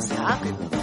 Mas 0.00 0.08
não 0.08 0.16
era 0.16 0.79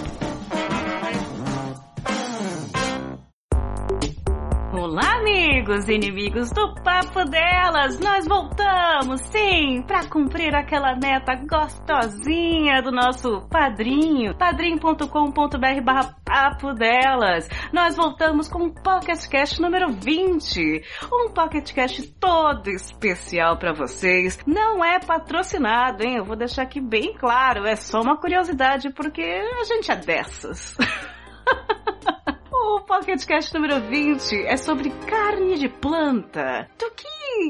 Olá, 4.89 5.17
amigos 5.17 5.89
e 5.89 5.95
inimigos 5.95 6.49
do 6.51 6.73
Papo 6.75 7.25
Delas! 7.25 7.99
Nós 7.99 8.25
voltamos, 8.25 9.19
sim, 9.23 9.83
para 9.85 10.07
cumprir 10.07 10.55
aquela 10.55 10.95
meta 10.95 11.35
gostosinha 11.35 12.81
do 12.81 12.89
nosso 12.89 13.41
padrinho, 13.49 14.33
padrim.com.br 14.37 15.81
barra 15.83 16.15
Papo 16.23 16.73
Delas. 16.73 17.49
Nós 17.73 17.97
voltamos 17.97 18.47
com 18.47 18.67
o 18.67 18.73
Pocket 18.73 19.27
Cast 19.27 19.61
número 19.61 19.91
20, 19.91 20.81
um 21.11 21.33
Pocket 21.33 21.69
Cast 21.73 22.07
todo 22.13 22.69
especial 22.69 23.57
para 23.57 23.73
vocês. 23.73 24.39
Não 24.47 24.81
é 24.85 24.99
patrocinado, 24.99 26.01
hein? 26.01 26.15
Eu 26.15 26.23
vou 26.23 26.37
deixar 26.37 26.61
aqui 26.61 26.79
bem 26.79 27.13
claro, 27.13 27.67
é 27.67 27.75
só 27.75 27.99
uma 27.99 28.15
curiosidade 28.15 28.89
porque 28.93 29.21
a 29.21 29.65
gente 29.65 29.91
é 29.91 29.97
dessas. 29.97 30.77
O 32.69 32.81
PocketCast 32.81 33.53
número 33.53 33.79
20 33.79 34.45
é 34.45 34.57
sobre 34.57 34.89
carne 34.89 35.57
de 35.57 35.69
planta. 35.69 36.69
Do 36.77 36.91
que 36.91 37.07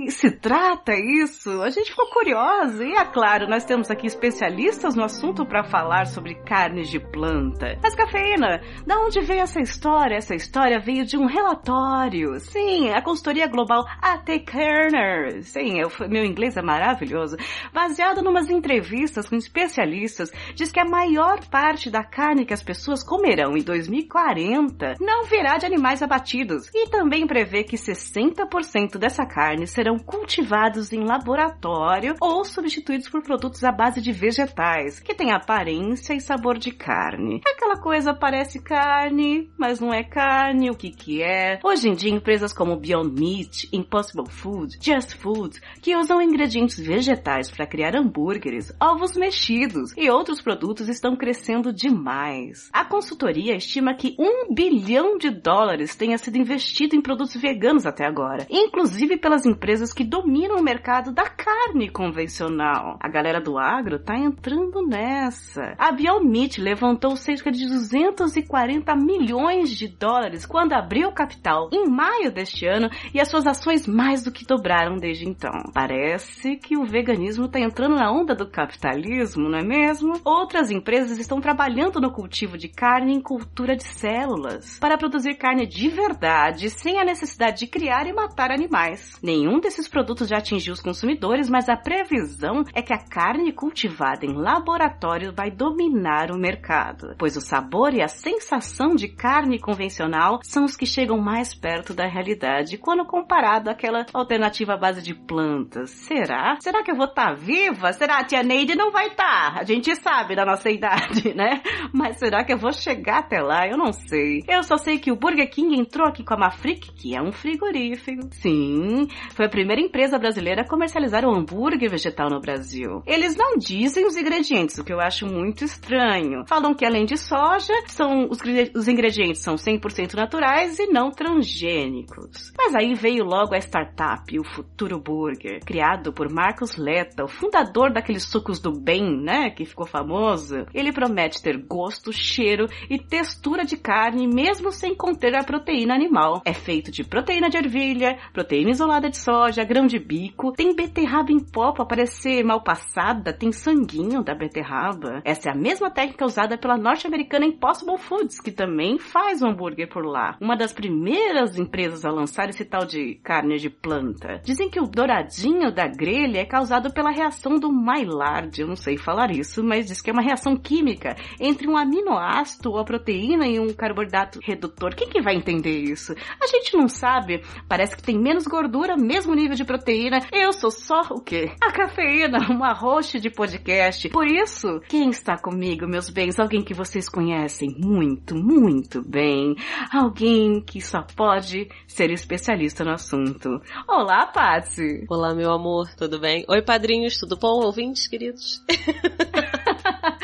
se 0.09 0.31
trata 0.31 0.93
isso? 0.93 1.61
A 1.61 1.69
gente 1.69 1.91
ficou 1.91 2.07
curiosa 2.09 2.83
e 2.83 2.93
é 2.93 3.05
claro, 3.05 3.47
nós 3.47 3.65
temos 3.65 3.91
aqui 3.91 4.07
especialistas 4.07 4.95
no 4.95 5.03
assunto 5.03 5.45
para 5.45 5.63
falar 5.63 6.05
sobre 6.07 6.35
carnes 6.35 6.89
de 6.89 6.99
planta. 6.99 7.77
Mas 7.81 7.95
cafeína, 7.95 8.61
da 8.85 8.99
onde 8.99 9.21
veio 9.21 9.41
essa 9.41 9.59
história? 9.59 10.15
Essa 10.15 10.35
história 10.35 10.79
veio 10.79 11.05
de 11.05 11.17
um 11.17 11.25
relatório. 11.25 12.39
Sim, 12.39 12.89
a 12.89 13.01
consultoria 13.01 13.47
global 13.47 13.85
AT 14.01 14.39
Kerner. 14.39 15.43
Sim, 15.43 15.79
eu, 15.79 15.91
meu 16.07 16.23
inglês 16.23 16.57
é 16.57 16.61
maravilhoso. 16.61 17.37
Baseado 17.73 18.23
numas 18.23 18.49
entrevistas 18.49 19.29
com 19.29 19.35
especialistas, 19.35 20.31
diz 20.55 20.71
que 20.71 20.79
a 20.79 20.85
maior 20.85 21.45
parte 21.49 21.89
da 21.89 22.03
carne 22.03 22.45
que 22.45 22.53
as 22.53 22.63
pessoas 22.63 23.03
comerão 23.03 23.57
em 23.57 23.63
2040 23.63 24.95
não 24.99 25.25
virá 25.25 25.57
de 25.57 25.65
animais 25.65 26.01
abatidos 26.01 26.69
e 26.73 26.89
também 26.89 27.27
prevê 27.27 27.63
que 27.63 27.75
60% 27.75 28.97
dessa 28.97 29.25
carne 29.25 29.66
serão 29.67 29.97
cultivados 29.99 30.91
em 30.91 31.03
laboratório 31.03 32.15
ou 32.19 32.43
substituídos 32.43 33.09
por 33.09 33.21
produtos 33.21 33.63
à 33.63 33.71
base 33.71 34.01
de 34.01 34.11
vegetais, 34.11 34.99
que 34.99 35.13
têm 35.13 35.31
aparência 35.31 36.13
e 36.13 36.21
sabor 36.21 36.57
de 36.57 36.71
carne. 36.71 37.41
Aquela 37.45 37.77
coisa 37.77 38.13
parece 38.13 38.61
carne, 38.61 39.49
mas 39.57 39.79
não 39.79 39.93
é 39.93 40.03
carne, 40.03 40.69
o 40.69 40.75
que 40.75 40.89
que 40.89 41.21
é? 41.21 41.59
Hoje 41.63 41.89
em 41.89 41.93
dia, 41.93 42.11
empresas 42.11 42.53
como 42.53 42.77
Beyond 42.77 43.19
Meat, 43.19 43.69
Impossible 43.73 44.29
Food, 44.29 44.77
Just 44.81 45.17
Food, 45.17 45.59
que 45.81 45.95
usam 45.95 46.21
ingredientes 46.21 46.79
vegetais 46.79 47.51
para 47.51 47.67
criar 47.67 47.95
hambúrgueres, 47.95 48.73
ovos 48.79 49.15
mexidos 49.15 49.93
e 49.97 50.09
outros 50.09 50.41
produtos 50.41 50.87
estão 50.87 51.15
crescendo 51.15 51.73
demais. 51.73 52.69
A 52.71 52.85
consultoria 52.85 53.55
estima 53.55 53.93
que 53.93 54.15
um 54.19 54.53
bilhão 54.53 55.17
de 55.17 55.29
dólares 55.29 55.95
tenha 55.95 56.17
sido 56.17 56.37
investido 56.37 56.95
em 56.95 57.01
produtos 57.01 57.35
veganos 57.35 57.85
até 57.85 58.05
agora, 58.05 58.45
inclusive 58.49 59.17
pelas 59.17 59.45
empresas 59.45 59.56
empresas 59.57 59.91
que 59.91 60.03
dominam 60.03 60.57
o 60.57 60.63
mercado 60.63 61.11
da 61.11 61.27
carne 61.27 61.89
convencional. 61.89 62.99
A 63.01 63.09
galera 63.09 63.41
do 63.41 63.57
agro 63.57 63.97
tá 63.97 64.15
entrando 64.15 64.85
nessa. 64.85 65.73
A 65.79 65.91
Biomeat 65.91 66.61
levantou 66.61 67.15
cerca 67.15 67.51
de 67.51 67.67
240 67.67 68.95
milhões 68.95 69.71
de 69.71 69.87
dólares 69.87 70.45
quando 70.45 70.73
abriu 70.73 71.11
capital 71.11 71.69
em 71.73 71.89
maio 71.89 72.31
deste 72.31 72.67
ano 72.67 72.87
e 73.11 73.19
as 73.19 73.29
suas 73.29 73.47
ações 73.47 73.87
mais 73.87 74.23
do 74.23 74.31
que 74.31 74.45
dobraram 74.45 74.95
desde 74.95 75.27
então. 75.27 75.51
Parece 75.73 76.57
que 76.57 76.77
o 76.77 76.85
veganismo 76.85 77.47
tá 77.47 77.59
entrando 77.59 77.95
na 77.95 78.11
onda 78.11 78.35
do 78.35 78.47
capitalismo, 78.47 79.49
não 79.49 79.57
é 79.57 79.63
mesmo? 79.63 80.21
Outras 80.23 80.69
empresas 80.69 81.17
estão 81.17 81.41
trabalhando 81.41 81.99
no 81.99 82.11
cultivo 82.11 82.59
de 82.59 82.67
carne 82.67 83.15
em 83.15 83.21
cultura 83.21 83.75
de 83.75 83.85
células 83.85 84.77
para 84.77 84.99
produzir 84.99 85.33
carne 85.33 85.65
de 85.65 85.89
verdade 85.89 86.69
sem 86.69 86.99
a 86.99 87.05
necessidade 87.05 87.57
de 87.57 87.67
criar 87.67 88.05
e 88.05 88.13
matar 88.13 88.51
animais. 88.51 89.17
Nenhum 89.23 89.46
Nenhum 89.47 89.61
desses 89.61 89.87
produtos 89.87 90.27
já 90.27 90.39
atingiu 90.39 90.73
os 90.73 90.81
consumidores, 90.81 91.49
mas 91.49 91.69
a 91.69 91.77
previsão 91.77 92.65
é 92.73 92.81
que 92.81 92.91
a 92.91 92.97
carne 92.97 93.53
cultivada 93.53 94.25
em 94.25 94.33
laboratório 94.33 95.33
vai 95.33 95.49
dominar 95.49 96.31
o 96.31 96.37
mercado, 96.37 97.15
pois 97.17 97.37
o 97.37 97.41
sabor 97.41 97.93
e 97.93 98.01
a 98.01 98.09
sensação 98.09 98.93
de 98.93 99.07
carne 99.07 99.57
convencional 99.57 100.39
são 100.43 100.65
os 100.65 100.75
que 100.75 100.85
chegam 100.85 101.17
mais 101.17 101.55
perto 101.55 101.93
da 101.93 102.05
realidade 102.05 102.77
quando 102.77 103.05
comparado 103.05 103.69
àquela 103.69 104.05
alternativa 104.13 104.73
à 104.73 104.77
base 104.77 105.01
de 105.01 105.15
plantas. 105.15 105.91
Será? 105.91 106.57
Será 106.59 106.83
que 106.83 106.91
eu 106.91 106.97
vou 106.97 107.05
estar 107.05 107.29
tá 107.29 107.33
viva? 107.33 107.93
Será 107.93 108.17
a 108.19 108.25
tia 108.25 108.43
Neide 108.43 108.75
não 108.75 108.91
vai 108.91 109.07
estar? 109.07 109.53
Tá? 109.53 109.61
A 109.61 109.63
gente 109.63 109.95
sabe 109.95 110.35
da 110.35 110.45
nossa 110.45 110.69
idade, 110.69 111.31
né? 111.33 111.61
Mas 111.93 112.17
será 112.17 112.43
que 112.43 112.51
eu 112.51 112.57
vou 112.57 112.73
chegar 112.73 113.19
até 113.19 113.41
lá? 113.41 113.65
Eu 113.65 113.77
não 113.77 113.93
sei. 113.93 114.43
Eu 114.45 114.61
só 114.61 114.75
sei 114.75 114.99
que 114.99 115.09
o 115.09 115.15
Burger 115.15 115.49
King 115.49 115.79
entrou 115.79 116.05
aqui 116.05 116.21
com 116.21 116.33
a 116.33 116.37
Mafric, 116.37 116.91
que 116.93 117.15
é 117.15 117.21
um 117.21 117.31
frigorífico. 117.31 118.27
Sim, 118.31 119.07
foi 119.37 119.45
a 119.45 119.49
primeira 119.49 119.79
empresa 119.79 120.17
brasileira 120.17 120.63
a 120.63 120.67
comercializar 120.67 121.23
o 121.23 121.31
hambúrguer 121.31 121.91
vegetal 121.91 122.27
no 122.27 122.41
Brasil. 122.41 123.03
Eles 123.05 123.35
não 123.35 123.55
dizem 123.55 124.03
os 124.03 124.17
ingredientes, 124.17 124.79
o 124.79 124.83
que 124.83 124.91
eu 124.91 124.99
acho 124.99 125.27
muito 125.27 125.63
estranho. 125.63 126.43
Falam 126.47 126.73
que 126.73 126.83
além 126.83 127.05
de 127.05 127.15
soja, 127.17 127.71
são 127.85 128.27
os, 128.31 128.39
os 128.73 128.87
ingredientes 128.87 129.43
são 129.43 129.53
100% 129.53 130.15
naturais 130.15 130.79
e 130.79 130.87
não 130.87 131.11
transgênicos. 131.11 132.51
Mas 132.57 132.73
aí 132.73 132.95
veio 132.95 133.23
logo 133.23 133.53
a 133.53 133.59
startup, 133.59 134.39
o 134.39 134.43
Futuro 134.43 134.99
Burger, 134.99 135.63
criado 135.63 136.11
por 136.11 136.33
Marcos 136.33 136.75
Letta, 136.75 137.23
o 137.23 137.27
fundador 137.27 137.93
daqueles 137.93 138.23
sucos 138.23 138.59
do 138.59 138.71
bem, 138.71 139.21
né, 139.21 139.51
que 139.51 139.65
ficou 139.65 139.85
famoso. 139.85 140.65
Ele 140.73 140.91
promete 140.91 141.43
ter 141.43 141.63
gosto, 141.63 142.11
cheiro 142.11 142.65
e 142.89 142.97
textura 142.97 143.63
de 143.63 143.77
carne 143.77 144.25
mesmo 144.25 144.71
sem 144.71 144.95
conter 144.95 145.35
a 145.35 145.43
proteína 145.43 145.93
animal. 145.93 146.41
É 146.43 146.53
feito 146.53 146.89
de 146.89 147.03
proteína 147.03 147.51
de 147.51 147.57
ervilha, 147.57 148.17
proteína 148.33 148.71
isolada 148.71 149.11
de 149.11 149.26
soja, 149.27 149.65
grão 149.65 149.85
de 149.85 149.99
bico, 149.99 150.53
tem 150.53 150.73
beterraba 150.73 151.33
em 151.33 151.39
pó 151.39 151.73
pra 151.73 151.85
parecer 151.85 152.45
mal 152.45 152.61
passada, 152.63 153.33
tem 153.33 153.51
sanguinho 153.51 154.23
da 154.23 154.33
beterraba. 154.33 155.21
Essa 155.25 155.49
é 155.49 155.51
a 155.51 155.55
mesma 155.55 155.91
técnica 155.91 156.23
usada 156.23 156.57
pela 156.57 156.77
norte-americana 156.77 157.45
Impossible 157.45 157.97
Foods, 157.97 158.39
que 158.39 158.53
também 158.53 158.97
faz 158.97 159.41
um 159.41 159.49
hambúrguer 159.49 159.89
por 159.89 160.05
lá. 160.05 160.37
Uma 160.39 160.55
das 160.55 160.71
primeiras 160.71 161.59
empresas 161.59 162.05
a 162.05 162.09
lançar 162.09 162.47
esse 162.47 162.63
tal 162.63 162.85
de 162.85 163.15
carne 163.15 163.57
de 163.57 163.69
planta. 163.69 164.39
Dizem 164.45 164.69
que 164.69 164.79
o 164.79 164.87
douradinho 164.87 165.73
da 165.73 165.87
grelha 165.87 166.39
é 166.39 166.45
causado 166.45 166.93
pela 166.93 167.11
reação 167.11 167.59
do 167.59 167.69
Maillard, 167.69 168.61
eu 168.61 168.67
não 168.67 168.77
sei 168.77 168.95
falar 168.95 169.29
isso, 169.31 169.61
mas 169.61 169.87
diz 169.87 170.01
que 170.01 170.09
é 170.09 170.13
uma 170.13 170.23
reação 170.23 170.55
química 170.55 171.17
entre 171.37 171.67
um 171.67 171.75
aminoácido 171.75 172.71
ou 172.71 172.79
a 172.79 172.85
proteína 172.85 173.45
e 173.45 173.59
um 173.59 173.73
carboidrato 173.73 174.39
redutor. 174.41 174.95
Quem 174.95 175.09
que 175.09 175.21
vai 175.21 175.35
entender 175.35 175.79
isso? 175.79 176.13
A 176.41 176.47
gente 176.47 176.77
não 176.77 176.87
sabe. 176.87 177.43
Parece 177.67 177.93
que 177.93 178.03
tem 178.03 178.17
menos 178.17 178.45
gordura, 178.45 178.95
mesmo 179.17 179.33
nível 179.33 179.55
de 179.55 179.65
proteína. 179.65 180.19
Eu 180.31 180.53
sou 180.53 180.69
só 180.69 181.01
o 181.09 181.19
quê? 181.19 181.51
A 181.59 181.71
cafeína, 181.71 182.37
uma 182.53 182.71
host 182.71 183.19
de 183.19 183.31
podcast. 183.31 184.09
Por 184.09 184.27
isso, 184.27 184.79
quem 184.87 185.09
está 185.09 185.35
comigo, 185.35 185.87
meus 185.87 186.07
bens? 186.07 186.39
Alguém 186.39 186.63
que 186.63 186.75
vocês 186.75 187.09
conhecem 187.09 187.75
muito, 187.79 188.35
muito 188.35 189.01
bem. 189.01 189.55
Alguém 189.91 190.61
que 190.61 190.79
só 190.79 191.01
pode 191.01 191.67
ser 191.87 192.11
especialista 192.11 192.83
no 192.83 192.91
assunto. 192.91 193.59
Olá, 193.89 194.27
Patsy! 194.27 195.05
Olá, 195.09 195.33
meu 195.33 195.51
amor, 195.51 195.89
tudo 195.97 196.19
bem? 196.19 196.45
Oi, 196.47 196.61
padrinhos, 196.61 197.17
tudo 197.17 197.37
bom? 197.37 197.65
Ouvintes, 197.65 198.07
queridos? 198.07 198.63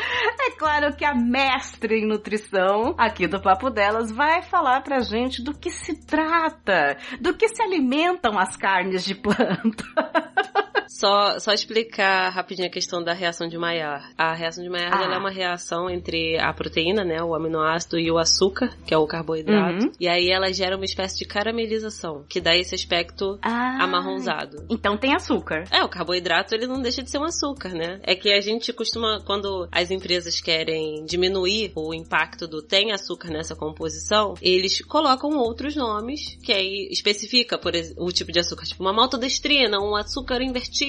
Claro 0.64 0.96
que 0.96 1.04
a 1.04 1.14
mestre 1.14 2.00
em 2.00 2.06
nutrição 2.06 2.94
aqui 2.96 3.26
do 3.26 3.38
Papo 3.38 3.68
Delas 3.68 4.10
vai 4.10 4.40
falar 4.40 4.80
pra 4.80 5.00
gente 5.00 5.44
do 5.44 5.52
que 5.52 5.68
se 5.68 5.94
trata, 6.06 6.96
do 7.20 7.36
que 7.36 7.50
se 7.50 7.62
alimentam 7.62 8.38
as 8.38 8.56
carnes 8.56 9.04
de 9.04 9.14
planta. 9.14 9.84
Só, 10.94 11.40
só 11.40 11.52
explicar 11.52 12.30
rapidinho 12.30 12.68
a 12.68 12.70
questão 12.70 13.02
da 13.02 13.12
reação 13.12 13.48
de 13.48 13.58
Maillard. 13.58 14.06
A 14.16 14.32
reação 14.32 14.62
de 14.62 14.70
Maillard 14.70 14.96
Ah. 14.96 15.04
ela 15.04 15.16
é 15.16 15.18
uma 15.18 15.30
reação 15.30 15.90
entre 15.90 16.38
a 16.38 16.52
proteína, 16.52 17.02
né, 17.04 17.20
o 17.20 17.34
aminoácido 17.34 17.98
e 17.98 18.08
o 18.12 18.16
açúcar, 18.16 18.70
que 18.86 18.94
é 18.94 18.96
o 18.96 19.04
carboidrato. 19.04 19.86
Uhum. 19.86 19.92
E 19.98 20.06
aí 20.06 20.30
ela 20.30 20.52
gera 20.52 20.76
uma 20.76 20.84
espécie 20.84 21.18
de 21.18 21.24
caramelização, 21.24 22.24
que 22.28 22.40
dá 22.40 22.56
esse 22.56 22.76
aspecto 22.76 23.36
Ah, 23.42 23.82
amarronzado. 23.82 24.64
Então 24.70 24.96
tem 24.96 25.12
açúcar. 25.16 25.64
É, 25.72 25.82
o 25.82 25.88
carboidrato 25.88 26.54
ele 26.54 26.68
não 26.68 26.80
deixa 26.80 27.02
de 27.02 27.10
ser 27.10 27.18
um 27.18 27.24
açúcar, 27.24 27.70
né? 27.70 27.98
É 28.04 28.14
que 28.14 28.32
a 28.32 28.40
gente 28.40 28.72
costuma, 28.72 29.20
quando 29.26 29.66
as 29.72 29.90
empresas 29.90 30.40
querem 30.40 31.04
diminuir 31.04 31.72
o 31.74 31.92
impacto 31.92 32.46
do 32.46 32.62
tem 32.62 32.92
açúcar 32.92 33.30
nessa 33.30 33.56
composição, 33.56 34.34
eles 34.40 34.80
colocam 34.84 35.30
outros 35.38 35.74
nomes, 35.74 36.38
que 36.44 36.52
aí 36.52 36.88
especifica, 36.92 37.58
por 37.58 37.72
o 37.98 38.12
tipo 38.12 38.30
de 38.30 38.38
açúcar, 38.38 38.64
tipo 38.64 38.80
uma 38.80 38.92
maltodestrina, 38.92 39.80
um 39.80 39.96
açúcar 39.96 40.40
invertido, 40.40 40.83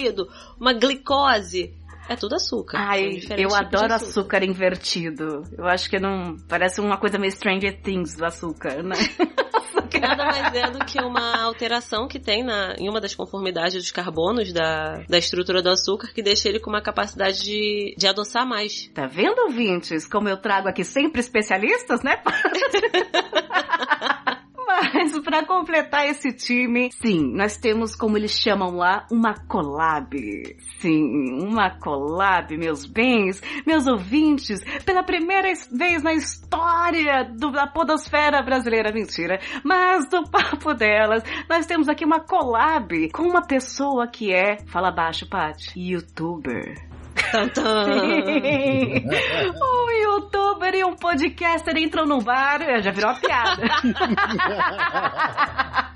uma 0.60 0.74
glicose. 0.74 1.74
É 2.08 2.16
tudo 2.16 2.36
açúcar. 2.36 2.78
São 2.78 2.88
Ai, 2.88 3.08
eu 3.08 3.20
tipos 3.20 3.36
de 3.36 3.56
adoro 3.56 3.94
açúcar 3.94 4.44
invertido. 4.44 5.42
Eu 5.58 5.66
acho 5.66 5.90
que 5.90 6.00
não. 6.00 6.38
Parece 6.48 6.80
uma 6.80 6.98
coisa 6.98 7.18
meio 7.18 7.32
Stranger 7.32 7.82
Things 7.82 8.16
do 8.16 8.26
açúcar, 8.26 8.84
né? 8.84 8.96
Nada 10.00 10.26
mais 10.26 10.54
é 10.54 10.70
do 10.70 10.86
que 10.86 11.02
uma 11.02 11.44
alteração 11.44 12.08
que 12.08 12.20
tem 12.20 12.44
na, 12.44 12.76
em 12.78 12.90
uma 12.90 13.02
das 13.02 13.16
conformidades 13.16 13.76
dos 13.76 13.92
carbonos 13.92 14.54
da, 14.54 15.04
da 15.10 15.18
estrutura 15.18 15.62
do 15.62 15.70
açúcar 15.70 16.14
que 16.14 16.22
deixa 16.22 16.48
ele 16.48 16.60
com 16.60 16.70
uma 16.70 16.82
capacidade 16.82 17.44
de, 17.44 17.96
de 17.98 18.08
adoçar 18.08 18.48
mais. 18.48 18.88
Tá 18.94 19.08
vendo, 19.08 19.40
ouvintes? 19.40 20.08
Como 20.08 20.30
eu 20.30 20.38
trago 20.38 20.68
aqui 20.68 20.84
sempre 20.84 21.22
especialistas, 21.22 22.04
né? 22.04 22.22
Mas 24.68 25.18
para 25.22 25.46
completar 25.46 26.08
esse 26.08 26.32
time, 26.34 26.90
sim, 26.92 27.32
nós 27.34 27.58
temos, 27.58 27.96
como 27.96 28.18
eles 28.18 28.32
chamam 28.32 28.76
lá, 28.76 29.06
uma 29.12 29.34
collab. 29.48 30.16
Sim, 30.80 31.40
uma 31.44 31.70
collab, 31.80 32.58
meus 32.58 32.86
bens, 32.86 33.42
meus 33.66 33.86
ouvintes, 33.88 34.62
pela 34.84 35.04
primeira 35.04 35.52
vez 35.72 36.02
na 36.04 36.14
história 36.14 37.24
do- 37.24 37.52
da 37.52 37.68
podosfera 37.68 38.42
brasileira, 38.42 38.92
mentira, 38.92 39.40
mas 39.64 40.10
do 40.10 40.24
papo 40.30 40.74
delas, 40.74 41.24
nós 41.50 41.66
temos 41.66 41.88
aqui 41.88 42.04
uma 42.06 42.20
collab 42.20 43.10
com 43.12 43.24
uma 43.24 43.46
pessoa 43.46 44.08
que 44.08 44.34
é, 44.34 44.58
fala 44.68 44.92
baixo, 44.92 45.28
Paty, 45.30 45.80
youtuber. 45.92 46.95
Um 49.62 49.92
youtuber 49.92 50.76
e 50.76 50.84
um 50.84 50.96
podcaster 50.96 51.78
entram 51.78 52.06
num 52.06 52.22
bar, 52.22 52.82
já 52.82 52.92
virou 52.92 53.12
uma 53.12 53.20
piada. 53.20 53.64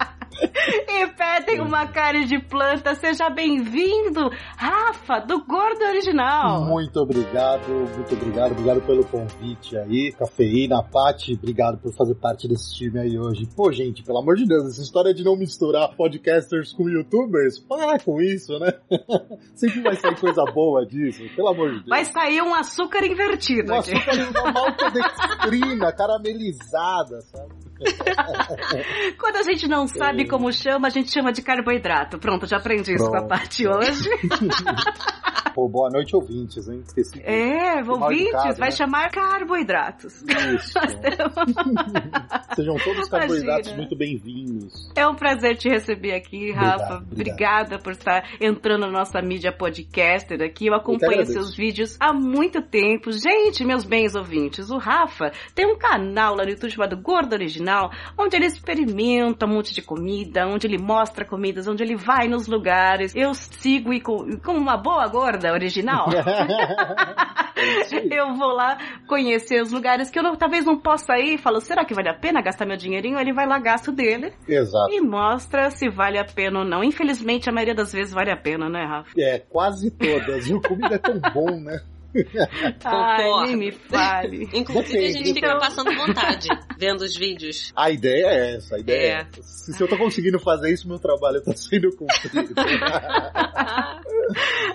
e 0.88 1.08
pedem 1.08 1.62
uma 1.62 1.88
carne 1.88 2.26
de 2.26 2.40
planta. 2.40 2.96
Seja 2.96 3.30
bem-vindo, 3.30 4.30
Rafa, 4.58 5.20
do 5.20 5.44
Gordo 5.46 5.84
Original. 5.86 6.66
Muito 6.66 7.00
obrigado, 7.00 7.68
muito 7.68 8.14
obrigado, 8.14 8.52
obrigado 8.52 8.82
pelo 8.82 9.06
convite 9.06 9.78
aí. 9.78 10.12
Cafeína, 10.14 10.84
Pati, 10.84 11.34
obrigado 11.34 11.78
por 11.78 11.94
fazer 11.94 12.16
parte 12.16 12.48
desse 12.48 12.76
time 12.76 13.00
aí 13.00 13.18
hoje. 13.18 13.48
Pô, 13.56 13.72
gente, 13.72 14.04
pelo 14.04 14.20
amor 14.20 14.36
de 14.36 14.46
Deus, 14.46 14.66
essa 14.68 14.82
história 14.82 15.14
de 15.14 15.24
não 15.24 15.36
misturar 15.36 15.96
podcasters 15.96 16.74
com 16.74 16.90
youtubers, 16.90 17.60
para 17.60 18.00
com 18.00 18.22
isso, 18.22 18.58
né? 18.60 18.74
Sempre 19.56 19.82
vai 19.82 19.96
sair 19.96 20.20
coisa 20.20 20.44
boa 20.46 20.86
disso, 20.86 21.24
pelo 21.36 21.50
amor 21.50 21.70
de 21.70 21.76
Deus. 21.78 21.90
Vai 21.90 22.06
sair 22.06 22.42
um 22.42 22.54
açúcar 22.54 23.06
invertido 23.06 23.72
Um 23.74 23.80
aqui. 23.80 23.94
açúcar, 23.94 24.40
uma 24.40 24.52
maltodextrina 24.52 25.92
caramelizada, 25.94 27.22
sabe? 27.22 27.69
Quando 29.18 29.38
a 29.38 29.44
gente 29.44 29.68
não 29.68 29.88
sabe 29.88 30.28
como 30.28 30.52
chama, 30.52 30.88
a 30.88 30.92
gente 30.92 31.12
chama 31.12 31.32
de 31.32 31.42
carboidrato. 31.42 32.20
Pronto, 32.20 32.46
já 32.46 32.58
aprendi 32.58 32.94
isso 32.94 33.10
com 33.10 33.16
a 33.16 33.20
Pronto. 33.20 33.30
parte 33.30 33.68
hoje. 33.68 34.10
Pô, 35.60 35.68
boa 35.68 35.90
noite, 35.90 36.16
ouvintes, 36.16 36.70
hein? 36.70 36.82
É, 37.22 37.84
ouvintes, 37.84 38.28
educado, 38.28 38.58
vai 38.58 38.70
né? 38.70 38.76
chamar 38.76 39.12
carboidratos. 39.12 40.24
Isso. 40.24 40.80
Sejam 42.56 42.76
todos 42.78 43.02
os 43.02 43.10
carboidratos 43.10 43.68
Imagina. 43.68 43.76
muito 43.76 43.96
bem-vindos. 43.98 44.90
É 44.96 45.06
um 45.06 45.16
prazer 45.16 45.58
te 45.58 45.68
receber 45.68 46.14
aqui, 46.14 46.52
Obrigado, 46.52 46.80
Rafa. 46.80 46.96
obrigado. 46.96 47.12
Obrigada 47.12 47.80
por 47.80 47.92
estar 47.92 48.24
entrando 48.40 48.86
na 48.86 48.92
nossa 48.92 49.22
mídia 49.22 49.52
podcaster 49.52 50.42
aqui. 50.42 50.68
Eu 50.68 50.74
Eu 50.74 50.80
acompanho 50.80 51.12
agradeço. 51.12 51.34
seus 51.34 51.54
vídeos 51.58 51.98
há 52.00 52.14
muito 52.14 52.62
tempo. 52.62 53.12
Gente, 53.12 53.66
meus 53.66 53.84
bens 53.84 54.16
ouvintes, 54.16 54.70
o 54.70 54.78
Rafa 54.78 55.34
tem 55.54 55.66
um 55.66 55.78
canal 55.78 56.36
lá 56.36 56.46
no 56.46 56.52
YouTube 56.52 56.72
chamado 56.72 56.96
Gordo 56.96 57.34
Original, 57.34 57.92
onde 58.18 58.38
ele 58.38 58.46
experimenta 58.46 59.46
um 59.46 59.50
monte 59.56 59.74
de 59.74 59.82
comida, 59.82 60.48
onde 60.48 60.68
ele 60.68 60.78
mostra 60.78 61.26
comidas, 61.26 61.68
onde 61.68 61.84
ele 61.84 61.98
vai 61.98 62.30
nos 62.30 62.48
lugares. 62.48 63.14
Eu 63.14 63.34
sigo 63.34 63.94
e 63.94 64.00
com, 64.00 64.38
com 64.38 64.54
uma 64.54 64.78
boa 64.78 65.06
gorda 65.10 65.49
original. 65.52 66.08
É 67.60 67.82
isso 67.82 67.94
aí. 67.96 68.08
Eu 68.10 68.36
vou 68.36 68.54
lá 68.54 68.78
conhecer 69.06 69.62
os 69.62 69.70
lugares 69.74 70.10
que 70.10 70.18
eu 70.18 70.24
não- 70.24 70.36
talvez 70.38 70.64
não 70.66 70.78
possa 70.80 71.18
ir. 71.18 71.38
Falo, 71.40 71.60
será 71.60 71.84
que 71.84 71.94
vale 71.94 72.08
a 72.08 72.14
pena 72.14 72.42
gastar 72.42 72.66
meu 72.66 72.78
dinheirinho? 72.78 73.20
Ele 73.20 73.34
vai 73.34 73.46
lá, 73.46 73.60
gasta 73.60 73.92
o 73.92 73.94
dele 73.94 74.32
Exato. 74.48 74.94
e 74.94 75.02
mostra 75.02 75.70
se 75.70 75.90
vale 75.90 76.18
a 76.18 76.24
pena 76.24 76.60
ou 76.60 76.66
não. 76.66 76.82
Infelizmente, 76.82 77.50
a 77.50 77.52
maioria 77.52 77.76
das 77.76 77.92
vezes 77.92 78.14
vale 78.14 78.32
a 78.32 78.38
pena, 78.38 78.70
né, 78.70 78.86
Rafa? 78.86 79.10
É, 79.18 79.40
quase 79.40 79.92
todas. 79.92 80.48
E 80.48 80.54
o 80.54 80.62
comida 80.62 80.96
é 80.96 80.98
tão 81.00 81.20
bom, 81.34 81.60
né? 81.60 81.82
Ai, 82.84 83.24
Concordo. 83.24 83.48
nem 83.48 83.56
me 83.56 83.72
fale. 83.72 84.50
Inclusive, 84.54 84.98
a 84.98 85.02
gente 85.12 85.18
Depende. 85.20 85.34
fica 85.36 85.60
passando 85.60 85.92
vontade 85.96 86.48
vendo 86.78 87.02
os 87.02 87.16
vídeos. 87.16 87.72
A 87.76 87.90
ideia 87.92 88.26
é 88.28 88.56
essa, 88.56 88.76
a 88.76 88.80
ideia 88.80 88.98
é, 88.98 89.08
É. 89.08 89.28
essa. 89.32 89.42
Se, 89.44 89.74
se 89.74 89.84
eu 89.84 89.88
tô 89.88 89.98
conseguindo 89.98 90.40
fazer 90.40 90.72
isso, 90.74 90.88
meu 90.88 90.98
trabalho 91.00 91.42
tá 91.44 91.54
sendo 91.56 91.90
cumprido. 91.96 92.54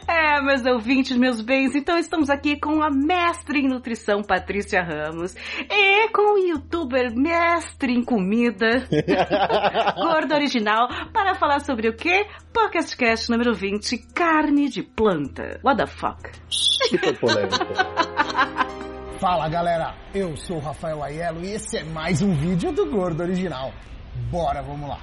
É, 0.09 0.41
meus 0.43 0.65
ouvintes, 0.67 1.17
meus 1.17 1.41
bens, 1.41 1.77
então 1.77 1.97
estamos 1.97 2.29
aqui 2.29 2.59
com 2.59 2.83
a 2.83 2.91
mestre 2.91 3.61
em 3.61 3.69
nutrição, 3.69 4.21
Patrícia 4.21 4.83
Ramos, 4.83 5.33
e 5.71 6.09
com 6.09 6.35
o 6.35 6.39
youtuber 6.39 7.15
mestre 7.15 7.93
em 7.93 8.03
comida, 8.05 8.85
Gordo 9.97 10.35
Original, 10.35 10.89
para 11.13 11.37
falar 11.37 11.61
sobre 11.61 11.89
o 11.89 11.95
quê? 11.95 12.27
PocketCast 12.53 13.31
número 13.31 13.55
20, 13.55 13.97
carne 14.13 14.69
de 14.69 14.83
planta. 14.83 15.61
What 15.63 15.79
the 15.79 15.87
fuck? 15.87 16.31
Polêmica. 17.25 17.67
Fala 19.19 19.49
galera, 19.49 19.95
eu 20.15 20.37
sou 20.37 20.59
o 20.59 20.61
Rafael 20.61 21.03
Aiello 21.03 21.43
e 21.43 21.53
esse 21.53 21.79
é 21.79 21.85
mais 21.85 22.21
um 22.21 22.35
vídeo 22.35 22.71
do 22.71 22.91
Gordo 22.91 23.23
Original. 23.23 23.73
Bora, 24.31 24.63
vamos 24.63 24.89
lá. 24.89 25.01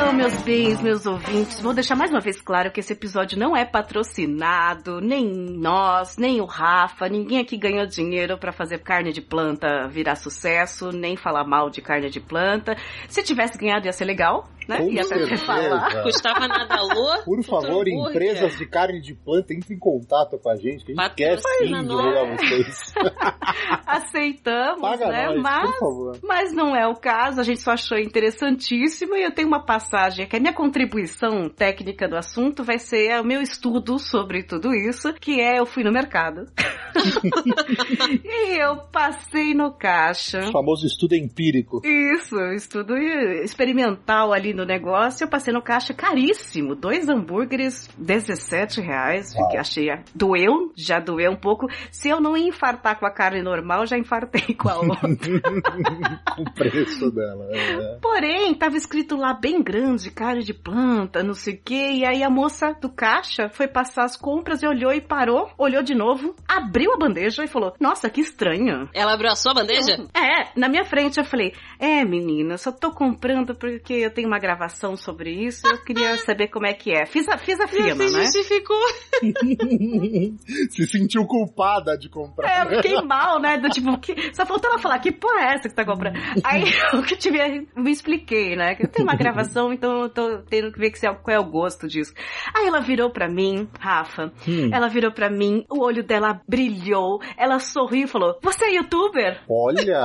Então, 0.00 0.12
meus 0.12 0.42
bens, 0.42 0.80
meus 0.80 1.06
ouvintes, 1.06 1.60
vou 1.60 1.74
deixar 1.74 1.96
mais 1.96 2.12
uma 2.12 2.20
vez 2.20 2.40
claro 2.40 2.70
que 2.70 2.78
esse 2.78 2.92
episódio 2.92 3.36
não 3.36 3.56
é 3.56 3.64
patrocinado, 3.64 5.00
nem 5.00 5.26
nós, 5.26 6.16
nem 6.16 6.40
o 6.40 6.44
Rafa, 6.44 7.08
ninguém 7.08 7.40
aqui 7.40 7.56
ganhou 7.56 7.84
dinheiro 7.84 8.38
pra 8.38 8.52
fazer 8.52 8.78
carne 8.78 9.12
de 9.12 9.20
planta 9.20 9.88
virar 9.88 10.14
sucesso, 10.14 10.92
nem 10.92 11.16
falar 11.16 11.44
mal 11.44 11.68
de 11.68 11.82
carne 11.82 12.10
de 12.10 12.20
planta. 12.20 12.76
Se 13.08 13.24
tivesse 13.24 13.58
ganhado 13.58 13.86
ia 13.86 13.92
ser 13.92 14.04
legal, 14.04 14.48
né? 14.68 14.78
Com 14.78 14.90
E 14.92 15.00
até 15.00 15.36
falar. 15.38 16.02
Custava 16.04 16.46
nada 16.46 16.76
alô? 16.76 17.22
Por 17.24 17.42
favor, 17.42 17.88
empresas 17.88 18.56
de 18.56 18.66
carne 18.66 19.00
de 19.00 19.14
planta, 19.14 19.52
entrem 19.52 19.76
em 19.76 19.80
contato 19.80 20.38
com 20.38 20.50
a 20.50 20.54
gente, 20.54 20.84
que 20.84 20.92
a 20.92 21.02
gente 21.02 21.14
quer 21.16 21.38
sim 21.38 21.72
divulgar 21.72 22.36
vocês. 22.36 22.94
Aceitamos, 23.84 24.80
Paga 24.80 25.08
né? 25.08 25.26
nós, 25.26 25.42
Mas 25.42 25.70
por 25.70 25.78
favor. 25.80 26.18
Mas 26.22 26.52
não 26.52 26.76
é 26.76 26.86
o 26.86 26.94
caso, 26.94 27.40
a 27.40 27.42
gente 27.42 27.60
só 27.60 27.72
achou 27.72 27.98
interessantíssimo 27.98 29.16
e 29.16 29.24
eu 29.24 29.32
tenho 29.32 29.48
uma 29.48 29.64
passagem 29.64 29.87
que 30.28 30.36
a 30.36 30.40
minha 30.40 30.52
contribuição 30.52 31.48
técnica 31.48 32.08
do 32.08 32.16
assunto 32.16 32.62
vai 32.62 32.78
ser 32.78 33.20
o 33.20 33.24
meu 33.24 33.40
estudo 33.40 33.98
sobre 33.98 34.42
tudo 34.42 34.74
isso, 34.74 35.12
que 35.14 35.40
é 35.40 35.58
eu 35.58 35.66
fui 35.66 35.82
no 35.82 35.92
mercado. 35.92 36.46
e 38.24 38.58
eu 38.60 38.76
passei 38.92 39.54
no 39.54 39.72
caixa. 39.72 40.40
O 40.48 40.52
famoso 40.52 40.86
estudo 40.86 41.14
empírico. 41.14 41.80
Isso, 41.84 42.36
estudo 42.54 42.96
experimental 42.96 44.32
ali 44.32 44.52
no 44.52 44.64
negócio. 44.64 45.24
Eu 45.24 45.28
passei 45.28 45.52
no 45.52 45.62
caixa 45.62 45.94
caríssimo. 45.94 46.74
Dois 46.74 47.08
hambúrgueres, 47.08 47.88
17 47.98 48.80
reais. 48.80 49.34
Uau. 49.34 49.48
Que 49.50 49.56
achei. 49.56 49.88
Doeu, 50.14 50.72
já 50.76 50.98
doeu 50.98 51.32
um 51.32 51.36
pouco. 51.36 51.66
Se 51.90 52.08
eu 52.08 52.20
não 52.20 52.36
infartar 52.36 52.98
com 52.98 53.06
a 53.06 53.10
carne 53.10 53.42
normal, 53.42 53.86
já 53.86 53.96
infartei 53.96 54.54
com 54.54 54.68
a 54.68 54.76
outra. 54.78 55.08
o 56.38 56.54
preço 56.54 57.10
dela. 57.10 57.48
É. 57.50 57.98
Porém, 58.00 58.54
tava 58.54 58.76
escrito 58.76 59.16
lá 59.16 59.32
bem 59.34 59.62
grande, 59.62 59.77
carne 60.14 60.42
de 60.42 60.54
planta, 60.54 61.22
não 61.22 61.34
sei 61.34 61.54
o 61.54 61.60
quê. 61.62 61.92
E 61.94 62.04
aí 62.04 62.22
a 62.22 62.30
moça 62.30 62.72
do 62.72 62.88
caixa 62.88 63.48
foi 63.48 63.68
passar 63.68 64.04
as 64.04 64.16
compras 64.16 64.62
e 64.62 64.66
olhou 64.66 64.92
e 64.92 65.00
parou, 65.00 65.50
olhou 65.56 65.82
de 65.82 65.94
novo, 65.94 66.34
abriu 66.46 66.92
a 66.92 66.98
bandeja 66.98 67.44
e 67.44 67.48
falou: 67.48 67.74
Nossa, 67.80 68.10
que 68.10 68.20
estranho. 68.20 68.88
Ela 68.92 69.14
abriu 69.14 69.30
a 69.30 69.36
sua 69.36 69.54
bandeja? 69.54 70.06
É, 70.14 70.50
na 70.58 70.68
minha 70.68 70.84
frente 70.84 71.18
eu 71.18 71.24
falei: 71.24 71.54
É, 71.78 72.04
menina, 72.04 72.56
só 72.56 72.72
tô 72.72 72.90
comprando 72.90 73.54
porque 73.54 73.94
eu 73.94 74.10
tenho 74.10 74.28
uma 74.28 74.38
gravação 74.38 74.96
sobre 74.96 75.30
isso. 75.30 75.66
Eu 75.66 75.82
queria 75.84 76.16
saber 76.24 76.48
como 76.48 76.66
é 76.66 76.72
que 76.72 76.92
é. 76.92 77.06
Fiz 77.06 77.28
a, 77.28 77.36
fiz 77.38 77.60
a 77.60 77.66
firma, 77.66 78.04
né? 78.04 78.24
justificou. 78.24 78.78
Se 80.70 80.86
sentiu 80.86 81.26
culpada 81.26 81.96
de 81.96 82.08
comprar. 82.08 82.48
É, 82.48 82.62
eu 82.62 82.82
fiquei 82.82 83.00
mal, 83.02 83.40
né? 83.40 83.56
Do 83.56 83.68
tipo, 83.68 83.98
que, 83.98 84.34
só 84.34 84.46
faltou 84.46 84.70
ela 84.70 84.78
falar, 84.78 84.98
que 84.98 85.12
porra 85.12 85.40
é 85.40 85.54
essa 85.54 85.62
que 85.62 85.70
você 85.70 85.74
tá 85.74 85.84
comprando? 85.84 86.16
Aí 86.44 86.64
eu 86.92 87.02
que 87.02 87.16
tive, 87.16 87.68
me 87.76 87.90
expliquei, 87.90 88.56
né? 88.56 88.74
Que 88.74 88.84
eu 88.84 88.88
tenho 88.88 89.06
uma 89.06 89.16
gravação, 89.16 89.67
então 89.72 90.02
eu 90.02 90.08
tô 90.08 90.38
tendo 90.48 90.72
que 90.72 90.78
ver 90.78 90.90
que 90.90 91.06
é- 91.06 91.14
qual 91.14 91.36
é 91.36 91.38
o 91.40 91.44
gosto 91.44 91.86
disso. 91.88 92.12
Aí 92.54 92.66
ela 92.66 92.80
virou 92.80 93.10
pra 93.10 93.28
mim, 93.28 93.68
Rafa, 93.78 94.32
Hum. 94.46 94.70
ela 94.72 94.88
virou 94.88 95.12
pra 95.12 95.28
mim, 95.30 95.64
o 95.70 95.80
olho 95.82 96.02
dela 96.02 96.40
brilhou, 96.48 97.20
ela 97.36 97.58
sorriu 97.58 98.04
e 98.04 98.08
falou, 98.08 98.38
você 98.42 98.66
é 98.66 98.74
youtuber? 98.76 99.40
Olha! 99.48 100.00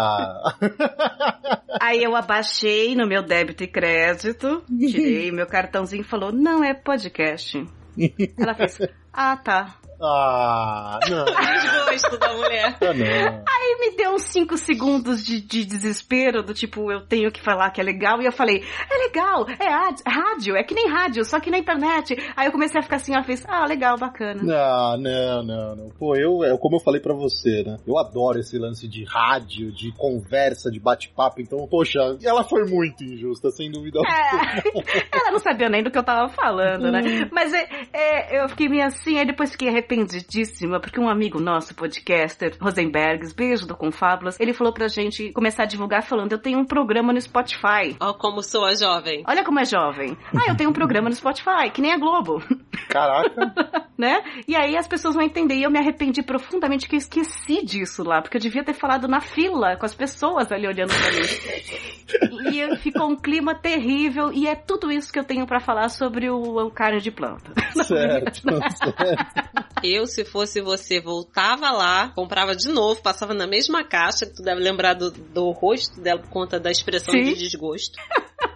Aí 1.82 2.04
eu 2.04 2.16
abaixei 2.16 2.96
no 2.96 3.08
meu 3.08 3.22
débito 3.24 3.64
e 3.64 3.68
crédito, 3.68 4.64
tirei 4.68 5.32
meu 5.34 5.48
cartãozinho 5.48 6.02
e 6.02 6.06
falou, 6.06 6.32
não, 6.32 6.64
é 6.64 6.74
podcast. 6.74 7.66
Ela 8.40 8.54
fez, 8.56 8.80
ah, 9.12 9.38
tá. 9.38 9.76
Ah, 10.02 11.00
não. 11.10 11.26
Desgosto 11.94 12.18
da 12.18 12.34
mulher. 12.34 12.78
Ah, 12.82 12.94
não. 12.94 13.44
Aí 13.48 13.78
me 13.80 13.96
deu 13.96 14.12
uns 14.12 14.24
5 14.24 14.58
segundos 14.58 15.26
de, 15.26 15.42
de 15.42 15.66
desespero, 15.66 16.44
do 16.44 16.54
tipo, 16.54 16.92
eu 16.92 17.02
tenho 17.02 17.32
que 17.32 17.42
falar 17.42 17.72
que 17.72 17.80
é 17.80 17.84
legal. 17.84 18.22
E 18.22 18.26
eu 18.26 18.32
falei, 18.32 18.64
é 18.90 18.98
legal, 19.06 19.46
é 19.50 20.10
rádio, 20.10 20.56
é 20.56 20.64
que 20.64 20.74
nem 20.74 20.90
rádio, 20.90 21.24
só 21.26 21.40
que 21.40 21.52
na 21.52 21.58
internet. 21.58 22.16
Aí 22.36 22.48
eu 22.48 22.52
comecei 22.52 22.80
a 22.80 22.84
ficar 22.84 22.98
assim, 22.98 23.14
ela 23.14 23.24
fez, 23.24 23.44
ah, 23.48 23.66
legal, 23.66 23.98
bacana. 23.98 24.42
Não, 24.42 24.98
não, 24.98 25.44
não, 25.44 25.76
não. 25.76 25.90
Pô, 25.92 26.16
eu, 26.16 26.44
é 26.44 26.58
como 26.58 26.78
eu 26.78 26.80
falei 26.80 27.02
pra 27.02 27.14
você, 27.14 27.64
né? 27.64 27.78
Eu 27.88 27.98
adoro 27.98 28.40
esse 28.40 28.58
lance 28.58 28.88
de 28.88 29.04
rádio, 29.04 29.72
de 29.72 29.92
conversa, 29.94 30.72
de 30.72 30.80
bate-papo. 30.80 31.42
Então, 31.42 31.68
poxa, 31.68 32.00
ela 32.24 32.44
foi 32.44 32.66
muito 32.66 33.04
injusta, 33.04 33.50
sem 33.52 33.72
dúvida. 33.72 34.00
É, 34.00 34.64
ela 35.12 35.32
não 35.32 35.40
sabia 35.40 35.70
nem 35.70 35.84
do 35.84 35.92
que 35.92 35.98
eu 35.98 36.04
tava 36.04 36.30
falando, 36.30 36.92
né? 36.92 37.30
Mas 37.32 37.54
é, 37.54 37.68
é, 37.94 38.44
eu 38.44 38.50
fiquei 38.50 38.68
meio 38.68 38.86
assim, 38.86 39.18
aí 39.18 39.26
depois 39.26 39.52
fiquei 39.52 39.70
arrependidíssima, 39.84 40.80
porque 40.80 41.00
um 41.00 41.10
amigo 41.10 41.40
nosso, 41.40 41.76
podcaster, 41.76 42.56
Rosenbergs, 42.60 43.34
beijo 43.34 43.68
do 43.68 43.76
Confábulas, 43.76 44.40
ele 44.40 44.54
falou 44.54 44.74
pra 44.74 44.88
gente 44.88 45.32
começar 45.34 45.64
a 45.64 45.66
divulgar 45.68 46.04
falando, 46.04 46.32
eu 46.32 46.40
tenho 46.40 46.60
um 46.60 46.66
programa 46.66 47.12
no 47.12 47.22
Spotify. 47.22 47.96
Ó, 48.00 48.14
como 48.14 48.42
sou 48.42 48.66
a 48.66 48.74
jovem. 48.74 49.24
Olha 49.28 49.44
como 49.44 49.60
é 49.60 49.66
jovem. 49.66 50.18
Ah, 50.34 50.50
eu 50.50 50.56
tenho 50.56 50.70
um 50.70 50.74
programa 50.74 51.10
no 51.10 51.16
Spotify, 51.16 51.70
que 51.72 51.82
nem 51.82 51.92
a 51.92 51.98
Globo. 51.98 52.42
Caraca. 52.90 53.54
né? 53.98 54.24
E 54.48 54.56
aí 54.56 54.76
as 54.78 54.88
pessoas 54.88 55.16
vão 55.16 55.24
entender. 55.24 55.56
E 55.56 55.64
eu 55.64 55.72
me 55.72 55.80
arrependi 55.80 56.24
profundamente 56.24 56.88
que 56.88 56.96
eu 56.96 57.00
esqueci 57.00 57.64
disso 57.64 58.04
lá, 58.04 58.22
porque 58.22 58.38
eu 58.38 58.42
devia 58.42 58.64
ter 58.64 58.74
falado 58.74 59.08
na 59.08 59.20
fila, 59.20 59.76
com 59.78 59.86
as 59.86 59.94
pessoas 59.94 60.52
ali 60.52 60.68
olhando 60.68 60.94
pra 60.94 61.12
mim. 61.12 62.56
e 62.56 62.78
ficou 62.78 63.10
um 63.10 63.16
clima 63.16 63.54
terrível, 63.56 64.32
e 64.32 64.48
é 64.48 64.56
tudo 64.56 64.92
isso 64.92 65.12
que 65.12 65.20
eu 65.20 65.24
tenho 65.24 65.46
pra 65.46 65.60
falar 65.60 65.90
sobre 65.90 66.30
o, 66.30 66.66
o 66.66 66.72
carne 66.72 67.00
de 67.00 67.12
planta. 67.12 67.54
certo, 67.84 68.42
certo. 68.42 69.73
Eu, 69.84 70.06
se 70.06 70.24
fosse 70.24 70.62
você, 70.62 71.02
voltava 71.02 71.70
lá, 71.72 72.10
comprava 72.10 72.56
de 72.56 72.70
novo, 72.70 73.02
passava 73.02 73.34
na 73.34 73.46
mesma 73.46 73.84
caixa, 73.84 74.26
que 74.26 74.34
tu 74.34 74.42
deve 74.42 74.62
lembrar 74.62 74.94
do, 74.94 75.12
do 75.12 75.52
rosto 75.52 76.02
dela 76.02 76.22
por 76.22 76.30
conta 76.30 76.60
da 76.60 76.72
expressão 76.72 77.14
Sim. 77.14 77.24
de 77.24 77.36
desgosto. 77.36 78.00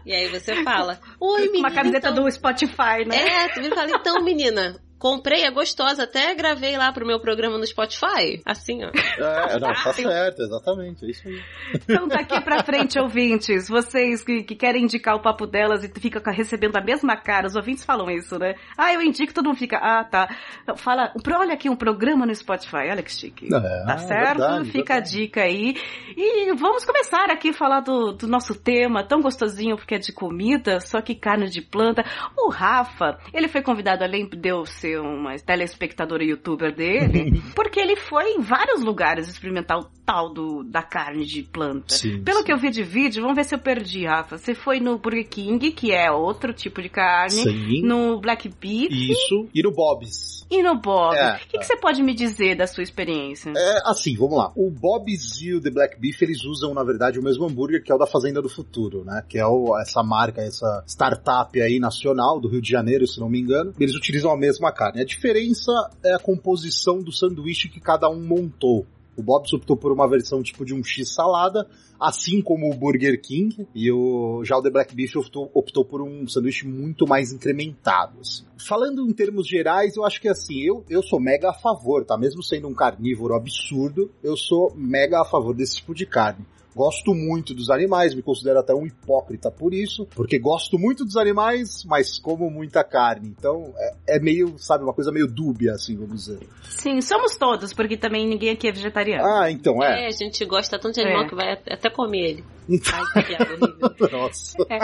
E 0.05 0.13
aí 0.13 0.29
você 0.29 0.63
fala, 0.63 0.99
oi 1.19 1.47
menina. 1.47 1.67
Uma 1.67 1.71
camiseta 1.71 2.09
então... 2.09 2.23
do 2.23 2.31
Spotify, 2.31 3.05
né? 3.05 3.17
É, 3.17 3.47
tu 3.49 3.61
vira 3.61 3.73
e 3.73 3.75
fala, 3.75 3.91
então 3.91 4.23
menina, 4.23 4.79
comprei, 4.97 5.43
é 5.43 5.51
gostosa, 5.51 6.03
até 6.03 6.33
gravei 6.35 6.77
lá 6.77 6.91
pro 6.91 7.05
meu 7.05 7.19
programa 7.19 7.57
no 7.57 7.65
Spotify. 7.65 8.41
Assim, 8.45 8.83
ó. 8.83 8.89
É, 8.89 9.59
não, 9.59 9.73
tá 9.73 9.93
certo, 9.93 10.41
exatamente, 10.41 11.05
é 11.05 11.09
isso 11.09 11.27
aí. 11.27 11.41
Então 11.73 12.07
daqui 12.07 12.39
pra 12.41 12.63
frente, 12.63 12.97
ouvintes, 12.99 13.67
vocês 13.67 14.23
que, 14.23 14.43
que 14.43 14.55
querem 14.55 14.83
indicar 14.83 15.15
o 15.15 15.21
papo 15.21 15.45
delas 15.45 15.83
e 15.83 15.99
fica 15.99 16.19
recebendo 16.31 16.75
a 16.77 16.81
mesma 16.81 17.15
cara, 17.15 17.47
os 17.47 17.55
ouvintes 17.55 17.83
falam 17.83 18.09
isso, 18.09 18.37
né? 18.39 18.55
Ah, 18.77 18.93
eu 18.93 19.01
indico, 19.01 19.33
todo 19.33 19.45
mundo 19.45 19.57
fica, 19.57 19.77
ah, 19.77 20.03
tá. 20.03 20.35
Fala, 20.77 21.13
olha 21.35 21.53
aqui 21.53 21.69
um 21.69 21.75
programa 21.75 22.25
no 22.25 22.33
Spotify, 22.33 22.89
olha 22.89 23.03
que 23.03 23.11
chique. 23.11 23.47
É, 23.53 23.85
tá 23.85 23.97
certo? 23.97 24.39
verdade, 24.39 24.65
fica 24.71 24.93
verdade. 24.95 25.17
a 25.17 25.19
dica 25.19 25.41
aí. 25.41 25.75
E 26.15 26.53
vamos 26.55 26.85
começar 26.85 27.29
aqui 27.29 27.49
a 27.49 27.53
falar 27.53 27.81
do, 27.81 28.13
do 28.13 28.27
nosso 28.27 28.55
tema, 28.55 29.03
tão 29.03 29.21
gostosinho 29.21 29.77
porque 29.77 29.95
é 29.95 29.99
de 29.99 30.11
comida, 30.11 30.79
só 30.79 31.01
que 31.01 31.15
carne 31.15 31.49
de 31.49 31.61
planta. 31.61 32.03
O 32.37 32.49
Rafa, 32.49 33.17
ele 33.33 33.47
foi 33.47 33.61
convidado, 33.61 34.03
além 34.03 34.27
de 34.27 34.49
eu 34.49 34.65
ser 34.65 34.86
uma 34.95 35.35
telespectadora 35.39 36.23
youtuber 36.23 36.73
dele, 36.73 37.41
porque 37.55 37.79
ele 37.79 37.95
foi 37.95 38.31
em 38.33 38.41
vários 38.41 38.81
lugares 38.83 39.27
experimentar 39.27 39.79
o 39.79 39.87
tal 40.05 40.31
do, 40.33 40.63
da 40.63 40.81
carne 40.81 41.25
de 41.25 41.43
planta. 41.43 41.93
Sim, 41.95 42.21
Pelo 42.23 42.37
sim. 42.39 42.43
que 42.45 42.53
eu 42.53 42.57
vi 42.57 42.69
de 42.69 42.83
vídeo, 42.83 43.21
vamos 43.21 43.35
ver 43.35 43.43
se 43.43 43.53
eu 43.55 43.59
perdi, 43.59 44.05
Rafa. 44.05 44.37
Você 44.37 44.53
foi 44.55 44.79
no 44.79 44.97
Burger 44.97 45.27
King, 45.27 45.71
que 45.71 45.91
é 45.91 46.09
outro 46.11 46.53
tipo 46.53 46.81
de 46.81 46.87
carne, 46.89 47.31
Sim. 47.43 47.81
no 47.83 48.19
Black 48.21 48.47
Beef 48.47 48.91
Isso. 48.91 49.49
E 49.53 49.61
no 49.61 49.71
Bob's. 49.71 50.45
e 50.49 50.63
no 50.63 50.75
Bob. 50.79 51.13
O 51.13 51.19
É, 51.19 51.39
que, 51.49 51.57
que 51.57 51.65
você 51.65 51.75
pode 51.75 52.01
me 52.01 52.13
dizer 52.13 52.55
da 52.55 52.65
sua 52.67 52.83
experiência? 52.83 53.51
É, 53.55 53.81
assim, 53.85 54.15
vamos 54.15 54.37
lá. 54.37 54.51
O 54.55 54.71
Bob's 54.71 55.41
e 55.41 55.53
o 55.53 55.61
The 55.61 55.69
Black 55.71 55.99
Beef, 55.99 56.21
eles 56.21 56.45
usam, 56.45 56.73
na 56.73 56.83
verdade, 56.83 57.19
o 57.19 57.23
mesmo 57.23 57.45
hambúrguer 57.45 57.83
que 57.83 57.91
é 57.91 57.95
o 57.95 57.97
da 57.97 58.07
Fazenda 58.07 58.41
do 58.41 58.47
Futuro, 58.49 59.03
né? 59.03 59.23
Que 59.27 59.37
é 59.37 59.45
o- 59.45 59.77
essa 59.77 60.01
marca, 60.01 60.41
essa 60.41 60.83
startup 60.87 61.59
aí 61.61 61.79
nacional 61.79 62.39
do 62.39 62.47
Rio 62.47 62.61
de 62.61 62.69
Janeiro, 62.69 63.05
se 63.05 63.19
não 63.19 63.29
me 63.29 63.39
engano. 63.41 63.73
Eles 63.79 63.93
utilizam 63.95 64.31
a 64.31 64.37
mesma 64.37 64.71
carne. 64.77 65.01
A 65.01 65.05
diferença 65.05 65.71
é 66.03 66.13
a 66.13 66.19
composição 66.19 67.01
do 67.01 67.11
sanduíche 67.11 67.67
que 67.67 67.79
cada 67.79 68.09
um 68.09 68.21
montou. 68.21 68.85
O 69.17 69.23
Bob's 69.23 69.51
optou 69.51 69.75
por 69.75 69.91
uma 69.91 70.07
versão 70.07 70.43
tipo 70.43 70.63
de 70.63 70.75
um 70.75 70.83
X 70.83 71.15
salada, 71.15 71.67
assim 71.99 72.39
como 72.39 72.71
o 72.71 72.77
Burger 72.77 73.19
King, 73.19 73.67
e 73.73 73.91
o, 73.91 74.43
já 74.45 74.55
o 74.55 74.61
The 74.61 74.69
Black 74.69 74.95
Beef 74.95 75.15
optou, 75.15 75.49
optou 75.55 75.83
por 75.83 76.03
um 76.03 76.27
sanduíche 76.27 76.67
muito 76.67 77.07
mais 77.07 77.33
incrementado. 77.33 78.19
assim. 78.21 78.45
Falando 78.59 79.09
em 79.09 79.13
termos 79.13 79.47
gerais, 79.47 79.97
eu 79.97 80.05
acho 80.05 80.21
que 80.21 80.27
assim, 80.27 80.61
eu, 80.61 80.85
eu 80.87 81.01
sou 81.01 81.19
mega 81.19 81.49
a 81.49 81.53
favor, 81.53 82.05
tá? 82.05 82.15
Mesmo 82.15 82.43
sendo 82.43 82.67
um 82.67 82.75
carnívoro 82.75 83.33
absurdo, 83.33 84.11
eu 84.23 84.37
sou 84.37 84.71
mega 84.75 85.19
a 85.19 85.25
favor 85.25 85.55
desse 85.55 85.77
tipo 85.77 85.95
de 85.95 86.05
carne. 86.05 86.45
Gosto 86.77 87.15
muito 87.15 87.55
dos 87.55 87.71
animais, 87.71 88.13
me 88.13 88.21
considero 88.21 88.59
até 88.59 88.71
um 88.71 88.85
hipócrita 88.85 89.49
por 89.49 89.73
isso, 89.73 90.05
porque 90.13 90.37
gosto 90.37 90.77
muito 90.77 91.03
dos 91.03 91.17
animais, 91.17 91.83
mas 91.85 92.19
como 92.19 92.51
muita 92.51 92.83
carne. 92.83 93.33
Então 93.35 93.73
é, 94.07 94.17
é 94.17 94.19
meio, 94.19 94.53
sabe, 94.59 94.83
uma 94.83 94.93
coisa 94.93 95.11
meio 95.11 95.25
dúbia, 95.27 95.71
assim, 95.71 95.95
vamos 95.97 96.25
dizer. 96.25 96.47
Sim, 96.69 97.01
somos 97.01 97.35
todos, 97.35 97.73
porque 97.73 97.97
também 97.97 98.27
ninguém 98.27 98.51
aqui 98.51 98.67
é 98.67 98.71
vegetariano. 98.71 99.25
Ah, 99.25 99.49
então 99.49 99.83
é. 99.83 100.03
É, 100.03 100.07
a 100.07 100.11
gente 100.11 100.45
gosta 100.45 100.77
tanto 100.77 100.93
de 100.93 101.01
animal 101.01 101.25
É. 101.25 101.29
que 101.29 101.35
vai 101.35 101.51
até 101.53 101.89
comer 101.89 102.29
ele. 102.29 102.43
Então, 102.69 102.93
Ai, 102.93 103.23
que 103.23 103.29
piada 103.29 103.53
horrível. 103.53 104.09
nossa. 104.19 104.57
É, 104.69 104.79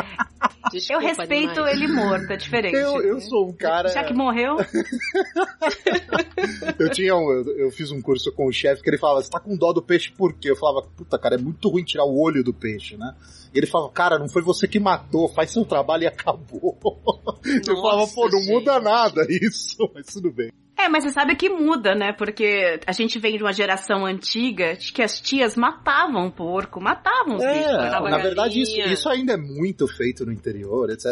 Desculpa, 0.71 0.93
eu 0.93 0.99
respeito 0.99 1.59
animais. 1.59 1.77
ele 1.77 1.87
morto, 1.87 2.31
é 2.31 2.37
diferente. 2.37 2.75
Eu, 2.75 3.01
eu 3.01 3.21
sou 3.21 3.49
um 3.49 3.53
cara. 3.53 3.89
Já 3.89 4.03
que 4.03 4.13
morreu, 4.13 4.57
Eu 6.79 6.89
tinha 6.89 7.15
um, 7.15 7.31
eu, 7.31 7.57
eu 7.57 7.71
fiz 7.71 7.91
um 7.91 8.01
curso 8.01 8.31
com 8.31 8.47
o 8.47 8.51
chefe 8.51 8.81
que 8.81 8.89
ele 8.89 8.97
falava, 8.97 9.21
você 9.21 9.29
tá 9.29 9.39
com 9.39 9.55
dó 9.55 9.71
do 9.71 9.81
peixe 9.81 10.11
por 10.11 10.33
quê? 10.33 10.51
Eu 10.51 10.55
falava, 10.55 10.85
puta, 10.95 11.17
cara, 11.17 11.35
é 11.35 11.37
muito 11.37 11.69
ruim 11.69 11.83
tirar 11.83 12.05
o 12.05 12.19
olho 12.19 12.43
do 12.43 12.53
peixe, 12.53 12.97
né? 12.97 13.15
E 13.53 13.57
ele 13.57 13.67
falava, 13.67 13.91
cara, 13.91 14.19
não 14.19 14.27
foi 14.27 14.41
você 14.41 14.67
que 14.67 14.79
matou, 14.79 15.29
faz 15.29 15.51
seu 15.51 15.65
trabalho 15.65 16.03
e 16.03 16.07
acabou. 16.07 16.77
eu 17.67 17.75
falava, 17.75 18.07
pô, 18.07 18.29
não 18.29 18.39
gente. 18.39 18.51
muda 18.51 18.79
nada 18.79 19.25
isso, 19.29 19.89
mas 19.93 20.07
tudo 20.07 20.31
bem. 20.31 20.51
É, 20.83 20.89
mas 20.89 21.05
você 21.05 21.11
sabe 21.11 21.35
que 21.35 21.47
muda, 21.47 21.95
né? 21.95 22.11
Porque 22.11 22.79
a 22.85 22.91
gente 22.91 23.17
vem 23.17 23.37
de 23.37 23.43
uma 23.43 23.53
geração 23.53 24.05
antiga 24.05 24.75
de 24.75 24.91
que 24.91 25.01
as 25.01 25.21
tias 25.21 25.55
matavam 25.55 26.29
porco, 26.29 26.81
matavam 26.81 27.37
os 27.37 27.43
É, 27.43 27.53
bichos. 27.53 27.71
na 27.71 27.89
galinha. 27.89 28.17
verdade, 28.19 28.59
isso, 28.61 28.77
isso 28.77 29.07
ainda 29.07 29.33
é 29.33 29.37
muito 29.37 29.87
feito 29.87 30.25
no 30.25 30.31
interior, 30.33 30.89
etc. 30.89 31.07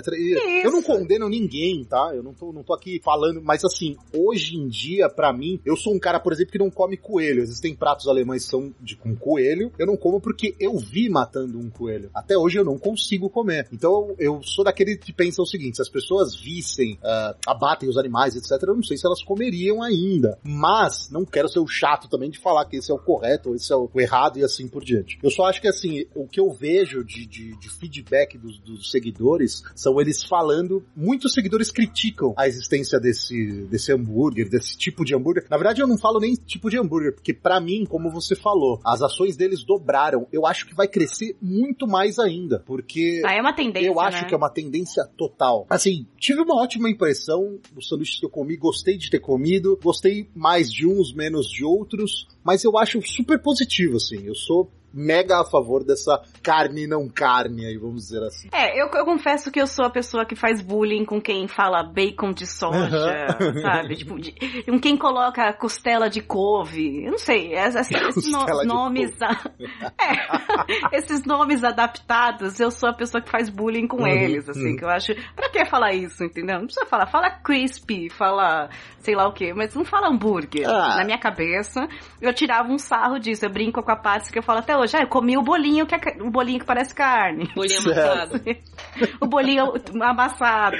Eu 0.63 0.71
não 0.71 0.81
condeno 0.83 1.29
ninguém, 1.29 1.85
tá? 1.85 2.11
Eu 2.13 2.21
não 2.21 2.33
tô, 2.33 2.51
não 2.51 2.63
tô 2.63 2.73
aqui 2.73 2.99
falando, 3.01 3.41
mas 3.41 3.63
assim, 3.63 3.95
hoje 4.13 4.57
em 4.57 4.67
dia, 4.67 5.07
pra 5.09 5.31
mim, 5.31 5.59
eu 5.65 5.77
sou 5.77 5.93
um 5.93 5.99
cara, 5.99 6.19
por 6.19 6.33
exemplo, 6.33 6.51
que 6.51 6.59
não 6.59 6.69
come 6.69 6.97
coelho. 6.97 7.41
Existem 7.41 7.73
pratos 7.73 8.09
alemães 8.09 8.43
que 8.43 8.49
são 8.51 8.73
de, 8.81 8.97
com 8.97 9.15
coelho. 9.15 9.71
Eu 9.79 9.87
não 9.87 9.95
como 9.95 10.19
porque 10.19 10.53
eu 10.59 10.77
vi 10.77 11.07
matando 11.09 11.57
um 11.57 11.69
coelho. 11.69 12.09
Até 12.13 12.37
hoje 12.37 12.59
eu 12.59 12.65
não 12.65 12.77
consigo 12.77 13.29
comer. 13.29 13.67
Então 13.71 14.13
eu 14.19 14.41
sou 14.43 14.65
daquele 14.65 14.97
que 14.97 15.13
pensa 15.13 15.41
o 15.41 15.45
seguinte: 15.45 15.77
se 15.77 15.81
as 15.81 15.89
pessoas 15.89 16.35
vissem, 16.35 16.99
ah, 17.01 17.35
abatem 17.47 17.87
os 17.87 17.97
animais, 17.97 18.35
etc., 18.35 18.61
eu 18.67 18.75
não 18.75 18.83
sei 18.83 18.97
se 18.97 19.05
elas 19.05 19.23
comeriam 19.23 19.60
ainda. 19.81 20.39
Mas 20.43 21.09
não 21.11 21.25
quero 21.25 21.49
ser 21.49 21.59
o 21.59 21.67
chato 21.67 22.09
também 22.09 22.29
de 22.29 22.39
falar 22.39 22.65
que 22.65 22.77
esse 22.77 22.91
é 22.91 22.93
o 22.93 22.99
correto 22.99 23.49
ou 23.49 23.55
esse 23.55 23.71
é 23.71 23.75
o 23.75 23.89
errado 23.95 24.39
e 24.39 24.43
assim 24.43 24.67
por 24.67 24.83
diante. 24.83 25.19
Eu 25.21 25.29
só 25.29 25.45
acho 25.45 25.61
que 25.61 25.67
assim, 25.67 26.05
o 26.15 26.27
que 26.27 26.39
eu 26.39 26.49
vejo 26.51 27.03
de, 27.03 27.25
de, 27.25 27.57
de 27.59 27.69
feedback 27.69 28.37
dos, 28.37 28.57
dos 28.59 28.89
seguidores 28.89 29.63
são 29.75 29.99
eles 29.99 30.23
falando. 30.23 30.83
Muitos 30.95 31.33
seguidores 31.33 31.71
criticam 31.71 32.33
a 32.37 32.47
existência 32.47 32.99
desse, 32.99 33.65
desse 33.69 33.91
hambúrguer, 33.91 34.49
desse 34.49 34.77
tipo 34.77 35.03
de 35.03 35.15
hambúrguer. 35.15 35.45
Na 35.49 35.57
verdade, 35.57 35.81
eu 35.81 35.87
não 35.87 35.97
falo 35.97 36.19
nem 36.19 36.33
tipo 36.33 36.69
de 36.69 36.77
hambúrguer, 36.77 37.13
porque 37.13 37.33
pra 37.33 37.59
mim, 37.59 37.85
como 37.85 38.09
você 38.09 38.35
falou, 38.35 38.79
as 38.83 39.01
ações 39.01 39.35
deles 39.35 39.63
dobraram. 39.63 40.27
Eu 40.31 40.45
acho 40.45 40.65
que 40.65 40.75
vai 40.75 40.87
crescer 40.87 41.35
muito 41.41 41.87
mais 41.87 42.19
ainda, 42.19 42.63
porque. 42.65 43.21
Ah, 43.25 43.33
é 43.33 43.41
uma 43.41 43.53
tendência, 43.53 43.87
Eu 43.87 43.99
acho 43.99 44.21
né? 44.21 44.27
que 44.27 44.33
é 44.33 44.37
uma 44.37 44.49
tendência 44.49 45.03
total. 45.17 45.65
Assim, 45.69 46.05
tive 46.17 46.41
uma 46.41 46.61
ótima 46.61 46.89
impressão 46.89 47.59
dos 47.73 47.87
sanduíches 47.87 48.19
que 48.19 48.25
eu 48.25 48.29
comi, 48.29 48.55
gostei 48.55 48.97
de 48.97 49.09
ter 49.09 49.19
comido, 49.19 49.40
gostei 49.81 50.27
mais 50.35 50.71
de 50.71 50.87
uns, 50.87 51.13
menos 51.13 51.49
de 51.49 51.63
outros, 51.63 52.27
mas 52.43 52.63
eu 52.63 52.77
acho 52.77 53.01
super 53.01 53.39
positivo, 53.41 53.97
assim. 53.97 54.25
Eu 54.25 54.35
sou 54.35 54.71
mega 54.93 55.39
a 55.41 55.45
favor 55.45 55.83
dessa 55.83 56.21
carne 56.43 56.87
não 56.87 57.07
carne 57.07 57.65
aí, 57.65 57.77
vamos 57.77 58.03
dizer 58.07 58.23
assim. 58.23 58.49
É, 58.51 58.81
eu, 58.81 58.87
eu 58.87 59.05
confesso 59.05 59.51
que 59.51 59.59
eu 59.61 59.67
sou 59.67 59.85
a 59.85 59.89
pessoa 59.89 60.25
que 60.25 60.35
faz 60.35 60.61
bullying 60.61 61.05
com 61.05 61.21
quem 61.21 61.47
fala 61.47 61.83
bacon 61.83 62.31
de 62.33 62.45
soja, 62.45 63.27
sabe? 63.61 63.95
Tipo, 63.95 64.19
de- 64.19 64.33
com 64.63 64.79
quem 64.79 64.97
coloca 64.97 65.51
costela 65.53 66.09
de 66.09 66.21
couve. 66.21 67.05
Eu 67.05 67.11
não 67.11 67.17
sei, 67.17 67.53
es- 67.53 67.75
es- 67.75 67.91
esses 67.91 68.31
no- 68.31 68.63
nomes. 68.65 69.11
a- 69.21 69.31
É, 70.01 70.97
esses 70.97 71.23
nomes 71.25 71.63
adaptados, 71.63 72.59
eu 72.59 72.71
sou 72.71 72.89
a 72.89 72.93
pessoa 72.93 73.21
que 73.21 73.29
faz 73.29 73.49
bullying 73.49 73.87
com 73.87 73.97
Uhum, 74.01 74.07
eles, 74.07 74.49
assim, 74.49 74.71
uhum. 74.71 74.75
que 74.75 74.83
eu 74.83 74.89
acho. 74.89 75.13
Pra 75.35 75.49
que 75.49 75.63
falar 75.65 75.93
isso, 75.93 76.23
entendeu? 76.23 76.57
Não 76.59 76.65
precisa 76.65 76.85
falar. 76.85 77.05
Fala 77.07 77.29
crispy, 77.29 78.09
fala 78.09 78.69
sei 78.99 79.15
lá 79.15 79.27
o 79.27 79.33
que, 79.33 79.51
mas 79.53 79.73
não 79.73 79.83
fala 79.83 80.07
hambúrguer. 80.09 80.67
Ah. 80.69 80.97
Na 80.97 81.03
minha 81.05 81.17
cabeça, 81.17 81.87
eu 82.21 82.31
tirava 82.33 82.69
um 82.71 82.77
sarro 82.77 83.17
disso. 83.19 83.43
Eu 83.45 83.49
brinco 83.51 83.81
com 83.81 83.91
a 83.91 83.95
Patsy 83.95 84.31
que 84.31 84.37
eu 84.37 84.43
falo 84.43 84.59
até 84.59 84.77
hoje. 84.81 84.97
Ah, 84.97 85.01
eu 85.01 85.07
comi 85.07 85.37
o 85.37 85.41
bolinho 85.41 85.85
que 85.85 85.95
é, 85.95 85.99
o 86.21 86.29
bolinho 86.29 86.59
que 86.59 86.65
parece 86.65 86.93
carne. 86.93 87.49
Bolinho 87.55 87.79
amassado. 87.79 88.41
o 89.21 89.27
bolinho 89.27 89.73
amassado. 90.01 90.77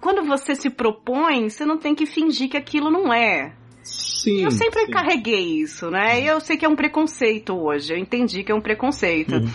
Quando 0.00 0.24
você 0.24 0.54
se 0.54 0.70
propõe, 0.70 1.48
você 1.48 1.64
não 1.64 1.78
tem 1.78 1.94
que 1.94 2.06
fingir 2.06 2.48
que 2.48 2.56
aquilo 2.56 2.90
não 2.90 3.12
é. 3.12 3.52
Sim. 3.82 4.44
Eu 4.44 4.50
sempre 4.50 4.84
sim. 4.84 4.90
carreguei 4.90 5.60
isso, 5.60 5.90
né? 5.90 6.20
E 6.20 6.26
eu 6.26 6.40
sei 6.40 6.56
que 6.56 6.64
é 6.64 6.68
um 6.68 6.76
preconceito 6.76 7.54
hoje. 7.54 7.92
Eu 7.92 7.98
entendi 7.98 8.44
que 8.44 8.52
é 8.52 8.54
um 8.54 8.60
preconceito. 8.60 9.36
Uhum. 9.36 9.50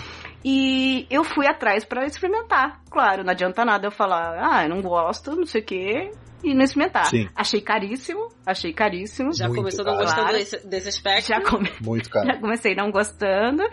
E 0.47 1.07
eu 1.09 1.23
fui 1.23 1.47
atrás 1.47 1.83
pra 1.83 2.05
experimentar. 2.05 2.79
Claro, 2.91 3.23
não 3.23 3.31
adianta 3.31 3.65
nada 3.65 3.87
eu 3.87 3.91
falar, 3.91 4.37
ah, 4.39 4.63
eu 4.63 4.69
não 4.69 4.79
gosto, 4.79 5.35
não 5.35 5.45
sei 5.47 5.61
o 5.61 5.65
quê, 5.65 6.11
e 6.43 6.53
não 6.53 6.63
experimentar. 6.63 7.07
Sim. 7.07 7.27
Achei 7.35 7.59
caríssimo, 7.61 8.27
achei 8.45 8.71
caríssimo. 8.71 9.33
Já 9.33 9.47
Muito 9.47 9.57
começou 9.57 9.83
não 9.83 9.93
caro. 9.93 10.03
gostando 10.05 10.21
Claro. 10.27 10.37
desse, 10.37 10.67
desse 10.67 10.89
aspecto. 10.89 11.27
Já 11.29 11.41
come- 11.41 11.71
Muito 11.81 12.05
já 12.13 12.21
caro. 12.21 12.39
comecei 12.41 12.75
não 12.75 12.91
gostando, 12.91 13.63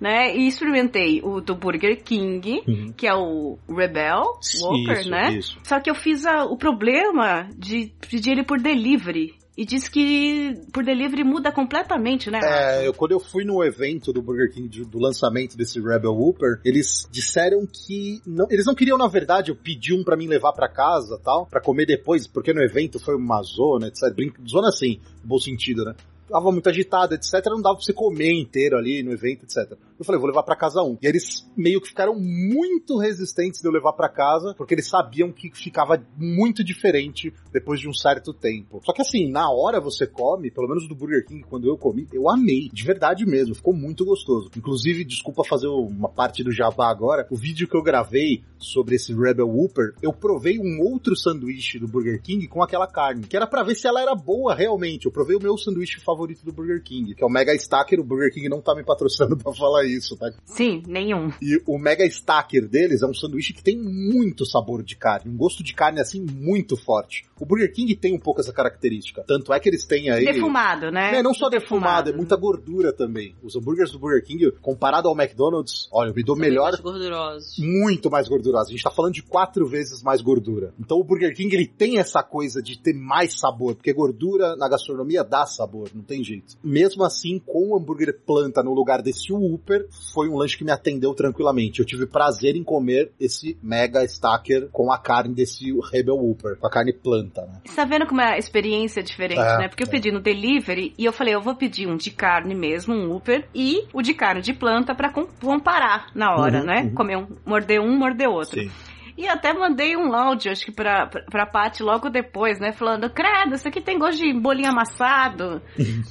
né? 0.00 0.34
E 0.34 0.48
experimentei 0.48 1.20
o 1.22 1.42
do 1.42 1.54
Burger 1.54 2.02
King, 2.02 2.62
Uhum. 2.66 2.94
que 2.96 3.06
é 3.06 3.14
o 3.14 3.58
Rebel 3.68 4.22
Whopper, 4.62 5.00
isso, 5.00 5.10
né? 5.10 5.32
Isso. 5.34 5.58
Só 5.62 5.80
que 5.80 5.90
eu 5.90 5.94
fiz 5.94 6.24
a- 6.24 6.44
o 6.46 6.56
problema 6.56 7.46
de 7.58 7.92
pedir 8.10 8.30
ele 8.32 8.42
por 8.44 8.58
delivery. 8.58 9.34
E 9.56 9.66
diz 9.66 9.86
que 9.86 10.58
por 10.72 10.82
delivery 10.82 11.22
muda 11.24 11.52
completamente, 11.52 12.30
né? 12.30 12.40
É, 12.42 12.86
eu, 12.86 12.94
quando 12.94 13.12
eu 13.12 13.20
fui 13.20 13.44
no 13.44 13.62
evento 13.62 14.10
do 14.10 14.22
Burger 14.22 14.50
King 14.50 14.66
de- 14.66 14.84
do 14.84 14.98
lançamento 14.98 15.56
desse 15.58 15.78
Rebel 15.78 16.14
Whopper, 16.14 16.58
eles 16.64 17.06
disseram 17.10 17.66
que 17.66 18.22
não, 18.26 18.46
eles 18.50 18.64
não 18.64 18.74
queriam, 18.74 18.96
na 18.96 19.08
verdade, 19.08 19.50
eu 19.50 19.56
pedi 19.56 19.92
um 19.92 20.02
pra 20.02 20.16
mim 20.16 20.26
levar 20.26 20.52
pra 20.54 20.68
casa, 20.68 21.20
tal, 21.22 21.44
pra 21.46 21.60
comer 21.60 21.84
depois, 21.84 22.26
porque 22.26 22.54
no 22.54 22.62
evento 22.62 22.98
foi 22.98 23.14
uma 23.14 23.42
zona, 23.42 23.88
etc. 23.88 24.10
Brinca, 24.14 24.40
zona 24.48 24.68
assim, 24.68 24.98
no 25.22 25.28
bom 25.28 25.38
sentido, 25.38 25.84
né? 25.84 25.94
Tava 26.32 26.50
muito 26.50 26.68
agitado, 26.70 27.14
etc. 27.14 27.44
Não 27.46 27.60
dava 27.60 27.76
pra 27.76 27.84
você 27.84 27.92
comer 27.92 28.32
inteiro 28.32 28.78
ali 28.78 29.02
no 29.02 29.12
evento, 29.12 29.44
etc. 29.44 29.76
Eu 29.98 30.04
falei, 30.04 30.18
vou 30.18 30.28
levar 30.28 30.42
pra 30.42 30.56
casa 30.56 30.82
um. 30.82 30.96
E 31.02 31.06
eles 31.06 31.46
meio 31.54 31.78
que 31.78 31.88
ficaram 31.88 32.18
muito 32.18 32.96
resistentes 32.98 33.60
de 33.60 33.68
eu 33.68 33.72
levar 33.72 33.92
pra 33.92 34.08
casa, 34.08 34.54
porque 34.56 34.74
eles 34.74 34.88
sabiam 34.88 35.30
que 35.30 35.50
ficava 35.54 36.02
muito 36.16 36.64
diferente 36.64 37.32
depois 37.52 37.80
de 37.80 37.88
um 37.88 37.92
certo 37.92 38.32
tempo. 38.32 38.80
Só 38.82 38.94
que 38.94 39.02
assim, 39.02 39.30
na 39.30 39.50
hora 39.50 39.78
você 39.78 40.06
come, 40.06 40.50
pelo 40.50 40.68
menos 40.68 40.88
do 40.88 40.94
Burger 40.94 41.26
King, 41.26 41.44
quando 41.44 41.68
eu 41.68 41.76
comi, 41.76 42.08
eu 42.12 42.30
amei. 42.30 42.70
De 42.72 42.82
verdade 42.82 43.26
mesmo, 43.26 43.54
ficou 43.54 43.74
muito 43.74 44.04
gostoso. 44.04 44.50
Inclusive, 44.56 45.04
desculpa 45.04 45.44
fazer 45.44 45.68
uma 45.68 46.08
parte 46.08 46.42
do 46.42 46.50
jabá 46.50 46.90
agora, 46.90 47.26
o 47.30 47.36
vídeo 47.36 47.68
que 47.68 47.76
eu 47.76 47.82
gravei 47.82 48.42
sobre 48.58 48.94
esse 48.94 49.12
Rebel 49.12 49.48
Whopper, 49.48 49.94
eu 50.00 50.12
provei 50.12 50.58
um 50.58 50.80
outro 50.80 51.14
sanduíche 51.14 51.78
do 51.78 51.86
Burger 51.86 52.22
King 52.22 52.48
com 52.48 52.62
aquela 52.62 52.86
carne, 52.86 53.26
que 53.26 53.36
era 53.36 53.46
pra 53.46 53.62
ver 53.62 53.74
se 53.74 53.86
ela 53.86 54.00
era 54.00 54.14
boa 54.14 54.54
realmente. 54.54 55.06
Eu 55.06 55.12
provei 55.12 55.36
o 55.36 55.42
meu 55.42 55.58
sanduíche 55.58 56.00
favorito 56.00 56.21
do 56.44 56.52
Burger 56.52 56.82
King, 56.82 57.14
que 57.14 57.22
é 57.22 57.26
o 57.26 57.30
Mega 57.30 57.54
Stacker. 57.54 58.00
O 58.00 58.04
Burger 58.04 58.32
King 58.32 58.48
não 58.48 58.60
tá 58.60 58.74
me 58.74 58.84
patrocinando 58.84 59.36
pra 59.42 59.52
falar 59.52 59.84
isso, 59.84 60.16
tá? 60.16 60.30
Sim, 60.44 60.82
nenhum. 60.86 61.30
E 61.40 61.60
o 61.66 61.78
Mega 61.78 62.04
Stacker 62.06 62.68
deles 62.68 63.02
é 63.02 63.06
um 63.06 63.14
sanduíche 63.14 63.52
que 63.52 63.62
tem 63.62 63.76
muito 63.76 64.46
sabor 64.46 64.82
de 64.82 64.96
carne, 64.96 65.30
um 65.30 65.36
gosto 65.36 65.62
de 65.62 65.74
carne 65.74 66.00
assim 66.00 66.24
muito 66.24 66.76
forte. 66.76 67.24
O 67.38 67.44
Burger 67.46 67.72
King 67.72 67.94
tem 67.96 68.14
um 68.14 68.18
pouco 68.18 68.40
essa 68.40 68.52
característica. 68.52 69.24
Tanto 69.26 69.52
é 69.52 69.58
que 69.58 69.68
eles 69.68 69.84
têm 69.84 70.10
aí. 70.10 70.24
Defumado, 70.24 70.90
né? 70.90 71.16
É, 71.18 71.22
não 71.22 71.34
só 71.34 71.48
defumado, 71.48 72.10
é 72.10 72.12
muita 72.12 72.36
gordura 72.36 72.92
também. 72.92 73.34
Os 73.42 73.56
hambúrgueres 73.56 73.90
do 73.90 73.98
Burger 73.98 74.24
King, 74.24 74.52
comparado 74.60 75.08
ao 75.08 75.14
McDonald's, 75.18 75.88
olha, 75.92 76.10
eu 76.10 76.14
me 76.14 76.22
dou 76.22 76.36
São 76.36 76.40
melhor 76.44 76.70
mais 76.70 76.80
gordurosos. 76.80 77.58
muito 77.58 78.10
mais 78.10 78.28
gordurosa. 78.28 78.68
A 78.68 78.72
gente 78.72 78.82
tá 78.82 78.90
falando 78.90 79.14
de 79.14 79.22
quatro 79.22 79.66
vezes 79.66 80.02
mais 80.02 80.20
gordura. 80.20 80.72
Então 80.78 80.98
o 80.98 81.04
Burger 81.04 81.34
King 81.34 81.54
ele 81.54 81.66
tem 81.66 81.98
essa 81.98 82.22
coisa 82.22 82.62
de 82.62 82.78
ter 82.78 82.94
mais 82.94 83.38
sabor, 83.38 83.74
porque 83.74 83.92
gordura 83.92 84.54
na 84.56 84.68
gastronomia 84.68 85.24
dá 85.24 85.44
sabor, 85.46 85.88
não 86.02 86.06
tem 86.06 86.22
jeito. 86.24 86.56
Mesmo 86.62 87.04
assim, 87.04 87.38
com 87.38 87.70
o 87.70 87.76
hambúrguer 87.76 88.18
planta 88.26 88.62
no 88.62 88.74
lugar 88.74 89.00
desse 89.02 89.32
Whopper, 89.32 89.86
foi 90.12 90.28
um 90.28 90.36
lanche 90.36 90.58
que 90.58 90.64
me 90.64 90.70
atendeu 90.72 91.14
tranquilamente. 91.14 91.78
Eu 91.80 91.86
tive 91.86 92.06
prazer 92.06 92.56
em 92.56 92.64
comer 92.64 93.12
esse 93.20 93.56
mega 93.62 94.04
stacker 94.04 94.68
com 94.72 94.90
a 94.92 94.98
carne 94.98 95.34
desse 95.34 95.72
Rebel 95.92 96.16
Whopper, 96.16 96.56
com 96.58 96.66
a 96.66 96.70
carne 96.70 96.92
planta, 96.92 97.42
né? 97.42 97.60
Você 97.64 97.76
tá 97.76 97.84
vendo 97.84 98.06
como 98.06 98.20
é 98.20 98.34
a 98.34 98.38
experiência 98.38 99.02
diferente, 99.02 99.40
É, 99.40 99.58
né? 99.58 99.68
Porque 99.68 99.84
eu 99.84 99.88
é. 99.88 99.90
pedi 99.90 100.10
no 100.10 100.20
delivery 100.20 100.92
e 100.98 101.04
eu 101.04 101.12
falei, 101.12 101.34
eu 101.34 101.40
vou 101.40 101.54
pedir 101.54 101.86
um 101.86 101.96
de 101.96 102.10
carne 102.10 102.54
mesmo, 102.54 102.94
um 102.94 103.14
Uber, 103.14 103.46
e 103.54 103.84
o 103.92 104.02
de 104.02 104.14
carne 104.14 104.40
de 104.42 104.52
planta 104.52 104.94
com- 105.12 105.26
comparar 105.40 106.10
na 106.14 106.34
hora, 106.34 106.60
Uhum, 106.60 106.66
né? 106.66 106.82
uhum. 106.82 106.94
Comer 106.94 107.16
um, 107.18 107.26
morder 107.44 107.80
um, 107.80 107.96
morder 107.96 108.28
outro. 108.28 108.60
Sim. 108.60 108.70
E 109.16 109.28
até 109.28 109.52
mandei 109.52 109.96
um 109.96 110.14
áudio, 110.14 110.52
acho 110.52 110.64
que 110.64 110.72
pra, 110.72 111.06
pra, 111.06 111.22
pra 111.22 111.46
Paty 111.46 111.82
logo 111.82 112.08
depois, 112.08 112.58
né? 112.58 112.72
Falando, 112.72 113.10
credo, 113.10 113.54
isso 113.54 113.68
aqui 113.68 113.80
tem 113.80 113.98
gosto 113.98 114.18
de 114.18 114.32
bolinho 114.32 114.70
amassado, 114.70 115.62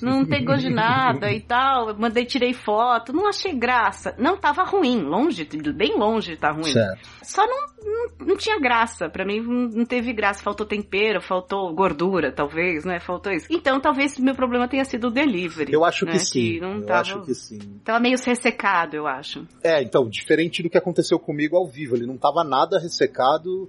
não 0.02 0.26
tem 0.26 0.44
gosto 0.44 0.62
de 0.62 0.74
nada 0.74 1.32
e 1.32 1.42
tal. 1.42 1.98
Mandei, 1.98 2.26
tirei 2.26 2.54
foto, 2.54 3.14
não 3.14 3.28
achei 3.28 3.54
graça. 3.54 4.16
Não 4.18 4.38
tava 4.38 4.64
ruim, 4.64 5.02
longe, 5.02 5.48
bem 5.76 5.98
longe 5.98 6.32
de 6.32 6.38
tá 6.38 6.52
ruim. 6.52 6.72
Certo. 6.72 7.10
Só 7.24 7.46
não, 7.46 7.58
não, 7.84 8.28
não 8.28 8.38
tinha 8.38 8.60
graça. 8.60 9.10
Pra 9.10 9.26
mim 9.26 9.40
não 9.42 9.86
teve 9.86 10.14
graça. 10.14 10.44
Faltou 10.44 10.66
tempero, 10.66 11.22
faltou 11.22 11.74
gordura, 11.74 12.32
talvez, 12.32 12.84
né? 12.86 13.00
Faltou 13.00 13.32
isso. 13.32 13.48
Então 13.50 13.80
talvez 13.80 14.18
meu 14.18 14.36
problema 14.36 14.68
tenha 14.68 14.86
sido 14.86 15.08
o 15.08 15.12
delivery. 15.12 15.72
Eu 15.74 15.86
acho 15.86 16.06
né? 16.06 16.14
que 16.14 16.20
sim. 16.20 16.60
não 16.60 16.76
eu 16.76 16.86
tava, 16.86 17.02
acho 17.02 17.22
que 17.22 17.34
sim. 17.34 17.60
tava 17.84 18.00
meio 18.00 18.18
ressecado, 18.18 18.96
eu 18.96 19.08
acho. 19.08 19.48
É, 19.64 19.82
então, 19.82 20.08
diferente 20.10 20.64
do 20.64 20.70
que 20.70 20.78
aconteceu 20.78 21.20
comigo 21.20 21.56
ao 21.56 21.68
vivo. 21.68 21.96
Ele 21.96 22.06
não 22.06 22.18
tava 22.18 22.44
nada 22.44 22.80
ressecado, 22.80 22.91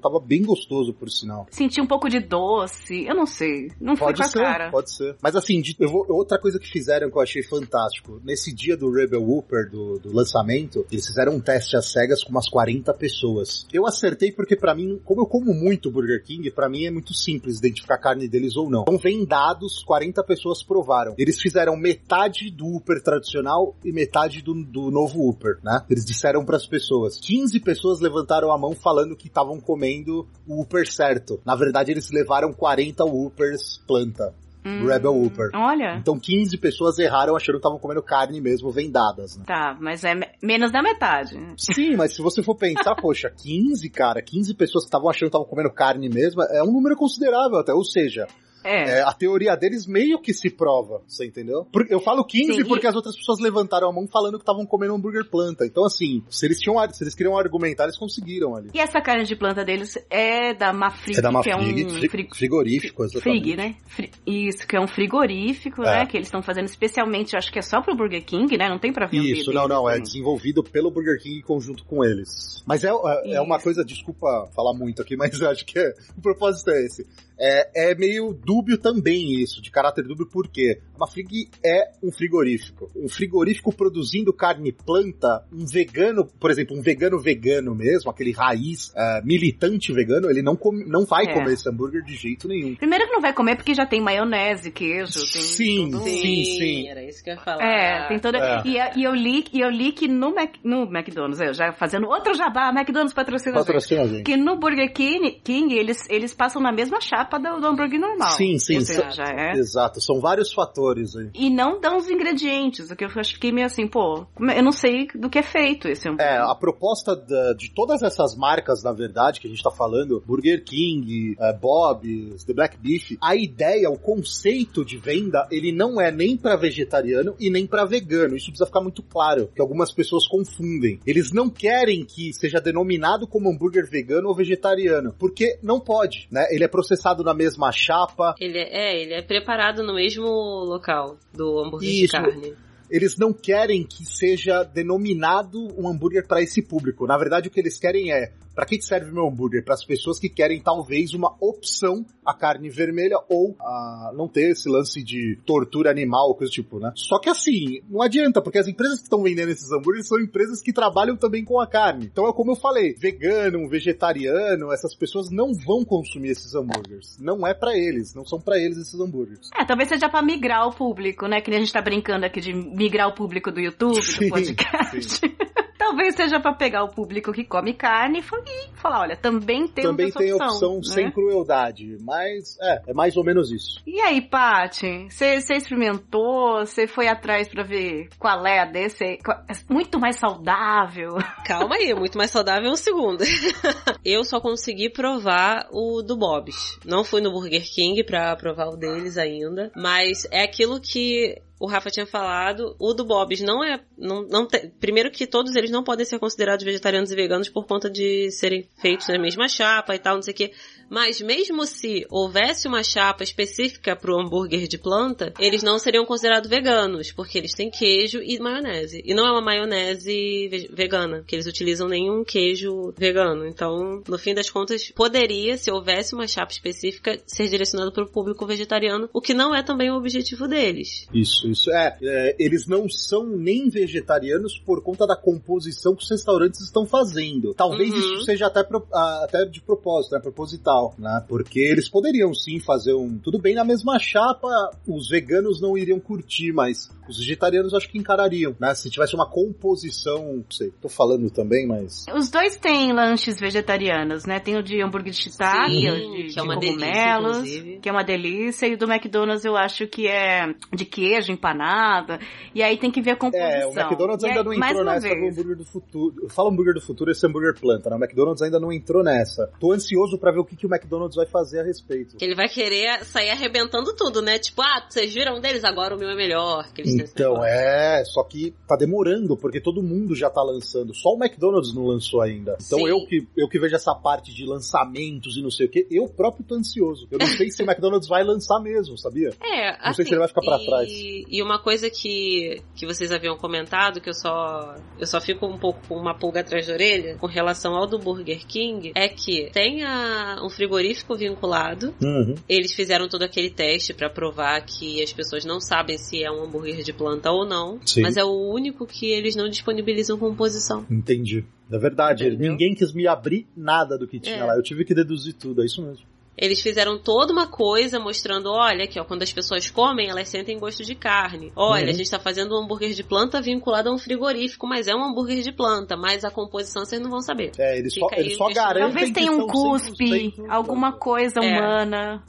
tava 0.01 0.19
bem 0.21 0.43
gostoso, 0.43 0.93
por 0.93 1.11
sinal. 1.11 1.47
Senti 1.51 1.81
um 1.81 1.87
pouco 1.87 2.09
de 2.09 2.21
doce, 2.21 3.05
eu 3.07 3.15
não 3.15 3.27
sei. 3.27 3.71
Não 3.81 3.97
foi 3.97 4.09
Pode 4.09 4.19
com 4.19 4.25
a 4.25 4.29
ser, 4.29 4.39
cara. 4.41 4.71
pode 4.71 4.93
ser. 4.95 5.17
Mas 5.23 5.37
assim, 5.37 5.61
de- 5.61 5.77
vou- 5.79 6.07
outra 6.09 6.39
coisa 6.39 6.59
que 6.59 6.69
fizeram 6.69 7.11
que 7.11 7.17
eu 7.17 7.23
achei 7.23 7.43
fantástico. 7.43 8.21
Nesse 8.25 8.55
dia 8.55 8.77
do 8.77 8.91
Rebel 8.91 9.23
Whopper, 9.23 9.71
do, 9.71 9.99
do 9.99 10.13
lançamento, 10.15 10.85
eles 10.91 11.07
fizeram 11.07 11.35
um 11.35 11.41
teste 11.41 11.77
às 11.77 11.91
cegas 11.91 12.23
com 12.23 12.31
umas 12.31 12.49
40 12.49 12.93
pessoas. 12.95 13.67
Eu 13.73 13.87
acertei 13.87 14.33
porque 14.33 14.57
pra 14.57 14.75
mim, 14.75 15.01
como 15.05 15.23
eu 15.23 15.27
como 15.27 15.53
muito 15.55 15.91
Burger 15.91 16.23
King, 16.25 16.51
pra 16.51 16.69
mim 16.69 16.85
é 16.85 16.91
muito 16.91 17.15
simples 17.15 17.59
identificar 17.59 17.95
a 17.95 17.99
carne 17.99 18.29
deles 18.29 18.57
ou 18.57 18.69
não. 18.71 18.83
Então 18.83 18.99
vem 18.99 19.25
dados, 19.25 19.83
40 19.85 20.23
pessoas 20.25 20.63
provaram. 20.63 21.15
Eles 21.19 21.41
fizeram 21.41 21.77
metade 21.77 22.51
do 22.51 22.67
Whopper 22.67 23.03
tradicional 23.03 23.75
e 23.85 23.93
metade 23.93 24.43
do, 24.43 24.55
do 24.65 24.91
novo 24.91 25.21
Whopper, 25.27 25.59
né? 25.63 25.85
Eles 25.91 26.05
disseram 26.05 26.45
pras 26.45 26.67
pessoas. 26.67 27.19
15 27.21 27.61
pessoas 27.61 28.01
levantaram 28.01 28.51
a 28.53 28.59
mão 28.59 28.75
falando 28.75 29.12
que 29.16 29.29
estavam 29.29 29.61
comendo 29.61 30.27
o 30.46 30.64
certo. 30.87 31.40
Na 31.44 31.55
verdade, 31.55 31.90
eles 31.90 32.11
levaram 32.11 32.53
40 32.53 33.05
Whoppers 33.05 33.79
planta. 33.87 34.35
do 34.64 34.87
Rebel 34.87 35.12
Whopper. 35.12 35.51
Olha. 35.55 35.96
Então 35.96 36.16
15 36.18 36.57
pessoas 36.57 36.96
erraram 36.96 37.35
achando 37.35 37.55
que 37.57 37.59
estavam 37.59 37.81
comendo 37.81 38.01
carne 38.01 38.40
mesmo 38.40 38.70
vendadas, 38.70 39.37
né? 39.37 39.42
Tá, 39.44 39.77
mas 39.81 40.05
é 40.05 40.14
me- 40.14 40.29
menos 40.40 40.70
da 40.70 40.81
metade. 40.81 41.37
Sim, 41.59 41.96
mas 41.96 42.14
se 42.14 42.22
você 42.22 42.44
for 42.44 42.55
pensar, 42.55 42.94
poxa, 43.03 43.29
15, 43.29 43.90
cara, 43.90 44.22
15 44.22 44.55
pessoas 44.55 44.85
que 44.85 44.88
estavam 44.88 45.09
achando 45.11 45.22
que 45.31 45.37
estavam 45.37 45.48
comendo 45.48 45.72
carne 45.72 46.09
mesmo, 46.09 46.42
é 46.44 46.62
um 46.62 46.70
número 46.72 46.96
considerável 46.96 47.59
até. 47.59 47.72
Ou 47.75 47.85
seja, 47.85 48.29
É. 48.64 48.98
é, 48.98 49.03
a 49.03 49.12
teoria 49.12 49.55
deles 49.57 49.87
meio 49.87 50.20
que 50.20 50.33
se 50.33 50.51
prova, 50.51 51.03
você 51.07 51.27
entendeu? 51.27 51.64
Por- 51.72 51.87
eu 51.90 52.01
falo 52.01 52.25
15 52.25 52.55
Sim, 52.55 52.64
porque 52.64 52.87
e- 52.87 52.88
as 52.88 52.94
outras 52.94 53.16
pessoas 53.16 53.40
levantaram 53.40 53.88
a 53.88 53.92
mão 53.92 54.07
falando 54.07 54.35
que 54.35 54.42
estavam 54.42 54.64
comendo 54.66 54.94
hambúrguer 54.94 55.29
planta. 55.29 55.64
Então, 55.66 55.85
assim, 55.85 56.22
se 56.31 56.46
eles 56.46 56.59
tinham, 56.59 56.77
se 56.90 57.03
eles 57.03 57.14
queriam 57.14 57.37
argumentar, 57.37 57.85
eles 57.85 57.98
conseguiram 57.98 58.55
ali. 58.55 58.70
E 58.75 58.81
essa 58.81 59.01
carne 59.01 59.25
de 59.25 59.37
planta 59.37 59.64
deles 59.64 59.96
é 60.11 60.55
da 60.55 60.72
Mafrig, 60.72 61.18
É 61.18 61.22
da 61.22 61.29
que 61.42 61.51
é 61.51 61.57
Mafrig, 61.57 61.85
um 61.87 61.90
fri- 61.90 62.09
fri- 62.09 62.29
frigorífico, 62.35 63.05
exatamente. 63.05 63.42
Frig, 63.42 63.57
né? 63.57 63.77
Fri- 63.87 64.11
Isso, 64.27 64.66
que 64.66 64.77
é 64.77 64.81
um 64.81 64.87
frigorífico, 64.87 65.83
É. 65.83 66.01
né? 66.01 66.07
Que 66.07 66.16
eles 66.16 66.29
estão 66.29 66.42
fazendo 66.42 66.66
especialmente, 66.66 67.35
eu 67.35 67.38
acho 67.38 67.53
que 67.53 67.59
é 67.59 67.62
só 67.62 67.81
pro 67.81 67.94
Burger 67.96 68.25
King, 68.25 68.57
né? 68.57 68.68
Não 68.68 68.79
tem 68.79 68.92
pra 68.92 69.07
vender. 69.07 69.33
Isso, 69.33 69.53
não, 69.53 69.62
deles, 69.68 69.77
não, 69.77 69.90
é 69.90 69.98
desenvolvido 70.01 70.62
pelo 70.62 70.90
Burger 70.90 71.18
King 71.20 71.38
em 71.38 71.42
conjunto 71.42 71.85
com 71.85 72.05
eles. 72.05 72.62
Mas 72.66 72.85
é, 72.85 72.88
é, 72.90 73.35
é 73.35 73.40
uma 73.40 73.59
coisa, 73.59 73.85
desculpa 73.85 74.48
falar 74.55 74.72
muito 74.75 75.03
aqui, 75.03 75.16
mas 75.16 75.38
eu 75.40 75.48
acho 75.51 75.64
que 75.64 75.79
é- 75.79 75.94
o 76.16 76.20
propósito 76.20 76.70
é 76.70 76.85
esse. 76.85 77.07
É, 77.44 77.90
é 77.90 77.94
meio 77.96 78.33
dúbio 78.33 78.78
também 78.78 79.33
isso, 79.42 79.61
de 79.61 79.70
caráter 79.70 80.05
dúbio, 80.05 80.28
porque 80.31 80.78
uma 80.96 81.09
frig 81.09 81.48
é 81.64 81.90
um 82.02 82.12
frigorífico. 82.12 82.88
Um 82.94 83.09
frigorífico 83.09 83.74
produzindo 83.74 84.33
carne 84.33 84.70
planta, 84.72 85.44
um 85.52 85.66
vegano, 85.66 86.24
por 86.38 86.50
exemplo, 86.52 86.76
um 86.78 86.81
vegano 86.83 87.18
vegano 87.18 87.74
mesmo, 87.74 88.11
aquele 88.11 88.31
raiz 88.33 88.92
é, 88.96 89.20
militante 89.24 89.92
vegano, 89.92 90.31
ele 90.31 90.40
não, 90.42 90.55
come, 90.55 90.85
não 90.85 91.05
vai 91.05 91.24
É. 91.24 91.33
comer 91.35 91.55
esse 91.55 91.68
hambúrguer 91.68 92.02
de 92.05 92.14
jeito 92.14 92.46
nenhum. 92.46 92.76
Primeiro 92.76 93.07
que 93.07 93.12
não 93.12 93.20
vai 93.20 93.33
comer 93.33 93.57
porque 93.57 93.74
já 93.74 93.85
tem 93.87 94.00
maionese, 94.00 94.70
queijo, 94.70 95.14
tem 95.14 95.42
Sim, 95.42 95.90
tudo- 95.90 96.05
sim, 96.05 96.44
sim. 96.44 96.88
Era 96.88 97.02
isso 97.02 97.24
que 97.24 97.31
eu 97.31 97.35
ia 97.35 97.40
falar. 97.40 97.64
É, 97.64 98.09
tem 98.09 98.18
toda. 98.20 98.38
É. 98.38 98.62
E, 98.64 98.76
eu- 98.78 98.90
e 98.96 99.05
eu 99.05 99.14
li, 99.14 99.44
e 99.52 99.61
eu 99.61 99.70
li 99.70 99.90
que 99.92 100.07
no, 100.07 100.33
Mac, 100.35 100.55
no 100.62 100.83
McDonald's, 100.85 101.40
eu 101.40 101.52
já 101.55 101.72
fazendo 101.72 102.07
outro 102.07 102.35
jabá, 102.35 102.68
McDonald's 102.70 103.12
patrocina 103.14 103.57
a 103.57 103.59
gente. 103.59 103.66
Patrocina 103.66 104.02
a 104.02 104.07
gente. 104.07 104.22
Que 104.22 104.37
no 104.37 104.57
Burger 104.59 104.92
King, 104.92 105.40
King 105.42 105.74
eles, 105.74 106.09
eles 106.09 106.33
passam 106.33 106.62
na 106.62 106.70
mesma 106.72 107.00
chapa 107.00 107.32
do, 107.38 107.61
do 107.61 107.66
hambúrguer 107.66 108.01
normal. 108.01 108.33
Sim, 108.33 108.59
sim, 108.59 108.77
Ou 108.77 108.81
seja, 108.83 109.11
já 109.11 109.25
é. 109.25 109.53
Exato, 109.53 110.01
são 110.01 110.21
vários 110.21 110.53
fatores 110.53 111.16
aí. 111.16 111.31
E 111.35 111.51
não 111.51 111.81
dão 111.81 111.97
os 111.97 112.09
ingredientes, 112.09 112.90
o 112.90 112.97
que 112.97 113.05
eu 113.05 113.09
acho 113.09 113.31
que 113.31 113.35
fiquei 113.35 113.53
meio 113.53 113.66
assim, 113.66 113.87
pô, 113.87 114.27
eu 114.38 114.62
não 114.62 114.73
sei 114.73 115.07
do 115.14 115.29
que 115.31 115.38
é 115.38 115.42
feito 115.42 115.88
esse 115.88 116.09
hambúrguer. 116.09 116.27
É, 116.27 116.38
a 116.38 116.55
proposta 116.55 117.14
da- 117.16 117.53
de 117.55 117.71
todas 117.75 118.03
essas 118.03 118.37
marcas, 118.37 118.83
na 118.83 118.92
verdade, 118.92 119.40
que 119.40 119.47
a 119.47 119.51
gente 119.51 119.62
tá 119.62 119.71
falando, 119.71 120.23
Burger 120.27 120.62
King, 120.64 121.37
é, 121.38 121.53
Bob's, 121.53 122.45
The 122.45 122.53
Black 122.53 122.77
Beef, 122.79 123.16
a 123.21 123.35
ideia, 123.37 123.90
o 123.90 123.99
conceito 123.99 124.85
de 124.85 124.97
venda, 124.97 125.47
ele 125.51 125.73
não 125.73 126.01
é 126.01 126.11
nem 126.11 126.37
pra 126.37 126.57
vegetariano 126.57 127.35
e 127.38 127.51
nem 127.51 127.66
pra 127.66 127.85
vegano. 127.85 128.37
Isso 128.37 128.47
precisa 128.47 128.66
ficar 128.66 128.81
muito 128.81 129.03
claro, 129.03 129.49
que 129.55 129.61
algumas 129.61 129.92
pessoas 129.92 130.27
confundem. 130.27 131.01
Eles 131.07 131.33
não 131.33 131.49
querem 131.51 132.05
que 132.05 132.33
seja 132.33 132.61
denominado 132.61 133.27
como 133.27 133.51
hambúrguer 133.51 133.88
vegano 133.88 134.29
ou 134.29 134.35
vegetariano, 134.35 135.14
porque 135.18 135.59
não 135.62 135.81
pode, 135.81 136.29
né? 136.31 136.47
Ele 136.51 136.64
é 136.64 136.68
processado 136.68 137.22
na 137.23 137.35
mesma 137.35 137.71
chapa, 137.73 138.35
Ele 138.41 138.59
é, 138.59 138.69
é, 138.73 139.03
ele 139.03 139.15
é 139.15 139.23
preparado 139.23 139.83
no 139.83 139.95
mesmo 139.95 140.27
local 140.27 141.17
do 141.33 141.59
hambúrguer 141.61 141.91
de 141.91 142.05
Isso. 142.05 142.13
carne. 142.13 142.55
eles 142.91 143.17
não 143.17 143.33
querem 143.33 143.85
que 143.85 144.05
seja 144.05 144.63
denominado 144.63 145.59
um 145.79 145.89
hambúrguer 145.89 146.27
para 146.27 146.43
esse 146.43 146.63
público. 146.63 147.07
Na 147.07 147.17
verdade, 147.17 147.49
o 147.49 147.51
que 147.51 147.61
eles 147.61 147.79
querem 147.79 148.13
é 148.13 148.33
para 148.55 148.67
que 148.67 148.81
serve 148.81 149.11
meu 149.11 149.27
hambúrguer? 149.27 149.65
Para 149.65 149.75
as 149.75 149.85
pessoas 149.85 150.19
que 150.19 150.29
querem 150.29 150.61
talvez 150.61 151.15
uma 151.15 151.35
opção 151.41 152.05
à 152.25 152.35
carne 152.35 152.69
vermelha 152.69 153.17
ou 153.29 153.57
a 153.61 154.12
não 154.15 154.29
ter 154.29 154.51
esse 154.51 154.69
lance 154.69 155.03
de 155.03 155.38
tortura 155.45 155.91
animal, 155.91 156.35
coisa 156.35 156.51
do 156.51 156.55
tipo, 156.55 156.79
né? 156.79 156.93
Só 156.95 157.19
que 157.19 157.29
assim, 157.29 157.81
não 157.88 158.03
adianta, 158.03 158.41
porque 158.43 158.59
as 158.59 158.69
empresas 158.69 158.99
que 158.99 159.05
estão 159.05 159.23
vendendo 159.23 159.51
esses 159.51 159.71
hambúrgueres 159.73 160.09
são 160.09 160.21
empresas 160.21 160.62
que 160.62 160.73
trabalham 160.73 161.17
também 161.17 161.45
com 161.45 161.61
a 161.61 161.67
carne. 161.67 162.07
Então 162.07 162.29
é 162.29 162.33
como 162.33 162.53
eu 162.53 162.57
falei, 162.57 162.95
vegano, 162.95 163.69
vegetariano, 163.69 164.73
essas 164.73 164.95
pessoas 164.95 165.31
não 165.31 165.53
vão 165.67 165.85
consumir 165.85 166.31
esses 166.31 166.55
hambúrgueres. 166.55 167.19
Não 167.21 167.47
é 167.47 167.55
para 167.55 167.77
eles, 167.77 168.15
não 168.15 168.25
são 168.25 168.41
para 168.41 168.59
eles 168.59 168.79
esses 168.79 168.99
hambúrgueres. 168.99 169.51
É, 169.59 169.65
talvez 169.65 169.88
seja 169.88 170.09
pra 170.09 170.23
migrar 170.23 170.69
o 170.69 170.73
público, 170.73 171.27
né? 171.27 171.41
Que 171.41 171.51
nem 171.51 171.59
a 171.59 171.62
gente 171.62 171.73
tá 171.73 171.83
brincando 171.83 172.27
aqui 172.27 172.41
de 172.41 172.53
migrar 172.53 173.09
o 173.09 173.15
público 173.15 173.51
do 173.51 173.61
YouTube, 173.61 174.03
Sim, 174.03 174.27
do 174.27 174.31
podcast. 174.31 175.21
talvez 175.83 176.14
seja 176.14 176.38
pra 176.38 176.53
pegar 176.55 176.85
o 176.85 176.88
público 176.88 177.33
que 177.33 177.45
come 177.45 177.75
carne 177.75 178.21
e 178.21 178.23
fa- 178.23 178.40
falar, 178.75 179.01
olha, 179.01 179.16
também 179.16 179.66
tem 179.66 179.85
também 179.85 180.07
essa 180.09 180.18
tem 180.21 180.33
opção, 180.33 180.49
opção 180.49 180.77
né? 180.77 180.83
sem 180.85 181.11
crueldade, 181.11 181.97
mas 182.01 182.57
é, 182.61 182.83
é 182.88 182.95
mais 182.95 183.16
ou 183.16 183.25
menos 183.25 183.51
isso. 183.51 183.83
E 183.87 184.01
aí, 184.01 184.21
Paty, 184.21 185.09
você 185.11 185.35
experimentou? 185.55 186.61
Você 186.61 186.87
foi 186.87 187.09
atrás 187.09 187.49
pra 187.49 187.64
ver 187.64 188.09
qual 188.18 188.47
é 188.47 188.61
a 188.61 188.64
desse? 188.64 189.18
Qual- 189.25 189.38
é 189.49 189.53
Muito 189.73 189.99
mais 189.99 190.16
saudável. 190.16 191.16
Calma 191.45 191.75
aí, 191.77 191.92
muito 191.95 192.16
mais 192.16 192.31
saudável 192.31 192.71
um 192.71 192.77
segundo. 192.77 193.25
eu 194.05 194.23
só 194.25 194.40
consegui 194.40 194.88
provar 194.88 195.66
o 195.73 196.03
do 196.03 196.16
Bob's. 196.16 196.79
Não 196.85 197.03
fui 197.05 197.21
no 197.21 197.33
Burger 197.33 197.62
King 197.75 198.05
pra 198.05 198.37
provar 198.37 198.68
o 198.68 198.77
deles 198.77 199.18
ainda, 199.18 199.71
mas 199.77 200.27
é 200.31 200.42
aquilo 200.42 200.81
que 200.81 201.40
o 201.62 201.66
Rafa 201.68 201.90
tinha 201.90 202.05
falado, 202.05 202.75
o 202.77 202.92
do 202.92 203.05
Bob's 203.05 203.40
não 203.40 203.62
é. 203.62 203.81
Não, 203.96 204.22
não 204.27 204.48
te- 204.48 204.72
primeiro 204.81 205.12
que 205.12 205.29
todos 205.29 205.55
eles 205.55 205.70
não 205.70 205.85
podem 205.85 206.05
ser 206.05 206.18
considerados 206.18 206.64
vegetarianos 206.64 207.12
e 207.12 207.14
veganos 207.14 207.48
por 207.48 207.66
conta 207.68 207.88
de 207.88 208.33
serem 208.33 208.68
feitos 208.81 209.07
na 209.07 209.16
mesma 209.16 209.48
chapa 209.48 209.94
e 209.94 209.98
tal, 210.01 210.16
não 210.16 210.22
sei 210.22 210.35
o 210.35 210.37
que. 210.37 210.53
Mas 210.92 211.22
mesmo 211.22 211.64
se 211.64 212.05
houvesse 212.11 212.68
uma 212.68 212.83
chapa 212.85 213.22
específica 213.24 213.96
pro 213.96 214.20
hambúrguer 214.20 214.68
de 214.68 214.76
planta, 214.76 215.33
eles 215.38 215.62
não 215.62 215.78
seriam 215.78 216.05
considerados 216.05 216.50
veganos, 216.50 217.11
porque 217.11 217.38
eles 217.38 217.55
têm 217.55 217.70
queijo 217.70 218.20
e 218.22 218.38
maionese. 218.38 219.00
E 219.02 219.14
não 219.14 219.26
é 219.26 219.31
uma 219.33 219.40
maionese 219.40 220.48
ve- 220.50 220.68
vegana, 220.70 221.24
que 221.26 221.35
eles 221.35 221.46
utilizam 221.46 221.88
nenhum 221.88 222.22
queijo 222.22 222.92
vegano. 222.96 223.46
Então, 223.46 224.02
no 224.07 224.18
fim 224.18 224.35
das 224.35 224.50
contas, 224.50 224.90
poderia, 224.94 225.57
se 225.57 225.70
houvesse 225.70 226.14
uma 226.14 226.28
chapa 226.28 226.52
específica, 226.52 227.18
ser 227.26 227.48
direcionado 227.48 227.90
para 227.90 228.05
o 228.05 228.09
público 228.11 228.44
vegetariano, 228.46 229.09
o 229.14 229.20
que 229.22 229.33
não 229.33 229.55
é 229.55 229.62
também 229.62 229.90
o 229.90 229.96
objetivo 229.96 230.46
deles. 230.46 231.07
Isso, 231.14 231.48
isso 231.48 231.70
é, 231.72 231.96
é, 232.02 232.37
Eles 232.38 232.66
não 232.66 232.87
são 232.90 233.24
nem 233.26 233.70
vegetarianos 233.70 234.59
por 234.59 234.83
conta 234.83 235.07
da 235.07 235.16
composição 235.16 235.94
que 235.96 236.02
os 236.02 236.11
restaurantes 236.11 236.61
estão 236.61 236.85
fazendo. 236.85 237.55
Talvez 237.55 237.90
Uhum. 237.92 237.98
isso 237.98 238.24
seja 238.24 238.46
até, 238.46 238.62
pro- 238.62 238.87
até 238.92 239.46
de 239.46 239.61
propósito, 239.62 240.12
né? 240.14 240.20
Proposital, 240.20 240.82
né? 240.99 241.25
Porque 241.29 241.61
eles 241.61 241.88
poderiam 241.88 242.33
sim 242.35 242.61
fazer 242.61 242.95
um. 242.95 243.18
Tudo 243.18 243.38
bem 243.38 243.55
na 243.55 243.64
mesma 243.64 243.99
chapa, 243.99 244.49
os 244.87 245.09
veganos 245.09 245.61
não 245.61 245.77
iriam 245.77 246.01
curtir, 246.01 246.53
mas 246.53 246.90
os 247.09 247.18
vegetarianos 247.18 247.75
acho 247.75 247.88
que 247.88 247.99
encarariam, 247.99 248.55
né? 248.59 248.75
Se 248.75 248.90
tivesse 248.90 249.14
uma 249.14 249.29
composição, 249.29 250.37
não 250.37 250.45
sei, 250.51 250.73
tô 250.81 250.88
falando 250.88 251.31
também, 251.31 251.66
mas. 251.66 252.05
Os 252.14 252.31
dois 252.31 252.57
têm 252.57 252.92
lanches 252.92 253.38
vegetarianos, 253.38 254.25
né? 254.25 254.40
Tem 254.40 254.57
o 254.57 254.62
de 254.62 254.83
hambúrguer 254.83 255.12
de 255.12 255.23
shiitake, 255.23 255.90
o 255.90 255.95
de, 255.95 256.23
que 256.23 256.23
é 256.23 256.27
de 256.27 256.40
uma 256.40 256.59
delícia, 256.59 256.79
cogumelos, 256.79 257.37
inclusive. 257.38 257.79
que 257.81 257.88
é 257.88 257.92
uma 257.92 258.05
delícia, 258.05 258.66
e 258.66 258.75
o 258.75 258.79
do 258.79 258.90
McDonald's 258.90 259.45
eu 259.45 259.57
acho 259.57 259.87
que 259.87 260.07
é 260.07 260.55
de 260.73 260.85
queijo, 260.85 261.33
empanada, 261.33 262.18
e 262.55 262.62
aí 262.62 262.79
tem 262.79 262.90
que 262.90 263.03
ver 263.03 263.12
a 263.12 263.16
composição. 263.16 263.51
É, 263.51 263.66
o 263.66 263.73
McDonald's 263.73 264.25
E 264.25 264.29
ainda 264.29 264.40
aí, 264.40 264.45
não 264.45 264.53
entrou 264.53 264.85
nessa 264.85 265.09
do 265.09 265.14
vez, 265.14 265.38
hambúrguer 265.38 265.57
do 265.57 265.64
futuro. 265.64 266.14
Eu 266.23 266.29
falo 266.29 266.49
hambúrguer 266.51 266.75
do 266.75 266.81
futuro, 266.81 267.11
esse 267.11 267.27
hambúrguer 267.27 267.55
planta, 267.59 267.90
né? 267.90 267.97
O 267.97 267.99
McDonald's 267.99 268.42
ainda 268.42 268.61
não 268.61 268.73
entrou 268.73 269.03
nessa. 269.03 269.51
Tô 269.61 269.73
ansioso 269.73 270.18
pra 270.18 270.33
ver 270.33 270.40
o 270.40 270.45
que, 270.45 270.57
que 270.57 270.66
o 270.66 270.72
McDonald's 270.73 271.17
vai 271.17 271.27
fazer 271.27 271.61
a 271.61 271.65
respeito. 271.65 272.17
Que 272.17 272.25
ele 272.25 272.35
vai 272.35 272.49
querer 272.49 273.05
sair 273.05 273.31
arrebentando 273.31 273.95
tudo, 273.95 274.21
né? 274.23 274.39
Tipo, 274.39 274.63
ah, 274.63 274.87
vocês 274.89 275.13
viram 275.13 275.41
deles, 275.41 275.65
agora 275.65 275.95
o 275.95 275.99
meu 275.99 276.09
é 276.09 276.15
melhor. 276.17 276.67
Então, 276.79 277.45
é, 277.45 278.03
só 278.05 278.23
que 278.25 278.55
tá 278.67 278.77
demorando, 278.77 279.37
porque 279.37 279.61
todo 279.61 279.83
mundo 279.83 280.15
já 280.15 280.31
tá 280.31 280.43
lançando. 280.43 280.95
Só 280.95 281.11
o 281.11 281.19
McDonald's 281.23 281.75
não 281.75 281.85
lançou 281.87 282.21
ainda. 282.21 282.57
Então 282.65 282.79
Sim. 282.79 282.89
eu 282.89 283.07
que, 283.07 283.27
eu 283.37 283.49
que 283.49 283.59
vejo 283.59 283.75
essa 283.75 283.95
parte 283.95 284.33
de 284.35 284.45
lançamentos 284.47 285.37
e 285.37 285.43
não 285.43 285.51
sei 285.51 285.67
o 285.67 285.69
que, 285.71 285.87
eu 285.91 286.09
próprio 286.09 286.45
tô 286.45 286.55
ansioso. 286.55 287.07
Eu 287.11 287.19
não 287.19 287.27
sei 287.27 287.51
se 287.51 287.63
o 287.63 287.67
McDonald's 287.71 288.09
vai 288.09 288.23
lançar 288.25 288.61
mesmo, 288.61 288.97
sabia? 288.99 289.31
É, 289.43 289.73
Não 289.73 289.79
assim, 289.83 289.95
sei 289.97 290.05
se 290.07 290.11
ele 290.13 290.19
vai 290.19 290.29
ficar 290.29 290.41
pra 290.43 290.59
e, 290.59 290.67
trás. 290.67 290.89
E 290.93 291.43
uma 291.43 291.59
coisa 291.63 291.91
que, 291.91 292.63
que 292.75 292.87
vocês 292.87 293.13
haviam 293.13 293.37
comentado, 293.37 294.01
que 294.01 294.09
eu 294.11 294.15
só 294.15 294.75
eu 294.99 295.07
só 295.07 295.21
fico 295.21 295.47
um 295.47 295.59
pouco 295.59 295.81
com 295.89 295.97
uma 295.97 296.15
pulga 296.19 296.41
atrás 296.41 296.67
da 296.67 296.75
orelha 296.75 297.17
com 297.19 297.27
relação 297.27 297.75
ao 297.75 297.87
do 297.87 297.99
Burger 297.99 298.47
King, 298.47 298.93
é 298.95 299.09
que 299.09 299.51
tem 299.53 299.83
a- 299.85 300.41
um 300.43 300.49
frigorífico 300.62 301.16
vinculado. 301.16 301.92
Uhum. 302.01 302.35
Eles 302.48 302.72
fizeram 302.72 303.09
todo 303.09 303.22
aquele 303.22 303.51
teste 303.51 303.92
pra 303.92 304.09
provar 304.09 304.61
que 304.64 305.03
as 305.03 305.12
pessoas 305.12 305.44
não 305.44 305.61
sabem 305.61 305.98
se 305.98 306.22
é 306.22 306.31
um 306.31 306.44
hambúrguer 306.44 306.83
de 306.83 306.92
planta 306.92 307.31
ou 307.31 307.44
não, 307.44 307.81
Sim. 307.85 308.03
mas 308.03 308.16
é 308.16 308.25
o 308.25 308.31
único 308.53 308.87
que 308.87 309.07
eles 309.11 309.35
não 309.35 309.48
disponibilizam 309.48 310.16
composição. 310.18 310.87
Entendi. 310.90 311.44
É 311.70 311.79
verdade, 311.79 312.27
Entendeu? 312.27 312.51
ninguém 312.51 312.75
quis 312.75 312.92
me 312.92 313.07
abrir 313.07 313.46
nada 313.57 313.98
do 313.98 314.07
que 314.07 314.20
tinha 314.20 314.37
É. 314.37 314.44
lá. 314.44 314.55
Eu 314.57 314.62
tive 314.62 314.85
que 314.85 314.94
deduzir 314.94 315.35
tudo, 315.35 315.62
é 315.62 315.66
isso 315.66 315.83
mesmo. 315.83 316.05
Eles 316.37 316.62
fizeram 316.62 316.99
toda 316.99 317.33
uma 317.33 317.47
coisa 317.47 318.01
mostrando, 318.01 318.51
olha 318.51 318.85
aqui, 318.85 318.99
ó, 318.99 319.05
quando 319.05 319.23
as 319.23 319.33
pessoas 319.33 319.68
comem, 319.71 320.09
elas 320.09 320.29
sentem 320.29 320.59
gosto 320.59 320.83
de 320.83 320.95
carne. 320.95 321.53
Olha, 321.55 321.85
Uhum. 321.85 321.90
a 321.90 321.92
gente 321.92 322.11
tá 322.11 322.18
fazendo 322.18 322.55
um 322.55 322.64
hambúrguer 322.64 322.92
de 322.95 323.03
planta 323.05 323.40
vinculado 323.40 323.90
a 323.90 323.92
um 323.92 323.99
frigorífico, 323.99 324.66
mas 324.66 324.88
é 324.88 324.95
um 324.95 325.05
hambúrguer 325.05 325.42
de 325.42 325.53
planta, 325.53 325.97
mas 325.97 326.25
a 326.25 326.31
composição 326.31 326.85
vocês 326.85 327.01
não 327.01 327.11
vão 327.11 327.21
saber. 327.21 327.53
É, 327.59 327.79
eles 327.79 327.95
só, 327.95 328.09
Fica 328.09 328.21
aí 328.21 328.27
eles 328.27 328.38
só 328.38 328.49
garantem 328.49 328.83
Talvez 328.83 329.11
tenha 329.12 329.33
um 329.33 329.47
cuspe, 329.47 330.33
100% 330.38 330.47
alguma 330.49 330.92
coisa 330.92 331.40
É. 331.40 332.21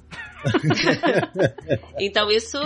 então 1.99 2.29
isso. 2.31 2.57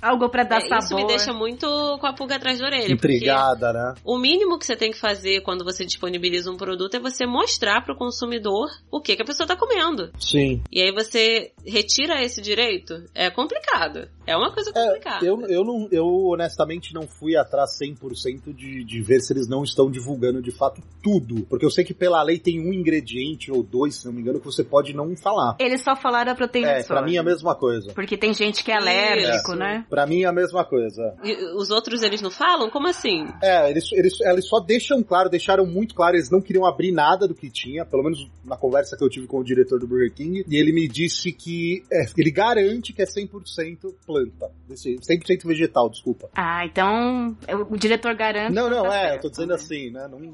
Algo 0.00 0.28
para 0.28 0.44
dar 0.44 0.58
é, 0.58 0.68
sabor. 0.68 0.84
Isso 0.84 0.94
me 0.94 1.06
deixa 1.06 1.32
muito 1.32 1.66
com 1.98 2.06
a 2.06 2.12
pulga 2.12 2.36
atrás 2.36 2.58
da 2.58 2.66
orelha. 2.66 2.92
Intrigada, 2.92 3.72
né? 3.72 3.94
O 4.04 4.18
mínimo 4.18 4.58
que 4.58 4.66
você 4.66 4.76
tem 4.76 4.90
que 4.90 4.98
fazer 4.98 5.42
quando 5.42 5.64
você 5.64 5.84
disponibiliza 5.84 6.50
um 6.50 6.56
produto 6.56 6.94
é 6.94 7.00
você 7.00 7.26
mostrar 7.26 7.82
para 7.82 7.94
o 7.94 7.96
consumidor 7.96 8.68
o 8.90 9.00
que, 9.00 9.16
que 9.16 9.22
a 9.22 9.26
pessoa 9.26 9.46
tá 9.46 9.56
comendo. 9.56 10.10
Sim. 10.18 10.62
E 10.70 10.80
aí 10.80 10.92
você 10.92 11.52
retira 11.66 12.22
esse 12.22 12.40
direito. 12.40 13.04
É 13.14 13.30
complicado. 13.30 14.08
É 14.26 14.36
uma 14.36 14.52
coisa 14.52 14.72
complicada. 14.72 15.24
É, 15.24 15.28
eu, 15.28 15.40
eu, 15.48 15.64
não, 15.64 15.88
eu 15.90 16.06
honestamente 16.26 16.94
não 16.94 17.06
fui 17.06 17.36
atrás 17.36 17.78
100% 17.80 18.54
de, 18.54 18.84
de 18.84 19.02
ver 19.02 19.20
se 19.20 19.32
eles 19.32 19.48
não 19.48 19.62
estão 19.64 19.90
divulgando 19.90 20.40
de 20.42 20.50
fato 20.50 20.82
tudo. 21.02 21.44
Porque 21.46 21.64
eu 21.64 21.70
sei 21.70 21.84
que 21.84 21.94
pela 21.94 22.22
lei 22.22 22.38
tem 22.38 22.60
um 22.60 22.72
ingrediente 22.72 23.50
ou 23.50 23.62
dois, 23.62 23.96
se 23.96 24.06
não 24.06 24.12
me 24.12 24.20
engano, 24.20 24.38
que 24.40 24.46
você 24.46 24.64
pode 24.64 24.94
não 24.94 25.14
falar. 25.16 25.56
Eles 25.58 25.82
só 25.82 25.94
falaram 25.96 26.32
a 26.32 26.34
proteína 26.34 26.70
É, 26.70 26.74
de 26.76 26.82
soja. 26.82 26.94
pra 27.00 27.02
mim 27.02 27.16
é 27.16 27.18
a 27.18 27.22
mesma 27.22 27.54
coisa. 27.54 27.92
Porque 27.94 28.16
tem 28.16 28.32
gente 28.32 28.64
que 28.64 28.70
é 28.72 28.76
alérgico, 28.76 29.52
Isso. 29.52 29.56
né? 29.56 29.84
Pra 29.88 30.06
mim 30.06 30.22
é 30.22 30.26
a 30.26 30.32
mesma 30.32 30.64
coisa. 30.64 31.14
E 31.22 31.34
os 31.56 31.70
outros 31.70 32.02
eles 32.02 32.20
não 32.22 32.30
falam? 32.30 32.70
Como 32.70 32.88
assim? 32.88 33.26
É, 33.42 33.70
eles, 33.70 33.90
eles, 33.92 34.20
eles 34.20 34.48
só 34.48 34.60
deixam 34.60 35.02
claro, 35.02 35.28
deixaram 35.28 35.66
muito 35.66 35.94
claro, 35.94 36.16
eles 36.16 36.30
não 36.30 36.40
queriam 36.40 36.66
abrir 36.66 36.92
nada 36.92 37.28
do 37.28 37.34
que 37.34 37.50
tinha, 37.50 37.84
pelo 37.84 38.02
menos 38.02 38.28
na 38.44 38.56
conversa 38.56 38.96
que 38.96 39.04
eu 39.04 39.08
tive 39.10 39.26
com 39.26 39.38
o 39.38 39.44
diretor 39.44 39.78
do 39.78 39.86
Burger 39.86 40.12
King, 40.12 40.44
e 40.48 40.56
ele 40.56 40.72
me 40.72 40.88
disse 40.88 41.32
que 41.32 41.82
é, 41.92 42.04
ele 42.16 42.30
garante 42.30 42.92
que 42.92 43.02
é 43.02 43.06
100% 43.06 43.94
planta. 44.14 44.50
Desse- 44.68 44.96
100% 44.96 45.46
vegetal, 45.46 45.90
desculpa. 45.90 46.30
Ah, 46.34 46.64
então 46.64 47.36
o 47.68 47.76
diretor 47.76 48.14
garante. 48.14 48.54
Não, 48.54 48.70
não, 48.70 48.84
tá 48.84 48.94
é, 48.94 49.06
eu 49.06 49.10
certo, 49.10 49.22
tô 49.22 49.30
dizendo 49.30 49.48
né? 49.48 49.54
assim, 49.54 49.90
né? 49.90 50.08
Não... 50.08 50.20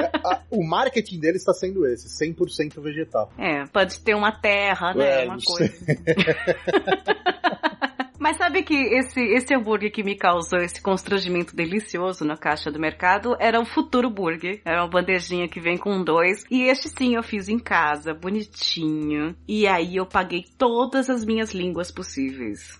É, 0.00 0.10
a- 0.24 0.40
o 0.50 0.66
marketing 0.66 1.20
deles 1.20 1.42
está 1.42 1.52
sendo 1.52 1.86
esse, 1.86 2.08
100% 2.08 2.80
vegetal. 2.80 3.30
É, 3.36 3.66
pode 3.66 4.00
ter 4.00 4.14
uma 4.14 4.32
terra, 4.32 4.94
né? 4.94 5.24
É, 5.24 5.26
uma 5.26 5.36
coisa. 5.44 5.74
Mas 8.20 8.36
sabe 8.36 8.62
que 8.62 8.74
esse, 8.74 9.18
esse 9.18 9.54
hambúrguer 9.54 9.90
que 9.90 10.04
me 10.04 10.14
causou 10.14 10.58
esse 10.58 10.80
constrangimento 10.82 11.56
delicioso 11.56 12.22
na 12.22 12.36
caixa 12.36 12.70
do 12.70 12.78
mercado 12.78 13.34
era 13.40 13.58
o 13.58 13.64
Futuro 13.64 14.10
Burger. 14.10 14.60
Era 14.62 14.82
uma 14.82 14.90
bandejinha 14.90 15.48
que 15.48 15.58
vem 15.58 15.78
com 15.78 16.04
dois. 16.04 16.44
E 16.50 16.64
este 16.64 16.90
sim 16.90 17.16
eu 17.16 17.22
fiz 17.22 17.48
em 17.48 17.58
casa, 17.58 18.12
bonitinho. 18.12 19.34
E 19.48 19.66
aí 19.66 19.96
eu 19.96 20.04
paguei 20.04 20.44
todas 20.58 21.08
as 21.08 21.24
minhas 21.24 21.54
línguas 21.54 21.90
possíveis. 21.90 22.78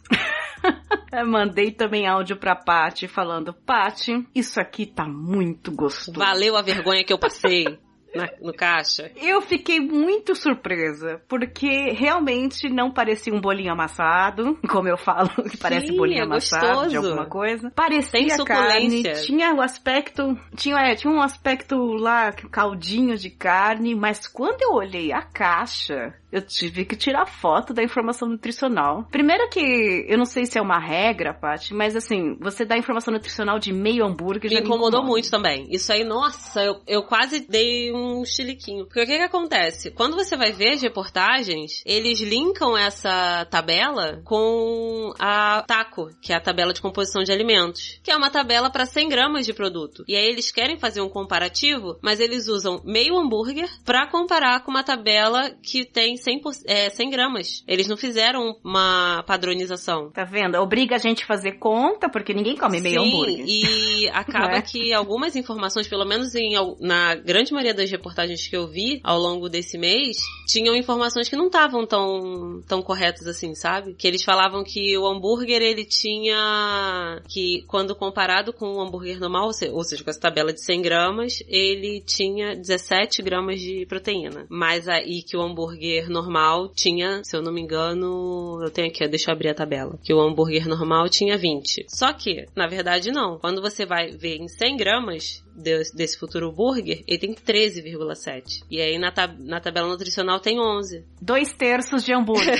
Mandei 1.27 1.71
também 1.71 2.07
áudio 2.07 2.37
pra 2.37 2.55
Paty 2.55 3.09
falando, 3.09 3.55
Paty, 3.55 4.27
isso 4.35 4.61
aqui 4.61 4.85
tá 4.85 5.07
muito 5.07 5.73
gostoso. 5.73 6.19
Valeu 6.19 6.55
a 6.55 6.61
vergonha 6.61 7.03
que 7.03 7.13
eu 7.15 7.19
passei 7.19 7.79
na- 8.15 8.29
no 8.41 8.53
caixa. 8.53 9.11
Eu 9.17 9.41
fiquei 9.41 9.81
muito 9.81 10.35
surpresa, 10.35 11.21
porque 11.29 11.91
realmente 11.93 12.69
não 12.69 12.91
parecia 12.91 13.33
um 13.35 13.41
bolinho 13.41 13.73
amassado, 13.73 14.59
como 14.69 14.89
eu 14.89 14.97
falo, 14.97 15.29
que 15.51 15.57
parece 15.57 15.89
Sim, 15.89 15.97
bolinho 15.97 16.21
é 16.21 16.25
amassado 16.25 16.89
de 16.89 16.97
gostoso. 16.97 17.07
alguma 17.09 17.27
coisa. 17.27 17.71
Parecia 17.75 18.11
Tem 18.37 18.45
carne, 18.45 19.03
tinha 19.27 19.55
o 19.55 19.61
aspecto, 19.61 20.39
tinha, 20.57 20.77
é, 20.77 20.95
tinha 20.95 21.13
um 21.13 21.21
aspecto 21.23 21.77
lá, 21.95 22.33
caldinho 22.33 23.17
de 23.17 23.31
carne, 23.31 23.95
mas 23.95 24.27
quando 24.27 24.63
eu 24.63 24.73
olhei 24.75 25.13
a 25.13 25.23
caixa, 25.23 26.15
eu 26.33 26.43
tive 26.43 26.85
que 26.85 26.97
tirar 26.97 27.27
foto 27.27 27.75
da 27.75 27.83
informação 27.83 28.29
nutricional. 28.29 29.07
Primeiro 29.11 29.49
que, 29.49 30.07
eu 30.09 30.17
não 30.17 30.25
sei 30.25 30.47
se 30.47 30.59
é 30.59 30.63
uma 30.63 30.79
regra, 30.79 31.35
Paty, 31.35 31.75
mas 31.75 31.97
assim, 31.97 32.37
você 32.41 32.65
dá 32.65 32.77
informação 32.77 33.13
nutricional 33.13 33.59
de 33.59 33.73
meio 33.73 34.05
hambúrguer 34.05 34.51
Me 34.51 34.61
incomodou 34.61 35.05
muito 35.05 35.31
também. 35.31 35.67
Isso 35.71 35.93
aí, 35.93 36.05
nossa, 36.05 36.63
eu, 36.63 36.81
eu 36.87 37.03
quase 37.03 37.41
dei 37.41 37.93
um 37.93 38.25
chiliquinho. 38.25 38.87
Porque 38.87 39.03
o 39.03 39.07
que 39.07 39.17
que 39.17 39.23
acontece? 39.23 39.91
Quando 39.91 40.15
você 40.15 40.37
vai 40.37 40.53
ver 40.53 40.75
as 40.75 40.83
reportagens, 40.83 41.83
eles 41.85 42.21
linkam 42.21 42.77
essa 42.77 43.45
tabela 43.51 44.21
com 44.25 45.13
a 45.19 45.63
TACO, 45.63 46.11
que 46.21 46.33
é 46.33 46.37
a 46.37 46.41
tabela 46.41 46.73
de 46.73 46.81
composição 46.81 47.23
de 47.23 47.33
alimentos, 47.33 47.99
que 48.03 48.11
é 48.11 48.17
uma 48.17 48.31
tabela 48.31 48.71
para 48.71 48.87
100 48.87 49.09
gramas 49.09 49.47
de 49.47 49.53
produto. 49.53 50.05
E 50.07 50.15
aí 50.15 50.27
eles 50.27 50.51
querem 50.51 50.79
fazer 50.79 51.01
um 51.01 51.09
comparativo, 51.09 51.99
mas 52.03 52.21
eles 52.21 52.47
usam 52.47 52.81
meio 52.85 53.19
hambúrguer 53.19 53.69
para 53.85 54.07
comparar 54.09 54.63
com 54.63 54.71
uma 54.71 54.85
tabela 54.85 55.51
que 55.63 55.85
tem 55.85 56.17
100, 56.21 56.41
por- 56.41 56.53
é, 56.67 56.91
100 56.91 57.11
gramas. 57.11 57.65
Eles 57.67 57.89
não 57.89 57.97
fizeram 57.97 58.57
uma 58.65 59.23
padronização. 59.27 60.11
Tá 60.11 60.25
vendo? 60.25 60.57
Obriga 60.57 60.97
a 60.97 60.99
gente 60.99 61.25
a 61.25 61.27
fazer 61.27 61.53
conta, 61.59 62.09
porque 62.09 62.33
ninguém 62.35 62.57
come 62.57 62.81
meio 62.81 63.03
Sim, 63.03 63.09
hambúrguer. 63.09 63.45
E 63.47 64.09
acaba 64.15 64.57
é? 64.57 64.63
que 64.63 64.93
algumas 64.93 65.35
informações, 65.37 65.89
pelo 65.89 66.05
menos 66.05 66.35
em, 66.35 66.53
na 66.81 67.15
grande 67.15 67.53
maioria 67.53 67.75
das 67.75 67.91
reportagens 67.91 68.47
que 68.47 68.57
eu 68.57 68.69
vi 68.69 69.01
ao 69.03 69.19
longo 69.19 69.49
desse 69.49 69.77
mês, 69.79 70.17
tinham 70.47 70.75
informações 70.77 71.29
que 71.29 71.37
não 71.37 71.47
estavam 71.47 71.87
tão, 71.87 72.63
tão 72.67 72.83
corretas 72.83 73.27
assim, 73.27 73.55
sabe? 73.55 73.95
Que 73.95 74.07
eles 74.07 74.23
falavam 74.23 74.63
que 74.65 74.97
o 74.99 75.07
hambúrguer 75.07 75.63
ele 75.63 75.85
tinha. 75.85 77.23
que 77.29 77.63
quando 77.67 77.95
comparado 77.95 78.53
com 78.53 78.75
o 78.75 78.81
hambúrguer 78.81 79.19
normal, 79.21 79.47
ou 79.47 79.53
se- 79.53 79.69
ou 79.69 79.85
seja, 79.85 80.03
com 80.05 80.11
essa 80.11 80.21
tabela 80.21 80.53
de 80.53 80.61
100 80.65 80.83
gramas, 80.83 81.43
ele 81.49 82.01
tinha 82.07 82.55
17 82.57 83.23
gramas 83.23 83.61
de 83.61 83.87
proteína. 83.87 84.47
Mas 84.49 84.89
aí 84.89 85.23
que 85.23 85.37
o 85.37 85.43
hambúrguer 85.43 86.10
normal 86.11 86.69
tinha, 86.69 87.23
se 87.25 87.37
eu 87.37 87.43
não 87.43 87.53
me 87.53 87.61
engano, 87.61 88.61
eu 88.63 88.71
tenho 88.71 88.89
aqui, 88.89 89.07
deixa 89.09 89.31
eu 89.31 89.35
abrir 89.35 89.49
a 89.49 89.55
tabela. 89.55 89.99
Que 90.03 90.13
o 90.13 90.21
hambúrguer 90.21 90.69
normal 90.69 91.09
tinha 91.09 91.37
20. 91.39 91.87
Só 91.89 92.13
que, 92.13 92.47
na 92.55 92.67
verdade, 92.67 93.11
não. 93.11 93.39
Quando 93.39 93.63
você 93.63 93.87
vai 93.87 94.11
ver 94.11 94.37
em 94.37 94.49
100 94.49 94.77
gramas 94.77 95.45
desse, 95.63 95.95
desse 95.97 96.19
futuro 96.19 96.51
burger, 96.53 97.03
ele 97.07 97.19
tem 97.19 97.35
13,7. 97.35 98.43
E 98.71 98.81
aí 98.81 98.99
na, 98.99 99.11
tab 99.13 99.39
na 99.39 99.61
tabela 99.61 99.89
nutricional 99.89 100.41
tem 100.41 100.59
11. 100.61 101.05
Dois 101.21 101.53
terços 101.53 102.05
de 102.05 102.13
hambúrguer. 102.13 102.59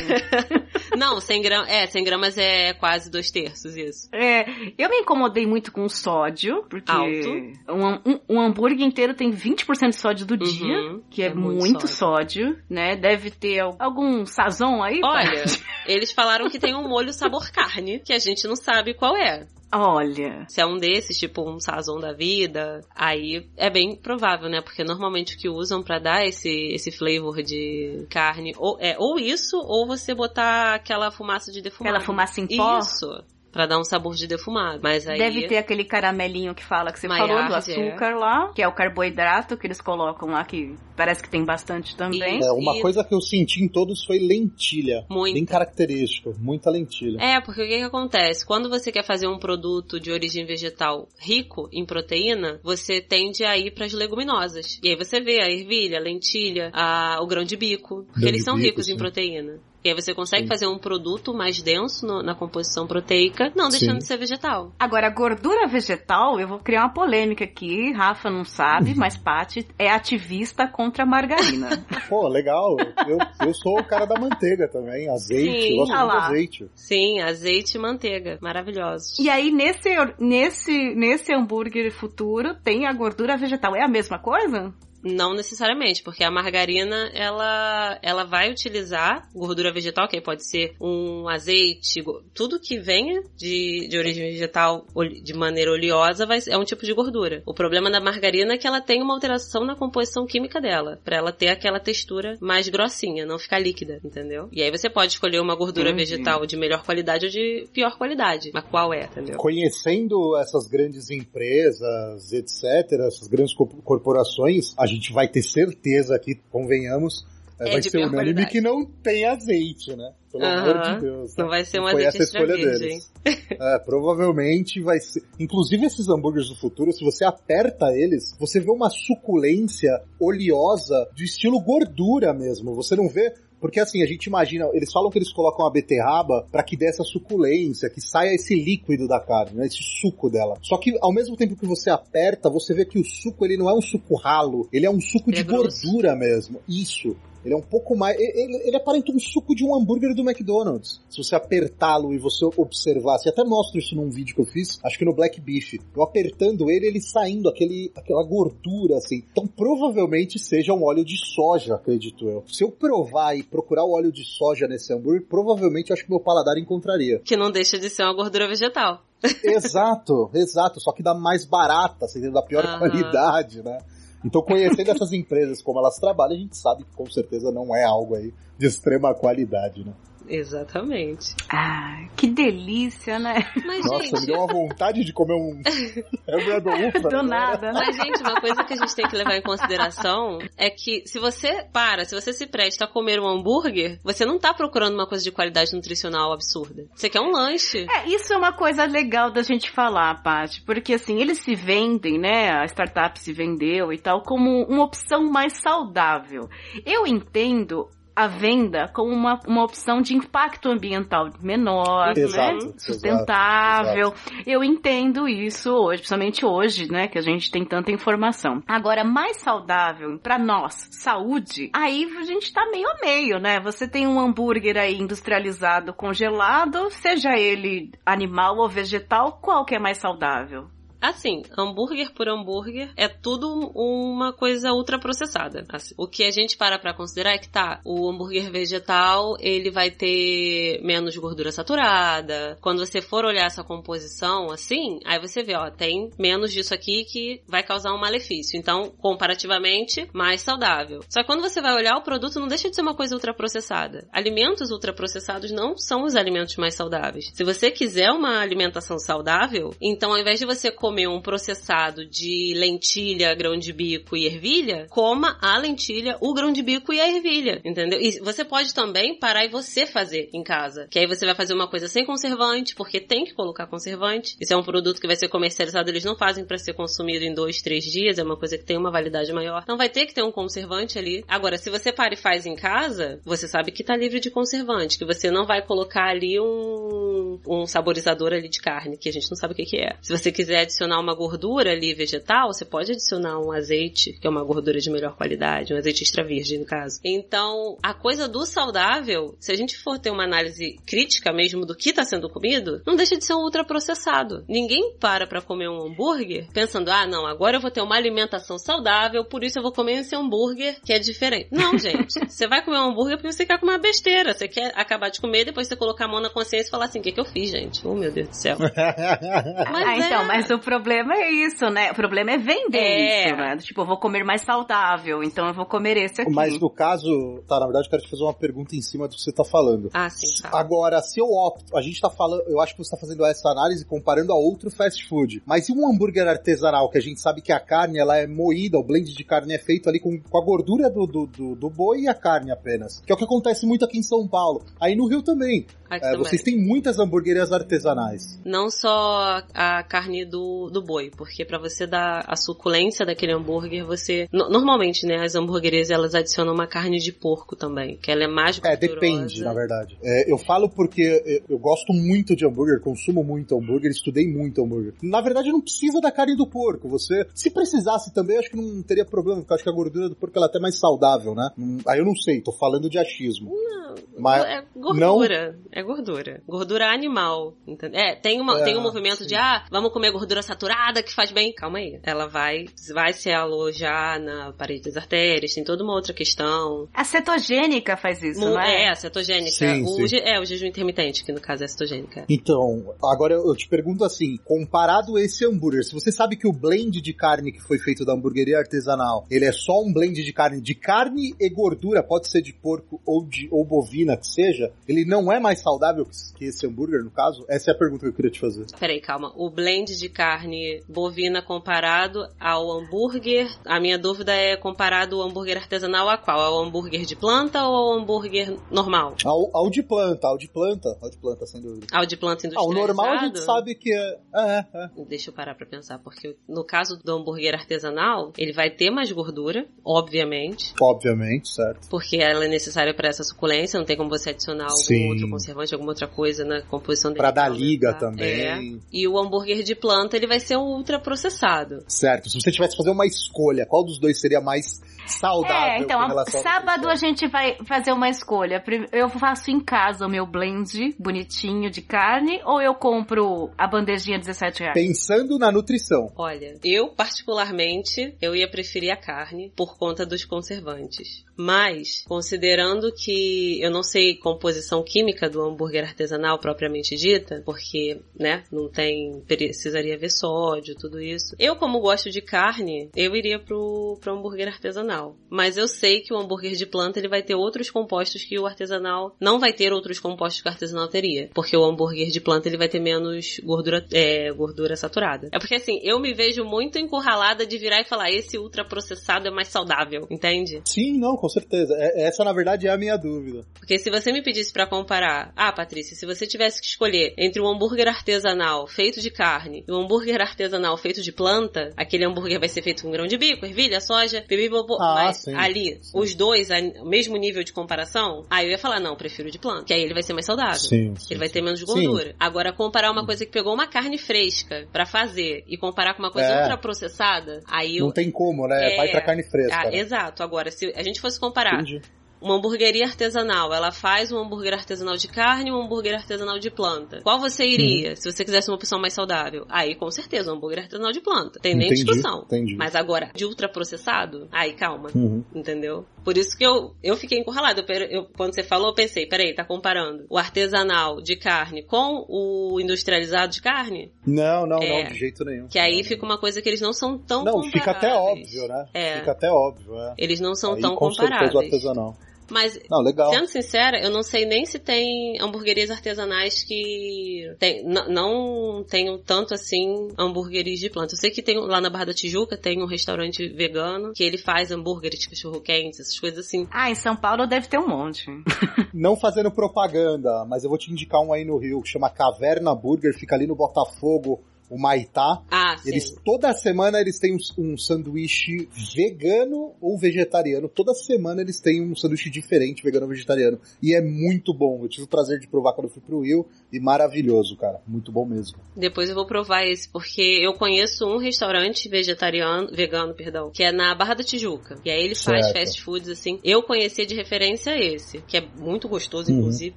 Não, 0.97 1.21
100 1.21 1.43
gramas, 1.43 1.69
é, 1.71 1.87
100 1.87 2.05
gramas 2.05 2.37
é 2.39 2.73
quase 2.75 3.11
dois 3.11 3.31
terços 3.31 3.77
isso. 3.77 4.09
é, 4.13 4.45
eu 4.77 4.89
me 4.91 4.99
incomodei 4.99 5.47
muito 5.47 5.71
com 5.73 5.85
o 5.85 5.89
sódio, 5.89 6.65
porque 6.69 6.91
Alto. 6.91 7.29
Um, 7.69 8.13
um- 8.13 8.21
um 8.29 8.41
hambúrguer 8.41 8.87
inteiro 8.87 9.15
tem 9.15 9.31
20% 9.31 9.91
de 9.91 9.97
sódio 9.97 10.27
do 10.27 10.37
dia, 10.37 10.67
Uhum, 10.81 11.03
que 11.11 11.23
é, 11.23 11.27
é 11.27 11.35
muito 11.35 11.61
muito, 11.61 11.89
sódio. 11.89 12.59
né? 12.69 12.97
Deve 12.97 13.31
ter 13.31 13.61
al- 13.61 13.77
algum 13.79 14.25
sazon 14.27 14.83
aí? 14.83 15.01
Olha, 15.03 15.45
eles 15.87 16.13
falaram 16.13 16.49
que 16.51 16.59
tem 16.59 16.75
um 16.75 16.89
molho 16.89 17.13
sabor 17.13 17.51
carne, 17.51 18.01
que 18.01 18.13
a 18.13 18.19
gente 18.19 18.47
não 18.47 18.57
sabe 18.57 18.95
qual 18.95 19.17
é. 19.17 19.47
Olha, 19.73 20.47
Se 20.49 20.61
é 20.61 20.67
um 20.67 20.79
desses, 20.79 21.17
tipo 21.17 21.49
um 21.49 21.61
sazon 21.61 21.99
da 22.01 22.13
vida, 22.13 22.81
aí 22.95 23.49
é 23.57 23.71
bem 23.71 23.95
provável, 23.95 24.49
né? 24.49 24.61
Porque 24.61 24.83
normalmente 24.83 25.37
o 25.37 25.39
que 25.39 25.49
usam 25.49 25.83
pra 25.83 25.99
dar 25.99 26.25
esse, 26.25 26.51
esse 26.73 26.91
flavor 26.91 27.43
de 27.43 28.07
carne, 28.11 28.53
ou, 28.57 28.77
é 28.81 28.97
ou 28.99 29.19
isso, 29.19 29.57
ou 29.59 29.87
você 29.87 30.15
botar 30.15 30.75
aquela 30.75 31.11
fumaça 31.11 31.53
de 31.53 31.63
defumado. 31.63 31.95
aquela 31.95 32.05
fumaça 32.05 32.41
em 32.41 32.47
pó. 32.47 32.79
Isso, 32.79 33.07
pra 33.53 33.67
dar 33.67 33.79
um 33.79 33.85
sabor 33.85 34.15
de 34.15 34.27
defumado. 34.27 34.81
Mas 34.83 35.07
aí... 35.09 35.19
Deve 35.19 35.47
ter 35.49 35.57
aquele 35.59 35.85
caramelinho 35.85 36.55
que 36.55 36.65
fala 36.65 36.93
que 36.93 37.01
você 37.01 37.09
falou 37.09 37.27
do 37.27 37.35
Maillard, 37.35 37.71
é. 37.71 37.75
açúcar 37.89 38.15
lá, 38.17 38.53
que 38.55 38.63
é 38.63 38.69
o 38.69 38.73
carboidrato 38.73 39.57
que 39.57 39.67
eles 39.67 39.81
colocam 39.81 40.29
lá, 40.31 40.45
que 40.45 40.75
parece 40.97 41.23
que 41.23 41.29
tem 41.31 41.45
bastante 41.45 41.97
também. 41.97 42.39
Isso. 42.39 42.49
É, 42.49 42.53
uma 42.53 42.77
E- 42.77 42.81
coisa 42.81 43.03
que 43.05 43.15
eu 43.15 43.21
senti 43.21 43.63
em 43.63 43.69
todos 43.69 44.05
foi 44.05 44.19
lentilha. 44.19 45.05
Muito. 45.09 45.35
Bem 45.35 45.45
característico, 45.45 46.35
muita 46.39 46.71
lentilha. 46.71 47.19
É, 47.21 47.41
porque 47.41 47.63
o 47.63 47.67
que, 47.67 47.77
que 47.79 47.83
acontece? 47.83 48.47
Quando 48.47 48.69
você 48.69 48.93
quer 48.93 49.05
fazer 49.05 49.27
um 49.27 49.39
produto 49.39 49.99
de 49.99 50.11
origem 50.13 50.45
vegetal 50.47 51.09
rico 51.19 51.69
em 51.73 51.85
proteína, 51.85 52.61
você 52.63 53.01
tende 53.01 53.45
a 53.45 53.57
ir 53.57 53.73
para 53.73 53.87
as 53.87 53.93
leguminosas. 53.93 54.79
E 54.83 54.89
aí 54.91 54.97
você 54.97 55.21
vê 55.21 55.41
a 55.43 55.51
ervilha, 55.51 55.99
a 55.99 56.03
lentilha, 56.03 56.71
a- 56.73 57.19
o 57.21 57.27
grão 57.27 57.45
de 57.45 57.57
bico, 57.57 58.05
porque 58.05 58.21
Grão 58.21 58.29
eles 58.29 58.39
de 58.41 58.45
são 58.45 58.55
bico, 58.57 58.67
ricos 58.69 58.89
em 58.89 58.93
sim. 58.93 58.99
proteína. 58.99 59.59
E 59.83 59.89
aí 59.89 59.95
você 59.95 60.15
consegue 60.15 60.43
Sim. 60.43 60.49
fazer 60.49 60.67
um 60.67 60.79
produto 60.79 61.33
mais 61.33 61.63
denso 61.63 62.07
no- 62.07 62.23
na 62.23 62.35
composição 62.35 62.87
proteica, 62.87 63.51
não 63.57 63.69
deixando 63.71 63.93
Sim. 63.93 63.99
de 63.99 64.07
ser 64.07 64.19
vegetal. 64.19 64.73
Agora, 64.79 65.09
gordura 65.09 65.67
vegetal, 65.67 66.39
eu 66.39 66.47
vou 66.47 66.59
criar 66.59 66.83
uma 66.83 66.93
polêmica 66.93 67.45
aqui, 67.45 67.91
Rafa 67.93 68.29
não 68.31 68.45
sabe, 68.45 68.95
mas 68.95 69.17
Paty 69.17 69.67
é 69.79 69.91
ativista 69.91 70.67
contra 70.69 71.05
a 71.05 71.07
margarina. 71.07 71.69
Pô, 72.11 72.29
legal. 72.29 72.77
Eu, 73.09 73.19
eu 73.47 73.55
sou 73.55 73.79
o 73.79 73.85
cara 73.85 74.05
da 74.07 74.21
manteiga 74.21 74.69
também. 74.69 75.09
Azeite, 75.09 75.63
Sim, 75.63 75.71
eu 75.71 75.77
gosto 75.79 75.95
ah 75.95 76.27
azeite. 76.27 76.71
Sim, 76.75 77.21
azeite 77.21 77.77
e 77.77 77.81
manteiga, 77.81 78.39
maravilhosos. 78.43 79.19
E 79.19 79.31
aí, 79.31 79.51
nesse, 79.51 79.89
nesse, 80.19 80.95
nesse 80.95 81.35
hambúrguer 81.35 81.91
futuro, 81.91 82.55
tem 82.63 82.87
a 82.87 82.93
gordura 82.93 83.37
vegetal. 83.37 83.75
É 83.75 83.83
a 83.83 83.89
mesma 83.89 84.19
coisa? 84.19 84.73
Não 85.03 85.35
necessariamente, 85.35 86.03
porque 86.03 86.23
a 86.23 86.31
margarina 86.31 87.11
ela, 87.15 87.99
ela 88.03 88.25
vai 88.25 88.51
utilizar 88.51 89.29
gordura 89.35 89.73
vegetal, 89.73 90.07
que 90.09 90.17
aí 90.17 90.23
pode 90.23 90.47
ser 90.47 90.75
um 90.81 91.29
azeite, 91.29 92.03
tudo 92.35 92.61
que 92.61 92.79
venha 92.79 93.23
de, 93.37 93.87
de 93.89 93.99
origem 93.99 94.31
vegetal 94.33 94.87
de 95.23 95.35
maneira 95.35 95.71
oleosa 95.73 96.27
vai, 96.27 96.39
é 96.49 96.57
um 96.59 96.65
tipo 96.65 96.85
de 96.85 96.93
gordura. 96.93 97.43
O 97.47 97.55
problema 97.55 97.91
da 97.91 98.01
margarina 98.01 98.55
é 98.55 98.59
que 98.59 98.67
ela 98.67 98.81
tem 98.81 99.03
uma 99.03 99.15
alteração 99.15 99.65
na 99.65 99.75
composição 99.75 100.27
química 100.27 100.61
dela, 100.61 101.01
pra 101.05 101.17
ela 101.17 101.33
ter 101.33 101.49
aquela 101.49 101.81
textura 101.81 102.37
mais 102.41 102.69
grossinha, 102.69 103.25
não 103.27 103.39
ficar 103.39 103.59
líquida, 103.59 104.01
entendeu? 104.05 104.49
E 104.53 104.63
aí 104.63 104.71
você 104.71 104.89
pode 104.91 105.13
escolher 105.13 105.41
uma 105.41 105.55
gordura 105.57 105.91
vegetal 105.95 106.45
de 106.47 106.57
melhor 106.57 106.83
qualidade 106.85 107.27
ou 107.27 107.31
de 107.33 107.67
pior 107.73 107.97
qualidade, 107.97 108.51
mas 108.53 108.65
qual 108.65 108.93
é, 108.93 109.05
entendeu? 109.05 109.37
Conhecendo 109.39 110.37
essas 110.37 110.67
grandes 110.69 111.11
empresas, 111.11 112.33
etc., 112.33 112.65
essas 113.07 113.29
grandes 113.29 113.55
co- 113.55 113.67
corporações, 113.67 114.75
a 114.77 114.87
gente 114.91 115.13
vai 115.13 115.29
ter 115.29 115.43
certeza 115.43 116.19
que, 116.19 116.35
convenhamos, 116.51 117.27
É, 117.59 117.73
vai 117.73 117.83
ser 117.83 117.99
unânime 117.99 118.15
qualidade. 118.15 118.51
que 118.51 118.61
não 118.61 118.87
tem 118.87 119.27
azeite, 119.27 119.95
né? 119.95 120.13
Pelo 120.33 120.45
uhum. 120.45 120.51
amor 120.51 120.83
de 120.83 121.01
Deus. 121.01 121.37
Né? 121.37 121.43
Não 121.43 121.51
vai 121.51 121.65
ser 121.65 121.81
um 121.81 121.87
azeite 121.87 122.23
extra 122.23 122.47
virgem. 122.47 122.99
é, 123.27 123.79
provavelmente 123.81 124.81
vai 124.81 124.99
ser. 124.99 125.23
Inclusive 125.39 125.85
esses 125.85 126.09
hambúrgueres 126.09 126.49
do 126.49 126.57
futuro, 126.57 126.93
se 126.93 127.05
você 127.05 127.25
aperta 127.25 127.87
eles, 127.93 128.35
você 128.39 128.61
vê 128.61 128.71
uma 128.71 128.89
suculência 128.89 129.91
oleosa 130.19 131.09
de 131.15 131.25
estilo 131.25 131.61
gordura 131.61 132.33
mesmo. 132.33 132.75
Você 132.77 132.97
não 132.97 133.09
vê 133.09 133.35
porque 133.61 133.81
assim, 133.81 134.03
a 134.03 134.07
gente 134.07 134.27
imagina, 134.27 134.69
eles 134.73 134.93
falam 134.93 135.11
que 135.11 135.19
eles 135.19 135.33
colocam 135.33 135.67
a 135.67 135.71
beterraba 135.71 136.47
para 136.51 136.63
que 136.63 136.77
dê 136.77 136.89
essa 136.89 137.05
suculência, 137.05 137.91
que 137.91 138.01
saia 138.01 138.35
esse 138.35 138.55
líquido 138.55 139.07
da 139.07 139.21
carne, 139.21 139.57
né, 139.57 139.67
esse 139.67 139.83
suco 140.01 140.31
dela. 140.31 140.57
Só 140.63 140.79
que 140.79 140.97
ao 141.01 141.13
mesmo 141.13 141.37
tempo 141.37 141.57
que 141.57 141.67
você 141.67 141.91
aperta, 141.91 142.49
você 142.49 142.75
vê 142.75 142.85
que 142.85 142.99
o 142.99 143.05
suco 143.05 143.45
ele 143.45 143.57
não 143.57 143.69
é 143.69 143.75
um 143.75 143.83
suco 143.83 144.17
ralo, 144.17 144.69
ele 144.73 144.87
é 144.87 144.91
um 144.91 145.01
suco 145.01 145.31
ele 145.31 145.43
de 145.43 145.43
é 145.43 145.57
gordura 145.57 146.17
mesmo. 146.17 146.61
Isso. 146.69 147.17
Ele 147.45 147.55
é 147.55 147.57
um 147.57 147.63
pouco 147.63 147.97
mais. 147.97 148.19
Ele, 148.19 148.57
ele 148.65 148.77
aparenta 148.77 149.13
um 149.13 149.19
suco 149.19 149.55
de 149.55 149.65
um 149.65 149.75
hambúrguer 149.75 150.15
do 150.15 150.23
McDonald's. 150.23 151.01
Se 151.09 151.23
você 151.23 151.35
apertá-lo 151.35 152.13
e 152.13 152.19
você 152.19 152.45
observar, 152.57 153.19
você 153.19 153.29
até 153.29 153.45
mostra 153.45 153.79
isso 153.79 153.95
num 153.95 154.11
vídeo 154.11 154.35
que 154.35 154.41
eu 154.41 154.47
fiz, 154.47 154.79
acho 154.85 154.99
que 154.99 155.05
no 155.05 155.15
Black 155.15 155.41
Beef. 155.41 155.75
Eu 155.95 156.03
apertando 156.03 156.71
ele, 156.71 156.87
ele 156.87 157.01
saindo, 157.01 157.49
aquele, 157.49 157.91
aquela 157.97 158.23
gordura, 158.23 158.97
assim. 158.97 159.23
Então 159.31 159.47
provavelmente 159.47 160.39
seja 160.39 160.73
um 160.73 160.85
óleo 160.85 161.05
de 161.05 161.17
soja, 161.17 161.75
acredito 161.75 162.29
eu. 162.29 162.45
Se 162.47 162.65
eu 162.65 162.71
provar 162.71 163.37
e 163.37 163.43
procurar 163.43 163.85
o 163.85 163.93
óleo 163.93 164.13
de 164.13 164.25
soja 164.25 164.67
nesse 164.67 164.93
hambúrguer, 164.93 165.27
provavelmente 165.29 165.93
acho 165.93 166.05
que 166.05 166.11
meu 166.11 166.21
paladar 166.21 166.57
encontraria. 166.59 167.21
Que 167.21 167.37
não 167.37 167.51
deixa 167.51 167.79
de 167.79 167.89
ser 167.89 168.03
uma 168.03 168.15
gordura 168.15 168.49
vegetal. 168.49 169.03
exato, 169.45 170.31
exato. 170.35 170.81
Só 170.81 170.93
que 170.93 171.03
dá 171.03 171.15
mais 171.15 171.45
barata, 171.45 172.05
assim, 172.05 172.31
da 172.31 172.43
pior 172.43 172.65
uhum. 172.65 172.79
qualidade, 172.79 173.63
né? 173.63 173.79
Então, 174.25 174.43
conhecendo 174.43 174.91
essas 174.91 175.13
empresas, 175.13 175.63
como 175.63 175.79
elas 175.79 175.97
trabalham, 175.99 176.37
a 176.37 176.39
gente 176.41 176.57
sabe 176.57 176.85
que 176.85 176.95
com 176.95 177.07
certeza 177.11 177.51
não 177.51 177.75
é 177.75 177.85
algo 177.85 178.15
aí 178.15 178.35
de 178.59 178.67
extrema 178.67 179.15
qualidade, 179.15 179.85
né? 179.85 179.93
Exatamente. 180.31 181.35
Ah, 181.53 182.05
que 182.17 182.29
delícia, 182.29 183.19
né? 183.19 183.51
Mas, 183.67 183.85
Nossa, 183.85 184.05
gente... 184.05 184.21
me 184.21 184.27
deu 184.27 184.37
uma 184.37 184.47
vontade 184.47 185.05
de 185.05 185.13
comer 185.13 185.35
um 185.35 185.61
Do 187.11 187.23
né? 187.23 187.29
nada. 187.29 187.73
Mas, 187.73 187.97
gente, 187.97 188.23
uma 188.23 188.41
coisa 188.41 188.63
que 188.63 188.75
a 188.75 188.77
gente 188.77 188.95
tem 188.95 189.09
que 189.09 189.17
levar 189.17 189.37
em 189.37 189.43
consideração 189.43 190.39
é 190.57 190.71
que 190.71 191.03
se 191.07 191.19
você 191.19 191.65
para, 191.73 192.05
se 192.05 192.15
você 192.15 192.33
se 192.33 192.47
presta 192.47 192.85
a 192.85 192.89
comer 192.89 193.19
um 193.21 193.29
hambúrguer, 193.29 193.99
você 194.05 194.25
não 194.25 194.39
tá 194.39 194.55
procurando 194.55 194.95
uma 194.95 195.07
coisa 195.07 195.25
de 195.25 195.33
qualidade 195.33 195.75
nutricional 195.75 196.33
absurda. 196.33 196.87
Você 196.95 197.11
quer 197.11 197.21
um 197.21 197.33
lanche. 197.33 197.87
É, 197.91 198.09
isso 198.09 198.33
é 198.33 198.37
uma 198.37 198.53
coisa 198.53 198.85
legal 198.85 199.31
da 199.31 199.43
gente 199.43 199.71
falar, 199.71 200.23
Paty, 200.23 200.63
porque 200.63 200.95
assim, 200.95 201.21
eles 201.21 201.39
se 201.39 201.55
vendem, 201.57 202.19
né? 202.19 202.51
A 202.51 202.65
startup 202.67 203.19
se 203.19 203.33
vendeu 203.33 203.93
e 203.93 203.99
tal, 203.99 204.23
como 204.23 204.65
uma 204.65 204.85
opção 204.85 205.31
mais 205.31 205.55
saudável. 205.55 206.49
Eu 206.87 207.07
entendo 207.07 207.89
a 208.21 208.27
venda 208.27 208.89
como 208.93 209.13
uma, 209.13 209.41
uma 209.47 209.65
opção 209.65 210.03
de 210.03 210.15
impacto 210.15 210.69
ambiental 210.69 211.31
menor, 211.41 212.13
exato, 212.17 212.67
né? 212.67 212.73
sustentável. 212.77 214.09
Exato, 214.09 214.31
exato. 214.31 214.51
Eu 214.51 214.63
entendo 214.63 215.27
isso 215.27 215.73
hoje, 215.73 215.99
principalmente 216.03 216.45
hoje, 216.45 216.91
né, 216.91 217.09
que 217.09 217.19
a 217.19 217.23
gente 217.23 217.51
tem 217.51 217.65
tanta 217.65 217.91
informação. 217.91 218.63
Agora, 218.67 219.05
mais 219.05 219.39
saudável 219.39 220.19
para 220.19 220.39
nós, 220.39 220.89
saúde, 220.91 221.71
aí 221.73 222.07
a 222.19 222.23
gente 222.25 222.53
tá 222.53 222.67
meio 222.71 222.89
a 222.89 222.99
meio, 223.01 223.39
né? 223.39 223.59
Você 223.61 223.89
tem 223.89 224.07
um 224.07 224.21
hambúrguer 224.21 224.77
aí 224.77 224.99
industrializado, 224.99 225.95
congelado, 225.95 226.91
seja 226.91 227.39
ele 227.39 227.91
animal 228.05 228.59
ou 228.59 228.69
vegetal, 228.69 229.39
qual 229.41 229.65
que 229.65 229.75
é 229.75 229.79
mais 229.79 229.99
saudável? 229.99 230.69
Assim, 231.01 231.43
hambúrguer 231.57 232.13
por 232.13 232.29
hambúrguer 232.29 232.91
é 232.97 233.09
tudo 233.09 233.49
uma 233.75 234.33
coisa 234.33 234.71
ultraprocessada. 234.73 235.65
Assim, 235.69 235.95
o 235.97 236.07
que 236.07 236.25
a 236.25 236.31
gente 236.31 236.57
para 236.57 236.79
pra 236.79 236.95
considerar 236.95 237.35
é 237.35 237.39
que 237.39 237.49
tá, 237.49 237.81
o 237.85 238.09
hambúrguer 238.09 238.51
vegetal, 238.51 239.37
ele 239.41 239.71
vai 239.71 239.91
ter 239.91 240.81
menos 240.83 241.17
gordura 241.17 241.51
saturada. 241.51 242.59
Quando 242.61 242.85
você 242.85 243.01
for 243.01 243.25
olhar 243.25 243.47
essa 243.47 243.65
composição, 243.65 244.51
assim, 244.51 245.01
aí 245.05 245.19
você 245.19 245.43
vê, 245.43 245.57
ó, 245.57 245.71
tem 245.71 246.11
menos 246.19 246.53
disso 246.53 246.75
aqui 246.75 247.05
que 247.05 247.43
vai 247.49 247.63
causar 247.63 247.95
um 247.95 248.01
malefício. 248.01 248.59
Então, 248.59 248.91
comparativamente, 248.99 250.07
mais 250.13 250.43
saudável. 250.43 251.01
Só 251.09 251.21
que 251.21 251.27
quando 251.27 251.43
você 251.43 251.61
vai 251.61 251.75
olhar 251.75 251.97
o 251.97 252.03
produto, 252.03 252.39
não 252.39 252.49
deixa 252.49 252.69
de 252.69 252.77
ser 252.77 252.83
uma 252.83 252.95
coisa 252.95 253.15
ultraprocessada. 253.15 254.07
Alimentos 254.13 254.71
ultraprocessados 254.71 255.51
não 255.51 255.77
são 255.77 256.05
os 256.05 256.15
alimentos 256.15 256.57
mais 256.57 256.75
saudáveis. 256.75 257.31
Se 257.33 257.45
você 257.45 257.71
quiser 257.71 258.11
uma 258.11 258.41
alimentação 258.41 258.99
saudável, 258.99 259.75
então 259.81 260.13
ao 260.13 260.19
invés 260.19 260.39
de 260.39 260.47
você 260.47 260.71
comer 260.71 260.90
comer 260.91 261.07
um 261.07 261.21
processado 261.21 262.05
de 262.05 262.53
lentilha, 262.57 263.33
grão 263.33 263.57
de 263.57 263.73
bico 263.73 264.17
e 264.17 264.27
ervilha, 264.27 264.89
coma 264.91 265.39
a 265.41 265.57
lentilha, 265.57 266.19
o 266.21 266.35
grão 266.35 266.53
de 266.53 266.63
bico 266.63 266.93
e 266.93 267.01
a 267.01 267.09
ervilha, 267.09 267.61
entendeu? 267.65 268.01
E 268.01 268.19
você 268.19 268.45
pode 268.45 268.75
também 268.75 269.17
parar 269.17 269.45
e 269.45 269.49
você 269.49 269.87
fazer 269.87 270.29
em 270.35 270.43
casa. 270.43 270.89
Que 270.91 270.99
aí 270.99 271.07
você 271.07 271.25
vai 271.25 271.37
fazer 271.37 271.55
uma 271.55 271.69
coisa 271.69 271.87
sem 271.87 272.05
conservante, 272.05 272.75
porque 272.75 272.99
tem 272.99 273.25
que 273.25 273.35
colocar 273.35 273.69
conservante. 273.69 274.37
Isso 274.41 274.53
é 274.53 274.57
um 274.57 274.65
produto 274.65 275.01
que 275.01 275.07
vai 275.07 275.15
ser 275.15 275.29
comercializado, 275.29 275.89
eles 275.89 276.05
não 276.05 276.17
fazem 276.17 276.45
para 276.45 276.59
ser 276.59 276.73
consumido 276.73 277.25
em 277.25 277.33
dois, 277.33 277.63
três 277.63 277.85
dias, 277.85 278.19
é 278.19 278.25
uma 278.25 278.37
coisa 278.37 278.59
que 278.59 278.65
tem 278.65 278.77
uma 278.77 278.91
validade 278.91 279.33
maior. 279.33 279.61
Então 279.63 279.77
vai 279.77 279.89
ter 279.89 280.07
que 280.07 280.15
ter 280.15 280.25
um 280.25 280.33
conservante 280.33 280.99
ali. 280.99 281.25
Agora, 281.29 281.57
se 281.57 281.71
você 281.71 281.93
para 281.93 282.15
e 282.15 282.17
faz 282.17 282.47
em 282.47 282.57
casa, 282.57 283.21
você 283.25 283.47
sabe 283.47 283.71
que 283.71 283.85
tá 283.85 283.97
livre 283.97 284.19
de 284.19 284.29
conservante, 284.29 284.99
que 284.99 285.05
você 285.05 285.31
não 285.31 285.47
vai 285.47 285.65
colocar 285.65 286.09
ali 286.09 286.41
um, 286.41 287.00
um 287.47 287.67
saborizador 287.67 288.33
ali 288.33 288.49
de 288.49 288.61
carne, 288.61 288.97
que 288.97 289.09
a 289.09 289.13
gente 289.13 289.31
não 289.31 289.37
sabe 289.37 289.53
o 289.53 289.57
que, 289.57 289.65
que 289.65 289.77
é. 289.77 289.97
Se 290.03 290.17
você 290.17 290.33
quiser 290.33 290.61
adicionar 290.61 290.81
adicionar 290.81 290.99
uma 290.99 291.15
gordura 291.15 291.73
ali 291.73 291.95
vegetal, 291.95 292.53
você 292.53 292.65
pode 292.65 292.93
adicionar 292.93 293.39
um 293.39 293.53
azeite, 293.53 294.13
que 294.15 294.27
é 294.27 294.31
uma 294.31 294.43
gordura 294.43 294.79
de 294.79 294.91
melhor 294.91 295.15
qualidade, 295.15 295.73
um 295.73 295.77
azeite 295.77 296.03
extra 296.03 296.25
virgem 296.25 296.59
no 296.59 296.65
caso. 296.65 297.01
Então, 297.05 297.77
a 297.83 297.95
coisa 297.95 298.27
do 298.27 298.45
saudável, 298.47 299.37
se 299.39 299.53
a 299.53 299.57
gente 299.57 299.77
for 299.77 299.99
ter 299.99 300.11
uma 300.11 300.25
análise 300.25 300.79
crítica 300.87 301.33
mesmo 301.33 301.67
do 301.67 301.77
que 301.77 301.91
está 301.91 302.05
sendo 302.05 302.29
comido, 302.29 302.83
não 302.87 302.97
deixa 302.97 303.17
de 303.17 303.25
ser 303.25 303.35
um 303.35 303.43
ultraprocessado. 303.45 304.45
Ninguém 304.49 304.95
para 304.99 305.27
para 305.27 305.43
comer 305.43 305.69
um 305.69 305.87
hambúrguer 305.87 306.49
pensando, 306.53 306.91
ah, 306.91 307.07
não, 307.07 307.27
agora 307.27 307.57
eu 307.57 307.61
vou 307.61 307.71
ter 307.71 307.83
uma 307.83 307.97
alimentação 307.97 308.59
saudável, 308.59 309.25
por 309.25 309.45
isso 309.45 309.59
eu 309.59 309.63
vou 309.63 309.73
comer 309.73 310.01
esse 310.01 310.17
hambúrguer 310.17 310.81
que 310.85 310.93
é 310.93 310.99
diferente. 310.99 311.49
Não, 311.51 311.79
gente. 311.79 312.19
você 312.29 312.47
vai 312.47 312.65
comer 312.65 312.79
um 312.79 312.91
hambúrguer 312.91 313.17
porque 313.17 313.33
você 313.33 313.45
quer 313.45 313.59
comer 313.59 313.73
uma 313.73 313.79
besteira. 313.79 314.35
Você 314.35 314.49
quer 314.49 314.73
acabar 314.75 315.11
de 315.11 315.21
comer, 315.21 315.45
depois 315.45 315.69
você 315.69 315.77
colocar 315.77 316.07
a 316.07 316.09
mão 316.09 316.21
na 316.21 316.31
consciência 316.31 316.69
e 316.69 316.71
falar 316.71 316.87
assim, 316.87 317.01
o 317.01 317.03
que, 317.03 317.13
que 317.13 317.20
eu 317.21 317.25
fiz, 317.25 317.51
gente? 317.51 317.87
Oh, 317.87 317.95
meu 317.95 318.11
Deus 318.11 318.29
do 318.29 318.35
céu. 318.35 318.57
mas 318.61 318.77
ah, 318.77 319.97
então, 319.97 320.23
é... 320.23 320.27
mas 320.27 320.51
o 320.51 320.59
problema 320.59 321.15
é 321.15 321.31
isso, 321.31 321.69
né? 321.71 321.91
O 321.93 321.95
problema 321.95 322.33
é 322.33 322.39
vender 322.39 322.79
é. 322.79 323.27
isso, 323.27 323.37
né? 323.37 323.57
Tipo, 323.59 323.83
eu 323.83 323.87
vou 323.87 323.99
comer 323.99 324.25
mais 324.25 324.43
saudável, 324.43 325.23
então 325.23 325.47
eu 325.47 325.55
vou 325.55 325.67
comer 325.67 325.97
esse 325.97 326.23
aqui. 326.23 326.33
Mas 326.33 326.59
no 326.59 326.71
caso, 326.71 327.43
tá, 327.47 327.59
na 327.59 327.67
verdade 327.67 327.87
eu 327.87 327.91
quero 327.91 328.03
te 328.03 328.11
fazer 328.11 328.23
uma 328.23 328.35
pergunta 328.35 328.75
em 328.75 328.83
cima 328.83 329.07
do 329.07 329.15
que 329.15 329.23
você 329.23 329.33
tá 329.33 329.45
falando. 329.45 329.91
Ah, 329.93 330.11
sim. 330.11 330.43
Tá. 330.43 330.59
Agora, 330.59 331.01
se 331.03 331.21
eu 331.21 331.27
opto, 331.27 331.77
a 331.77 331.83
gente 331.83 332.01
tá 332.01 332.11
falando, 332.11 332.43
eu 332.49 332.61
acho 332.61 332.75
que 332.75 332.83
você 332.83 332.91
tá 332.91 333.01
fazendo 333.01 333.25
essa 333.25 333.49
análise 333.49 333.85
comparando 333.85 334.33
a 334.33 334.37
outro 334.37 334.71
fast 334.71 335.07
food. 335.09 335.43
Mas 335.47 335.69
e 335.69 335.73
um 335.73 335.89
hambúrguer 335.89 336.27
artesanal, 336.27 336.89
que 336.91 336.99
a 336.99 337.03
gente 337.03 337.21
sabe 337.21 337.41
que 337.41 337.53
a 337.53 337.61
carne, 337.61 337.99
ela 337.99 338.17
é 338.17 338.27
moída, 338.27 338.79
o 338.79 338.83
blend 338.83 339.13
de 339.15 339.25
carne 339.25 339.55
é 339.55 339.59
feito 339.59 339.89
ali 339.89 340.01
com, 340.01 340.19
com 340.21 340.39
a 340.39 340.45
gordura 340.45 340.91
do, 340.91 341.07
do, 341.07 341.27
do, 341.27 341.55
do 341.55 341.71
boi 341.71 342.03
e 342.03 342.09
a 342.09 342.15
carne 342.15 342.51
apenas. 342.51 343.01
Que 343.05 343.13
é 343.13 343.15
o 343.15 343.19
que 343.19 343.25
acontece 343.25 343.67
muito 343.67 343.85
aqui 343.85 343.99
em 343.99 344.03
São 344.03 344.27
Paulo. 344.27 344.65
Aí 344.81 344.97
no 344.97 345.07
Rio 345.07 345.23
também. 345.23 345.67
É, 345.91 346.17
vocês 346.17 346.43
têm 346.43 346.57
muitas 346.57 347.01
hamburguerias 347.11 347.53
artesanais. 347.53 348.39
Não 348.45 348.71
só 348.71 349.43
a 349.53 349.83
carne 349.83 350.25
do, 350.25 350.71
do 350.71 350.83
boi, 350.83 351.11
porque 351.11 351.45
para 351.45 351.59
você 351.59 351.87
dar 351.87 352.25
a 352.27 352.37
suculência 352.37 353.05
daquele 353.05 353.33
hambúrguer, 353.33 353.85
você. 353.85 354.29
No, 354.33 354.49
normalmente, 354.49 355.05
né, 355.05 355.17
as 355.25 355.35
hamburguerias 355.35 355.91
elas 355.91 356.15
adicionam 356.15 356.55
uma 356.55 356.67
carne 356.67 356.99
de 356.99 357.13
porco 357.13 357.57
também, 357.57 357.97
que 357.97 358.11
ela 358.11 358.25
é 358.25 358.29
mais 358.29 358.59
gordurosa. 358.59 358.87
É, 358.87 358.89
depende, 358.89 359.43
na 359.43 359.53
verdade. 359.53 359.99
É, 360.03 360.33
eu 360.33 360.39
falo 360.39 360.69
porque 360.69 361.23
eu, 361.27 361.57
eu 361.57 361.59
gosto 361.59 361.93
muito 361.93 362.37
de 362.37 362.47
hambúrguer, 362.47 362.81
consumo 362.81 363.25
muito 363.25 363.57
hambúrguer, 363.57 363.91
estudei 363.91 364.29
muito 364.29 364.63
hambúrguer. 364.63 364.95
Na 365.03 365.21
verdade, 365.21 365.51
não 365.51 365.61
precisa 365.61 366.01
da 366.01 366.13
carne 366.13 366.37
do 366.37 366.47
porco. 366.47 366.89
Você, 366.89 367.27
se 367.35 367.51
precisasse 367.51 368.15
também, 368.15 368.39
acho 368.39 368.51
que 368.51 368.57
não 368.57 368.83
teria 368.83 369.05
problema, 369.05 369.41
porque 369.41 369.55
acho 369.55 369.65
que 369.65 369.71
a 369.71 369.75
gordura 369.75 370.09
do 370.09 370.17
porco 370.17 370.37
ela 370.37 370.47
é 370.47 370.49
até 370.49 370.61
mais 370.61 370.79
saudável, 370.79 371.35
né? 371.35 371.51
Aí 371.87 371.99
eu 371.99 372.05
não 372.05 372.15
sei, 372.15 372.41
tô 372.41 372.53
falando 372.53 372.89
de 372.89 372.99
achismo. 372.99 373.51
Não, 373.51 373.95
mas 374.19 374.45
é 374.45 374.65
gordura. 374.77 375.53
Não... 375.53 375.61
É 375.73 375.83
gordura. 375.83 376.43
Gordura 376.47 376.91
animal. 377.01 377.55
Entendeu? 377.67 378.01
É, 378.01 378.15
tem, 378.15 378.41
uma, 378.41 378.61
é, 378.61 378.65
tem 378.65 378.77
um 378.77 378.83
movimento 378.83 379.23
sim. 379.23 379.27
de, 379.27 379.35
ah, 379.35 379.65
vamos 379.71 379.93
comer 379.93 380.13
gordura 380.13 380.43
saturada 380.43 381.03
que 381.03 381.15
faz 381.15 381.33
bem. 381.33 381.53
Calma 381.53 381.79
aí. 381.79 381.99
Ela 382.03 382.27
vai, 382.27 382.67
vai 382.95 383.13
se 383.13 383.31
alojar 383.31 384.21
na 384.21 384.53
parede 384.53 384.85
das 384.85 384.97
artérias, 384.97 385.55
tem 385.55 385.65
toda 385.65 385.83
uma 385.83 385.95
outra 385.95 386.13
questão. 386.13 386.89
A 386.95 387.05
cetogênica 387.05 387.97
faz 387.97 388.23
isso, 388.23 388.41
não 388.41 388.59
é? 388.61 388.85
É, 388.85 388.91
a 388.91 388.95
cetogênica. 388.95 389.51
Sim, 389.51 389.83
o, 389.85 390.09
sim. 390.09 390.17
É, 390.23 390.41
o 390.41 390.45
jejum 390.45 390.67
intermitente, 390.67 391.25
que 391.25 391.33
no 391.33 391.41
caso 391.41 391.63
é 391.63 391.67
a 391.67 391.69
cetogênica. 391.69 392.25
Então, 392.29 392.95
agora 393.05 393.35
eu 393.35 393.55
te 393.55 393.69
pergunto 393.69 394.05
assim, 394.05 394.37
comparado 394.45 395.19
esse 395.19 395.45
hambúrguer, 395.47 395.85
se 395.85 395.95
você 395.95 396.13
sabe 396.13 396.37
que 396.37 396.47
o 396.47 396.53
blend 396.53 397.01
de 397.01 397.13
carne 397.13 397.53
que 397.53 397.61
foi 397.61 397.79
feito 397.79 398.05
da 398.05 398.13
hamburgueria 398.13 398.59
artesanal, 398.59 399.27
ele 399.31 399.45
é 399.45 399.53
só 399.53 399.83
um 399.83 399.93
blend 399.93 400.23
de 400.23 400.33
carne, 400.33 400.61
de 400.61 400.75
carne 400.75 401.35
e 401.41 401.49
gordura, 401.49 402.03
pode 402.03 402.29
ser 402.29 402.43
de 402.43 402.53
porco 402.53 403.01
ou 403.07 403.25
de 403.25 403.49
ou 403.51 403.65
bovina 403.65 404.17
que 404.17 404.27
seja, 404.27 404.73
ele 404.87 405.05
não 405.05 405.33
é 405.33 405.39
mais 405.39 405.61
saudável 405.61 406.07
que 406.37 406.47
esse 406.47 406.67
hambúrguer, 406.67 406.90
no 406.99 407.11
caso? 407.11 407.45
Essa 407.49 407.71
é 407.71 407.75
a 407.75 407.79
pergunta 407.79 408.01
que 408.03 408.09
eu 408.09 408.13
queria 408.13 408.31
te 408.31 408.41
fazer. 408.41 408.67
Peraí, 408.79 409.01
calma. 409.01 409.33
O 409.37 409.51
blend 409.51 409.97
de 409.97 410.09
carne 410.09 410.83
bovina 410.89 411.41
comparado 411.43 412.27
ao 412.39 412.71
hambúrguer. 412.73 413.49
A 413.65 413.79
minha 413.81 413.99
dúvida 413.99 414.33
é 414.35 414.57
comparado 414.57 415.19
o 415.19 415.23
hambúrguer 415.23 415.57
artesanal 415.59 416.09
a 416.09 416.17
qual? 416.19 416.41
Ao 416.41 416.63
hambúrguer 416.65 417.05
de 417.05 417.17
planta 417.17 417.65
ou 417.67 417.75
ao 417.75 417.99
hambúrguer 417.99 418.57
normal? 418.71 419.15
Ao, 419.25 419.51
ao 419.57 419.71
de 419.71 419.83
planta, 419.83 420.27
ao 420.27 420.37
de 420.37 420.49
planta, 420.49 420.97
ao 421.01 421.11
de 421.11 421.17
planta, 421.19 421.47
sem 421.47 421.61
dúvida. 421.61 421.87
Ao 421.93 422.05
de 422.07 422.17
planta 422.17 422.47
Ah, 422.47 422.49
industrializado? 422.49 422.87
normal 422.87 423.07
a 423.07 423.19
gente 423.27 423.39
sabe 423.41 423.75
que 423.75 423.93
é. 423.93 424.19
É, 424.35 424.65
é. 424.75 424.91
Deixa 425.09 425.31
eu 425.31 425.35
parar 425.35 425.55
pra 425.55 425.67
pensar, 425.67 425.99
porque 425.99 426.37
no 426.49 426.65
caso 426.65 426.99
do 427.03 427.13
hambúrguer 427.17 427.55
artesanal, 427.55 428.33
ele 428.39 428.53
vai 428.53 428.71
ter 428.71 428.91
mais 428.91 429.11
gordura, 429.13 429.67
obviamente, 429.85 430.75
Obviamente, 430.81 431.49
certo. 431.49 431.89
porque 431.89 432.17
ela 432.17 432.45
é 432.45 432.49
necessária 432.49 432.95
para 432.95 433.09
essa 433.09 433.23
suculência, 433.23 433.79
não 433.79 433.85
tem 433.87 433.97
como 433.97 434.09
você 434.11 434.31
adicionar 434.31 434.65
algum 434.65 434.77
Sim. 434.77 435.09
outro 435.11 435.29
conservante, 435.31 435.75
alguma 435.75 435.93
outra 435.93 436.07
coisa 436.09 436.45
na 436.45 436.63
composição 436.81 437.11
dele. 437.11 437.19
Pra 437.21 437.31
dar 437.31 437.47
pra 437.47 437.55
liga 437.55 437.89
aumentar. 437.89 438.07
também. 438.07 438.77
É. 438.77 438.81
E 438.93 439.07
o 439.07 439.19
hambúrguer 439.19 439.63
de 439.63 439.75
planta, 439.75 440.17
ele 440.17 440.27
vai 440.27 440.41
ser 440.41 440.57
um 440.57 440.63
ultra 440.63 440.99
processado. 440.99 441.85
Certo. 441.87 442.29
Se 442.29 442.41
você 442.41 442.51
tivesse 442.51 442.73
que 442.73 442.79
fazer 442.79 442.91
uma 442.91 443.07
escolha, 443.07 443.67
qual 443.67 443.85
dos 443.85 443.99
dois 443.99 444.21
seria 444.21 444.41
mais 444.41 444.81
saudável 445.07 445.57
É, 445.57 445.79
então, 445.79 446.01
com 446.01 446.07
relação 446.09 446.39
ao 446.41 446.43
sábado 446.45 446.71
a 446.71 446.93
nutrição? 446.93 447.09
gente 447.09 447.29
vai 447.29 447.57
fazer 447.67 447.93
uma 447.93 448.09
escolha. 448.09 448.63
Eu 448.93 449.09
faço 449.09 449.51
em 449.51 449.61
casa 449.61 450.07
o 450.07 450.11
meu 450.11 450.27
blend 450.27 450.95
bonitinho 450.99 451.71
de 451.71 451.83
carne 451.83 452.41
ou 452.45 452.61
eu 452.61 452.75
compro 452.75 453.51
a 453.59 453.67
bandejinha 453.67 454.19
17 454.19 454.61
reais? 454.61 454.75
Pensando 454.75 455.39
na 455.39 455.51
nutrição. 455.53 456.13
Olha, 456.17 456.55
eu 456.65 456.89
particularmente, 456.89 458.15
eu 458.21 458.35
ia 458.35 458.49
preferir 458.49 458.93
a 458.93 458.97
carne 458.97 459.53
por 459.57 459.77
conta 459.77 460.07
dos 460.07 460.25
conservantes. 460.25 461.25
Mas, 461.41 462.05
considerando 462.07 462.93
que 462.93 463.59
eu 463.63 463.71
não 463.71 463.83
sei 463.83 464.15
composição 464.15 464.85
química 464.85 465.27
do 465.27 465.41
hambúrguer 465.41 465.85
artesanal 465.85 466.39
propriamente 466.39 466.95
dita, 466.97 467.43
porque, 467.47 467.99
né, 468.19 468.45
não 468.53 468.69
tem, 468.69 469.23
precisaria 469.27 469.97
ver 469.97 470.11
sódio, 470.11 470.75
tudo 470.75 471.01
isso. 471.01 471.35
Eu, 471.39 471.57
como 471.57 471.81
gosto 471.81 472.11
de 472.11 472.21
carne, 472.21 472.91
eu 472.95 473.17
iria 473.17 473.39
pro, 473.39 473.97
pro 474.03 474.13
hambúrguer 474.13 474.49
artesanal. 474.49 475.17
Mas 475.31 475.57
eu 475.57 475.67
sei 475.67 476.01
que 476.01 476.13
o 476.13 476.19
hambúrguer 476.19 476.53
de 476.53 476.67
planta, 476.67 476.99
ele 476.99 477.09
vai 477.09 477.23
ter 477.23 477.35
outros 477.35 477.71
compostos 477.71 478.23
que 478.23 478.39
o 478.39 478.45
artesanal 478.45 479.17
não 479.19 479.41
vai 479.41 479.55
ter 479.55 479.73
outros 479.73 479.99
compostos 479.99 480.43
que 480.43 480.49
o 480.49 480.53
artesanal 480.53 480.89
teria. 480.89 481.31
Porque 481.33 481.57
o 481.57 481.65
hambúrguer 481.65 482.11
de 482.11 482.21
planta, 482.21 482.49
ele 482.49 482.59
vai 482.59 482.69
ter 482.69 482.81
menos 482.81 483.41
gordura, 483.43 483.83
é, 483.95 484.31
gordura 484.31 484.77
saturada. 484.77 485.31
É 485.33 485.39
porque 485.39 485.55
assim, 485.55 485.81
eu 485.83 485.99
me 485.99 486.13
vejo 486.13 486.45
muito 486.45 486.79
encurralada 486.79 487.47
de 487.47 487.57
virar 487.57 487.81
e 487.81 487.89
falar, 487.89 488.11
esse 488.11 488.37
ultraprocessado 488.37 489.27
é 489.27 489.31
mais 489.31 489.49
saudável, 489.49 490.07
entende? 490.11 490.61
Sim, 490.67 490.99
não, 490.99 491.17
com 491.17 491.30
certeza. 491.31 491.75
É- 491.79 492.03
essa, 492.03 492.23
na 492.25 492.33
verdade, 492.33 492.67
é 492.67 492.71
a 492.71 492.77
minha 492.77 492.97
dúvida. 492.97 493.45
Porque 493.55 493.79
se 493.79 493.91
você 493.91 494.13
me 494.13 494.23
pedisse 494.23 494.53
pra 494.53 494.67
comparar, 494.67 495.33
ah, 495.37 495.53
Patrícia, 495.53 495.97
se 495.97 496.05
você 496.05 496.27
tivesse 496.27 496.61
que 496.61 496.67
escolher 496.67 497.15
entre 497.17 497.41
um 497.41 497.49
hambúrguer 497.49 497.89
artesanal 497.89 498.67
feito 498.67 499.01
de 499.01 499.11
carne 499.11 499.65
e 499.67 499.73
um 499.73 499.77
hambúrguer 499.83 500.21
artesanal 500.21 500.77
feito 500.77 501.01
de 501.03 501.13
planta, 501.13 501.71
aquele 501.77 502.05
hambúrguer 502.05 502.39
vai 502.39 502.49
ser 502.49 502.63
feito 502.63 502.83
com 502.83 502.91
grão 502.91 503.07
de 503.07 503.17
bico, 503.17 503.47
ervilha, 503.47 503.81
soja, 503.81 504.25
bibibobô, 504.29 504.77
Ah, 504.81 504.95
mas 505.05 505.19
sim. 505.19 505.35
ali, 505.35 505.81
os 505.95 506.15
dois, 506.15 506.49
o 506.81 506.85
mesmo 506.89 507.17
nível 507.17 507.43
de 507.45 507.53
comparação, 507.53 508.25
aí 508.29 508.47
eu 508.47 508.51
ia 508.51 508.59
falar, 508.59 508.81
não, 508.81 508.97
prefiro 508.97 509.31
de 509.31 509.39
planta, 509.39 509.65
que 509.65 509.73
aí 509.75 509.83
ele 509.83 509.95
vai 509.95 510.03
ser 510.03 510.13
mais 510.13 510.27
saudável. 510.27 510.55
Sim, 510.59 510.95
sim. 510.97 511.07
Ele 511.11 511.21
vai 511.21 511.29
ter 511.29 511.41
menos 511.43 511.61
Sim. 511.61 511.67
gordura. 511.67 512.15
Agora, 512.19 512.53
comparar 512.53 512.91
uma 512.91 513.07
coisa 513.07 513.25
que 513.25 513.31
pegou 513.33 513.55
uma 513.55 513.67
carne 513.69 513.99
fresca 513.99 514.67
pra 514.73 514.85
fazer 514.85 515.45
e 515.47 515.57
comparar 515.57 515.95
com 515.95 516.03
uma 516.03 516.11
coisa 516.11 516.29
É. 516.29 516.41
ultraprocessada, 516.43 517.41
aí 517.47 517.77
eu... 517.79 517.85
Não 517.87 517.93
tem 517.93 518.11
como, 518.11 518.47
né? 518.49 518.73
É. 518.75 518.77
Vai 518.77 518.89
pra 518.91 519.01
carne 519.01 519.23
fresca. 519.23 519.55
Ah, 519.57 519.71
né? 519.71 519.77
exato. 519.79 520.23
Agora, 520.23 520.51
se 520.51 520.73
a 520.75 520.83
gente 520.83 521.01
fosse 521.01 521.20
comparar 521.21 521.55
Entendi. 521.61 521.83
Uma 522.21 522.35
hamburgueria 522.37 522.85
artesanal, 522.85 523.53
ela 523.55 523.73
faz 523.73 524.13
um 524.13 524.19
hambúrguer 524.19 524.53
artesanal 524.55 524.97
de 524.97 525.09
carne 525.09 525.51
e 525.51 525.53
um 525.53 525.63
hambúrguer 525.63 525.95
artesanal 525.95 526.39
de 526.39 526.51
planta. 526.51 527.01
Qual 527.03 527.19
você 527.19 527.45
iria, 527.47 527.97
se 527.97 528.11
você 528.11 528.25
quisesse 528.25 528.51
uma 528.51 528.57
opção 528.57 528.79
mais 528.81 528.93
saudável? 528.93 529.47
Aí, 529.49 529.75
com 529.75 529.91
certeza, 529.91 530.31
um 530.33 530.37
hambúrguer 530.37 530.61
artesanal 530.65 530.93
de 530.93 531.01
planta. 531.01 531.39
Tem 531.41 531.55
nem 531.55 531.67
Entendi, 531.69 531.85
discussão. 531.85 532.23
entendi. 532.25 532.57
Mas 532.57 532.75
agora, 532.75 533.11
de 533.15 533.25
ultraprocessado? 533.25 534.29
Aí, 534.33 534.53
calma. 534.53 534.91
Uhum. 534.95 535.25
Entendeu? 535.35 535.85
Por 536.05 536.17
isso 536.17 536.37
que 536.37 536.45
eu, 536.45 536.75
eu 536.83 536.97
fiquei 536.97 537.19
encurralada. 537.19 537.65
Eu, 537.69 537.77
eu- 537.85 538.07
quando 538.17 538.35
você 538.35 538.43
falou, 538.43 538.69
eu 538.69 538.75
pensei, 538.75 539.07
peraí, 539.07 539.35
tá 539.35 539.45
comparando 539.45 540.07
o 540.09 540.17
artesanal 540.19 541.01
de 541.01 541.17
carne 541.17 541.63
com 541.63 542.05
o 542.09 542.59
industrializado 542.61 543.33
de 543.33 543.43
carne? 543.43 543.93
Não, 544.07 544.47
não, 544.47 544.59
É. 544.63 544.85
não, 544.85 544.91
de 544.93 544.99
jeito 544.99 545.25
nenhum. 545.25 545.47
Que 545.49 545.59
aí 545.59 545.83
fica 545.85 546.05
uma 546.05 546.19
coisa 546.19 546.41
que 546.41 546.49
eles 546.49 546.61
não 546.61 546.73
são 546.73 546.99
tão 546.99 547.23
Não, 547.25 547.43
fica 547.45 547.71
até 547.71 547.89
comparáveis. 547.91 548.27
óbvio, 548.29 548.49
né? 548.49 548.67
É. 548.75 548.99
Fica 548.99 549.13
até 549.13 549.31
óbvio, 549.31 549.75
é. 549.79 549.95
Eles 549.99 550.21
não 550.21 550.35
são 550.35 550.55
Aí, 550.55 550.61
tão 550.61 550.75
com 550.75 550.91
certeza 550.93 551.17
o 551.17 551.19
comparáveis. 551.33 551.45
artesanal. 551.53 551.97
Mas 552.31 552.59
Não, 552.71 552.83
legal. 552.83 553.11
Sendo 553.13 553.27
sincera, 553.27 553.81
eu 553.81 553.91
não 553.91 554.03
sei 554.03 554.25
nem 554.25 554.47
se 554.47 554.59
tem 554.59 555.21
hamburguerias 555.21 555.71
artesanais 555.71 556.43
que 556.43 557.35
tem, 557.39 557.65
não 557.65 558.65
tenham 558.65 558.99
tanto 558.99 559.35
assim 559.35 559.89
hambúrgueres 559.99 560.61
de 560.61 560.71
planta. 560.71 560.95
Eu 560.95 560.99
sei 560.99 561.11
que 561.11 561.23
tem 561.23 561.39
lá 561.39 561.61
na 561.61 561.71
Barra 561.71 561.87
da 561.87 561.95
Tijuca 561.95 562.37
tem 562.37 562.63
um 562.63 562.67
restaurante 562.67 563.29
vegano 563.29 563.93
que 563.95 564.05
ele 564.05 564.19
faz 564.19 564.51
hambúrgueres 564.51 565.01
de 565.01 565.09
cachorro 565.09 565.41
quente, 565.41 565.81
essas 565.81 565.99
coisas 565.99 566.27
assim. 566.27 566.47
Ah, 566.51 566.71
em 566.71 566.75
São 566.75 566.97
Paulo 566.97 567.27
deve 567.27 567.49
ter 567.49 567.59
um 567.59 567.69
monte. 567.69 568.07
Não 568.73 568.97
fazendo 568.97 569.31
propaganda, 569.31 570.25
mas 570.27 570.45
eu 570.45 570.51
vou 570.51 570.59
te 570.59 570.71
indicar 570.71 571.01
um 571.01 571.13
aí 571.13 571.25
no 571.25 571.39
Rio 571.39 571.63
que 571.63 571.69
chama 571.69 571.91
Caverna 571.91 572.55
Burger, 572.55 572.95
fica 572.95 573.15
ali 573.15 573.27
no 573.27 573.35
Botafogo, 573.35 574.23
o 574.51 574.59
Maitá. 574.59 575.23
Ah, 575.31 575.57
sim. 575.59 575.71
Eles 575.71 575.95
toda 576.05 576.33
semana 576.35 576.81
eles 576.81 576.99
têm 576.99 577.15
um, 577.15 577.19
um 577.53 577.57
sanduíche 577.57 578.49
vegano 578.75 579.55
ou 579.61 579.79
vegetariano. 579.79 580.49
Toda 580.49 580.75
semana 580.75 581.21
eles 581.23 581.41
têm 581.41 581.63
um 581.63 581.75
sanduíche 581.77 582.11
diferente, 582.11 582.63
vegano 582.63 582.85
ou 582.87 582.91
vegetariano. 582.91 583.39
E 583.63 583.75
é 583.75 583.81
muito 583.81 584.35
bom. 584.35 584.61
Eu 584.63 584.69
tive 584.69 584.85
o 584.85 584.89
prazer 584.89 585.19
de 585.21 585.29
provar 585.29 585.53
quando 585.55 585.69
eu 585.69 585.73
fui 585.73 585.83
pro 585.83 586.01
Rio 586.01 586.27
e 586.53 586.59
maravilhoso, 586.61 587.37
cara. 587.37 587.61
Muito 587.67 587.93
bom 587.93 588.05
mesmo. 588.05 588.39
Depois 588.57 588.89
eu 588.89 588.95
vou 588.95 589.07
provar 589.07 589.45
esse, 589.47 589.69
porque 589.69 590.03
eu 590.23 590.35
conheço 590.35 590.85
um 590.87 590.99
restaurante 590.99 591.69
vegetariano, 591.69 592.49
vegano, 592.53 592.95
perdão, 592.95 593.31
que 593.31 593.43
é 593.45 593.53
na 593.53 593.75
Barra 593.75 593.95
da 593.95 594.03
Tijuca. 594.05 594.59
E 594.65 594.71
aí 594.71 594.83
ele 594.85 594.95
faz 594.95 595.27
Certo. 595.27 595.39
fast 595.39 595.63
foods 595.63 595.89
assim. 595.89 596.19
Eu 596.25 596.43
conhecia 596.43 596.85
de 596.85 596.95
referência 596.95 597.51
esse, 597.57 598.01
que 598.03 598.17
é 598.17 598.21
muito 598.39 598.69
gostoso, 598.69 599.11
Uhum. 599.13 599.19
inclusive, 599.19 599.55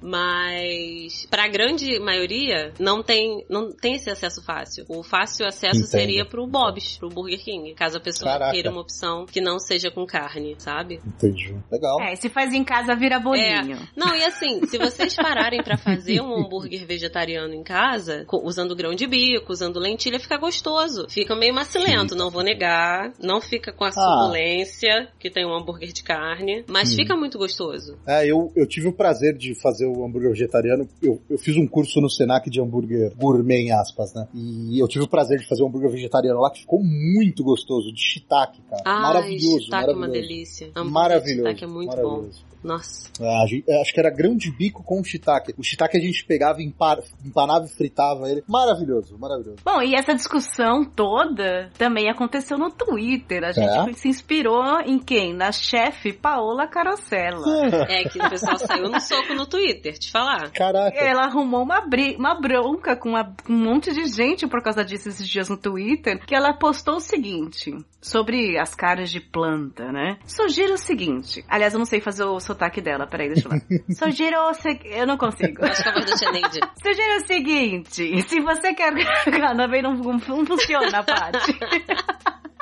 mas 0.02 1.26
pra 1.30 1.48
grande 1.48 1.98
maioria 1.98 2.72
não 2.78 3.02
tem, 3.02 3.44
não 3.48 3.72
tem 3.72 3.94
esse 3.94 4.08
acesso 4.10 4.42
fácil. 4.42 4.83
O 4.88 5.02
fácil 5.02 5.46
acesso 5.46 5.76
Entendo. 5.80 5.86
seria 5.90 6.24
pro 6.24 6.46
Bob's, 6.46 6.96
pro 6.98 7.08
Burger 7.08 7.42
King, 7.42 7.74
caso 7.74 7.98
a 7.98 8.00
pessoa 8.00 8.32
Caraca. 8.32 8.52
queira 8.52 8.70
uma 8.70 8.80
opção 8.80 9.26
que 9.26 9.40
não 9.40 9.58
seja 9.58 9.90
com 9.90 10.04
carne, 10.06 10.54
sabe? 10.58 11.00
Entendi. 11.06 11.54
Legal. 11.70 12.00
É, 12.02 12.14
se 12.16 12.28
faz 12.28 12.52
em 12.52 12.64
casa 12.64 12.94
vira 12.94 13.18
bolinho. 13.18 13.78
Não, 13.96 14.14
e 14.14 14.24
assim, 14.24 14.64
se 14.66 14.78
vocês 14.78 15.14
pararem 15.16 15.62
pra 15.62 15.76
fazer 15.76 16.20
um 16.20 16.34
hambúrguer 16.38 16.86
vegetariano 16.86 17.54
em 17.54 17.62
casa, 17.62 18.24
usando 18.42 18.74
grão 18.76 18.94
de 18.94 19.06
bico, 19.06 19.52
usando 19.52 19.78
lentilha, 19.78 20.18
fica 20.20 20.36
gostoso. 20.38 21.06
Fica 21.08 21.34
meio 21.34 21.54
macilento, 21.54 22.14
não 22.14 22.30
vou 22.30 22.42
negar. 22.42 23.12
Não 23.20 23.40
fica 23.40 23.72
com 23.72 23.84
a 23.84 23.90
suculência 23.92 25.08
que 25.18 25.30
tem 25.30 25.46
um 25.46 25.54
hambúrguer 25.54 25.92
de 25.92 26.02
carne, 26.02 26.64
mas 26.68 26.92
Hum. 26.92 26.96
fica 26.96 27.16
muito 27.16 27.38
gostoso. 27.38 27.96
É, 28.06 28.26
eu, 28.26 28.52
eu 28.56 28.66
tive 28.66 28.88
o 28.88 28.92
prazer 28.92 29.36
de 29.36 29.54
fazer 29.60 29.86
o 29.86 30.04
hambúrguer 30.04 30.30
vegetariano. 30.30 30.88
Eu, 31.02 31.20
eu 31.30 31.38
fiz 31.38 31.56
um 31.56 31.66
curso 31.66 32.00
no 32.00 32.08
Senac 32.10 32.48
de 32.50 32.60
hambúrguer 32.60 33.12
gourmet, 33.16 33.62
em 33.62 33.72
aspas, 33.72 34.12
né? 34.14 34.26
E 34.34 34.73
eu 34.78 34.88
tive 34.88 35.04
o 35.04 35.08
prazer 35.08 35.38
de 35.38 35.46
fazer 35.46 35.62
um 35.62 35.66
hambúrguer 35.66 35.90
vegetariano 35.90 36.40
lá 36.40 36.50
que 36.50 36.60
ficou 36.60 36.82
muito 36.82 37.42
gostoso, 37.44 37.92
de 37.92 38.00
shiitake, 38.00 38.60
cara. 38.62 38.82
Ai, 38.84 39.02
maravilhoso, 39.02 39.60
shiitake 39.60 39.84
é 39.90 39.92
uma 39.92 40.00
maravilhoso. 40.00 40.28
delícia. 40.28 40.66
Hambúrguer 40.68 40.90
Maravilhoso. 40.92 41.42
shiitake 41.48 41.64
é 41.64 41.66
muito 41.66 41.88
maravilhoso. 41.90 42.44
bom. 42.48 42.53
Nossa. 42.64 43.10
É, 43.20 43.42
a 43.42 43.46
gente- 43.46 43.64
é, 43.68 43.80
acho 43.80 43.92
que 43.92 44.00
era 44.00 44.10
grão 44.10 44.34
de 44.36 44.50
bico 44.50 44.82
com 44.82 45.04
shiitake. 45.04 45.54
O 45.58 45.62
shiitake 45.62 45.96
a 45.96 46.00
gente 46.00 46.24
pegava, 46.24 46.62
empa- 46.62 47.02
empanava 47.24 47.66
e 47.66 47.68
fritava 47.68 48.28
ele. 48.30 48.42
Maravilhoso, 48.48 49.16
maravilhoso. 49.18 49.58
Bom, 49.64 49.82
e 49.82 49.94
essa 49.94 50.14
discussão 50.14 50.84
toda 50.84 51.70
também 51.76 52.08
aconteceu 52.10 52.56
no 52.58 52.70
Twitter. 52.70 53.44
A 53.44 53.52
gente 53.52 53.90
É? 53.90 53.92
se 53.92 54.08
inspirou 54.08 54.80
em 54.80 54.98
quem? 54.98 55.34
Na 55.34 55.52
chefe 55.52 56.12
Paola 56.12 56.66
Carosella. 56.66 57.44
É 57.88 58.04
que 58.08 58.18
o 58.18 58.30
pessoal 58.30 58.58
saiu 58.58 58.88
no 58.88 59.00
soco 59.00 59.34
no 59.34 59.46
Twitter, 59.46 59.92
te 59.98 60.10
falar. 60.10 60.50
Caraca. 60.52 60.96
Ela 60.96 61.24
arrumou 61.26 61.62
uma, 61.62 61.80
bri 61.82 62.16
uma 62.16 62.34
bronca 62.40 62.96
com, 62.96 63.10
uma- 63.10 63.24
com 63.44 63.52
um 63.52 63.56
monte 63.64 63.92
de 63.92 64.06
gente 64.06 64.46
por 64.46 64.62
causa 64.62 64.84
disso 64.84 65.08
esses 65.08 65.28
dias 65.28 65.48
no 65.48 65.56
Twitter, 65.56 66.24
que 66.24 66.34
ela 66.34 66.52
postou 66.54 66.96
o 66.96 67.00
seguinte, 67.00 67.74
sobre 68.00 68.58
as 68.58 68.74
caras 68.74 69.10
de 69.10 69.20
planta, 69.20 69.90
né? 69.92 70.18
Sugiro 70.26 70.74
o 70.74 70.78
seguinte, 70.78 71.44
aliás, 71.48 71.72
eu 71.74 71.78
não 71.78 71.86
sei 71.86 72.00
fazer 72.00 72.24
o 72.24 72.40
sotaque 72.54 72.80
dela, 72.80 73.06
peraí, 73.06 73.28
deixa 73.28 73.48
eu 73.48 73.52
ver. 73.52 73.84
Sugiro 73.94 74.48
o 74.48 74.54
seguinte, 74.54 74.88
eu 74.90 75.06
não 75.06 75.18
consigo. 75.18 75.64
Acho 75.64 75.82
que 75.82 75.88
é 75.88 76.28
a 76.28 76.32
Neide. 76.32 76.60
Sugiro 76.82 77.16
o 77.16 77.26
seguinte, 77.26 78.22
se 78.28 78.40
você 78.40 78.74
quer... 78.74 78.94
Também 79.56 79.82
não, 79.82 79.94
não 79.94 80.20
funciona, 80.20 81.02
Paty. 81.02 81.58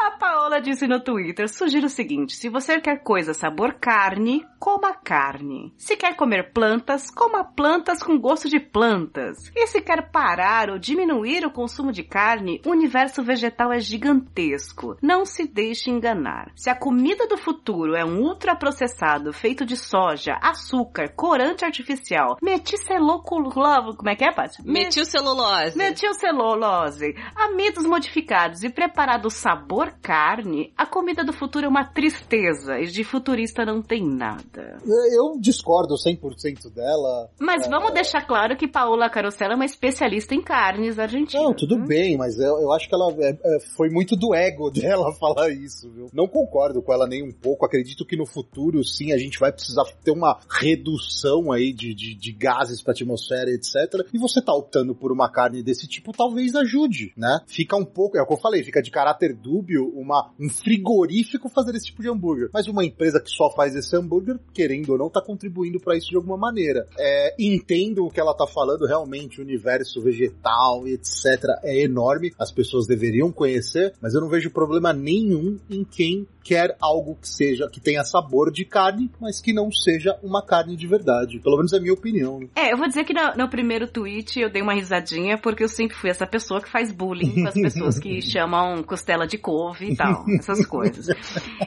A 0.05 0.11
Paola 0.11 0.61
disse 0.61 0.89
no 0.89 0.99
Twitter, 0.99 1.49
sugiro 1.49 1.87
o 1.87 1.89
seguinte, 1.89 2.35
se 2.35 2.49
você 2.49 2.81
quer 2.81 3.05
coisa 3.05 3.33
sabor 3.33 3.75
carne, 3.75 4.45
coma 4.59 4.93
carne. 4.93 5.73
Se 5.77 5.97
quer 5.97 6.17
comer 6.17 6.53
plantas, 6.53 7.09
coma 7.09 7.45
plantas 7.45 8.03
com 8.03 8.19
gosto 8.19 8.49
de 8.49 8.59
plantas. 8.59 9.39
E 9.55 9.65
se 9.69 9.81
quer 9.81 10.11
parar 10.11 10.71
ou 10.71 10.79
diminuir 10.79 11.47
o 11.47 11.53
consumo 11.53 11.93
de 11.93 12.03
carne, 12.03 12.61
o 12.67 12.71
universo 12.71 13.23
vegetal 13.23 13.73
é 13.73 13.79
gigantesco. 13.79 14.97
Não 15.01 15.25
se 15.25 15.47
deixe 15.47 15.89
enganar. 15.89 16.51
Se 16.57 16.69
a 16.69 16.75
comida 16.75 17.29
do 17.29 17.39
futuro 17.39 17.95
é 17.95 18.05
um 18.05 18.23
ultraprocessado 18.23 19.33
feito 19.33 19.65
de 19.65 19.77
soja, 19.77 20.37
açúcar, 20.43 21.11
corante 21.11 21.65
artificial, 21.65 22.39
meticeloculose, 22.43 23.97
como 23.97 24.11
é 24.11 24.17
que 24.17 24.25
é, 24.25 24.33
Paty? 24.33 24.65
Metilcelulose. 24.65 25.79
Metilcelulose, 25.79 27.15
amidos 27.37 27.87
modificados 27.87 28.65
e 28.65 28.69
preparado 28.69 29.31
sabor 29.31 29.92
carne, 29.93 30.73
a 30.77 30.87
comida 30.87 31.25
do 31.25 31.33
futuro 31.33 31.67
é 31.67 31.69
uma 31.69 31.85
tristeza 31.85 32.79
e 32.81 32.87
de 32.87 33.05
futurista 33.05 33.65
não 33.65 33.83
tem 33.83 34.05
nada. 34.05 34.79
Eu 35.15 35.39
discordo 35.39 35.95
100% 35.95 36.73
dela. 36.75 37.31
Mas 37.41 37.67
É, 37.67 37.71
vamos 37.71 37.93
deixar 37.93 38.27
claro 38.27 38.57
que 38.57 38.67
Paola 38.67 39.09
Carosella 39.11 39.53
é 39.53 39.57
uma 39.57 39.65
especialista 39.65 40.35
em 40.35 40.43
carnes 40.43 40.99
argentinas. 40.99 41.45
Não, 41.45 41.55
tudo 41.55 41.79
bem, 41.79 42.17
mas 42.17 42.39
eu, 42.39 42.61
eu 42.61 42.73
acho 42.73 42.89
que 42.89 42.95
ela 42.95 43.13
é, 43.21 43.31
é, 43.31 43.61
foi 43.77 43.89
muito 43.89 44.17
do 44.17 44.35
ego 44.35 44.71
dela 44.73 45.13
falar 45.15 45.51
isso, 45.51 45.91
viu? 45.91 46.07
Não 46.13 46.27
concordo 46.27 46.83
com 46.83 46.93
ela 46.93 47.07
nem 47.07 47.23
um 47.23 47.33
pouco. 47.33 47.67
Acredito 47.67 48.05
que 48.07 48.17
no 48.17 48.27
futuro, 48.27 48.83
sim, 48.85 49.13
a 49.13 49.19
gente 49.19 49.39
vai 49.39 49.53
precisar 49.53 49.85
ter 50.03 50.11
uma 50.11 50.39
redução 50.49 51.53
aí 51.53 51.73
de, 51.73 51.95
de, 51.95 52.15
de 52.15 52.33
gases 52.33 52.83
pra 52.83 52.93
atmosfera, 52.93 53.51
etc. 53.51 54.07
E 54.13 54.19
você 54.19 54.41
tá 54.41 54.55
optando 54.55 54.95
por 54.95 55.13
uma 55.13 55.31
carne 55.31 55.63
desse 55.63 55.87
tipo, 55.87 56.13
talvez 56.13 56.55
ajude, 56.55 57.13
né? 57.17 57.41
Fica 57.47 57.77
um 57.77 57.85
pouco, 57.85 58.17
é 58.17 58.23
o 58.23 58.27
que 58.27 58.33
eu 58.33 58.39
falei, 58.39 58.63
fica 58.63 58.83
de 58.83 58.91
caráter 58.91 59.35
dúbio 59.35 59.82
uma, 59.89 60.33
um 60.39 60.49
frigorífico 60.49 61.49
fazer 61.49 61.75
esse 61.75 61.87
tipo 61.87 62.03
de 62.03 62.09
hambúrguer. 62.09 62.51
Mas 62.53 62.69
uma 62.69 62.85
empresa 62.85 63.21
que 63.21 63.31
só 63.31 63.51
faz 63.51 63.75
esse 63.75 63.97
hambúrguer, 63.97 64.39
querendo 64.53 64.91
ou 64.91 64.99
não, 64.99 65.11
tá 65.11 65.21
contribuindo 65.21 65.81
para 65.81 65.97
isso 65.97 66.09
de 66.09 66.17
alguma 66.17 66.37
maneira. 66.37 66.87
É, 66.99 67.35
entendo 67.39 68.05
o 68.05 68.11
que 68.11 68.21
ela 68.21 68.35
tá 68.35 68.47
falando, 68.47 68.87
realmente, 68.87 69.41
o 69.41 69.45
universo 69.45 70.01
vegetal 70.01 70.87
e 70.87 70.95
etc. 70.95 71.45
é 71.63 71.83
enorme, 71.83 72.33
as 72.39 72.51
pessoas 72.51 72.87
deveriam 72.87 73.31
conhecer, 73.33 73.93
mas 74.01 74.15
eu 74.15 74.21
não 74.21 74.29
vejo 74.29 74.51
problema 74.51 74.93
nenhum 74.93 75.59
em 75.71 75.85
quem 75.85 76.27
quer 76.43 76.77
algo 76.81 77.17
que 77.21 77.29
seja, 77.29 77.69
que 77.69 77.81
tenha 77.81 78.05
sabor 78.05 78.51
de 78.51 78.65
carne, 78.65 79.11
mas 79.21 79.41
que 79.41 79.53
não 79.53 79.71
seja 79.71 80.19
uma 80.23 80.45
carne 80.45 80.77
de 80.77 80.87
verdade. 80.87 81.39
Pelo 81.39 81.57
menos 81.57 81.73
é 81.73 81.77
a 81.77 81.81
minha 81.81 81.93
opinião. 81.93 82.41
né? 82.41 82.49
É, 82.57 82.73
eu 82.73 82.77
vou 82.77 82.89
dizer 82.89 83.05
que 83.05 83.15
no, 83.15 83.37
no 83.37 83.49
primeiro 83.49 83.87
tweet 83.87 84.41
eu 84.41 84.51
dei 84.51 84.63
uma 84.63 84.75
risadinha 84.75 85.39
porque 85.39 85.63
eu 85.63 85.69
sempre 85.69 85.97
fui 85.97 86.11
essa 86.11 86.27
pessoa 86.27 86.61
que 86.61 86.69
faz 86.69 86.91
bullying 86.91 87.43
com 87.43 87.49
as 87.49 87.55
pessoas 87.55 87.99
que 87.99 88.21
chamam 88.23 88.83
costela 88.83 89.27
de 89.27 89.39
couve 89.39 89.72
e 89.81 89.97
tal, 89.97 90.25
essas 90.39 90.65
coisas. 90.67 91.07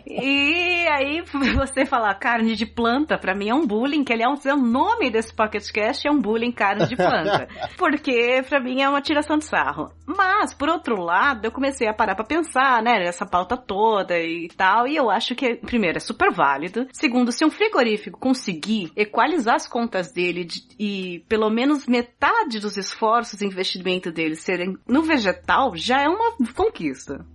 E 0.06 0.88
aí 0.88 1.22
você 1.56 1.86
falar 1.86 2.14
carne 2.16 2.56
de 2.56 2.66
planta, 2.66 3.18
pra 3.18 3.36
mim 3.36 3.50
é 3.50 3.54
um 3.56 3.66
bullying, 3.66 4.04
que 4.04 4.14
aliás 4.14 4.46
é 4.46 4.54
o 4.54 4.58
nome 4.58 5.10
desse 5.10 5.34
Pocket 5.34 5.66
Cast, 5.72 6.08
é 6.08 6.12
um 6.12 6.20
bullying 6.22 6.52
carne 6.52 6.86
de 6.88 6.96
planta. 6.96 7.48
Porque 7.78 8.44
pra 8.48 8.60
mim 8.60 8.82
é 8.82 8.90
uma 8.90 9.02
tiração 9.02 9.38
de 9.38 9.46
sarro. 9.46 9.92
Mas, 10.06 10.54
por 10.54 10.70
outro 10.70 11.02
lado, 11.02 11.46
eu 11.46 11.52
comecei 11.52 11.88
a 11.88 11.94
parar 11.94 12.16
pra 12.16 12.24
pensar, 12.26 12.82
né, 12.82 13.00
nessa 13.00 13.26
pauta 13.26 13.58
toda 13.58 14.18
e 14.20 14.48
tal, 14.56 14.88
e 14.88 14.96
eu 14.96 15.10
acho 15.10 15.36
que, 15.36 15.56
primeiro, 15.56 15.98
é 15.98 16.00
super 16.02 16.32
válido. 16.32 16.88
Segundo, 16.94 17.32
se 17.32 17.44
um 17.46 17.50
frigorífico 17.52 18.20
conseguir 18.20 18.92
equalizar 18.96 19.56
as 19.56 19.68
contas 19.68 20.12
dele 20.12 20.46
de- 20.46 20.62
e 20.80 21.20
pelo 21.28 21.50
menos 21.50 21.86
metade 21.88 22.60
dos 22.60 22.78
esforços 22.78 23.42
e 23.42 23.46
investimento 23.46 24.12
dele 24.12 24.36
serem 24.36 24.78
no 24.88 25.02
vegetal, 25.02 25.76
já 25.76 26.02
é 26.02 26.08
uma 26.08 26.34
conquista. 26.56 27.26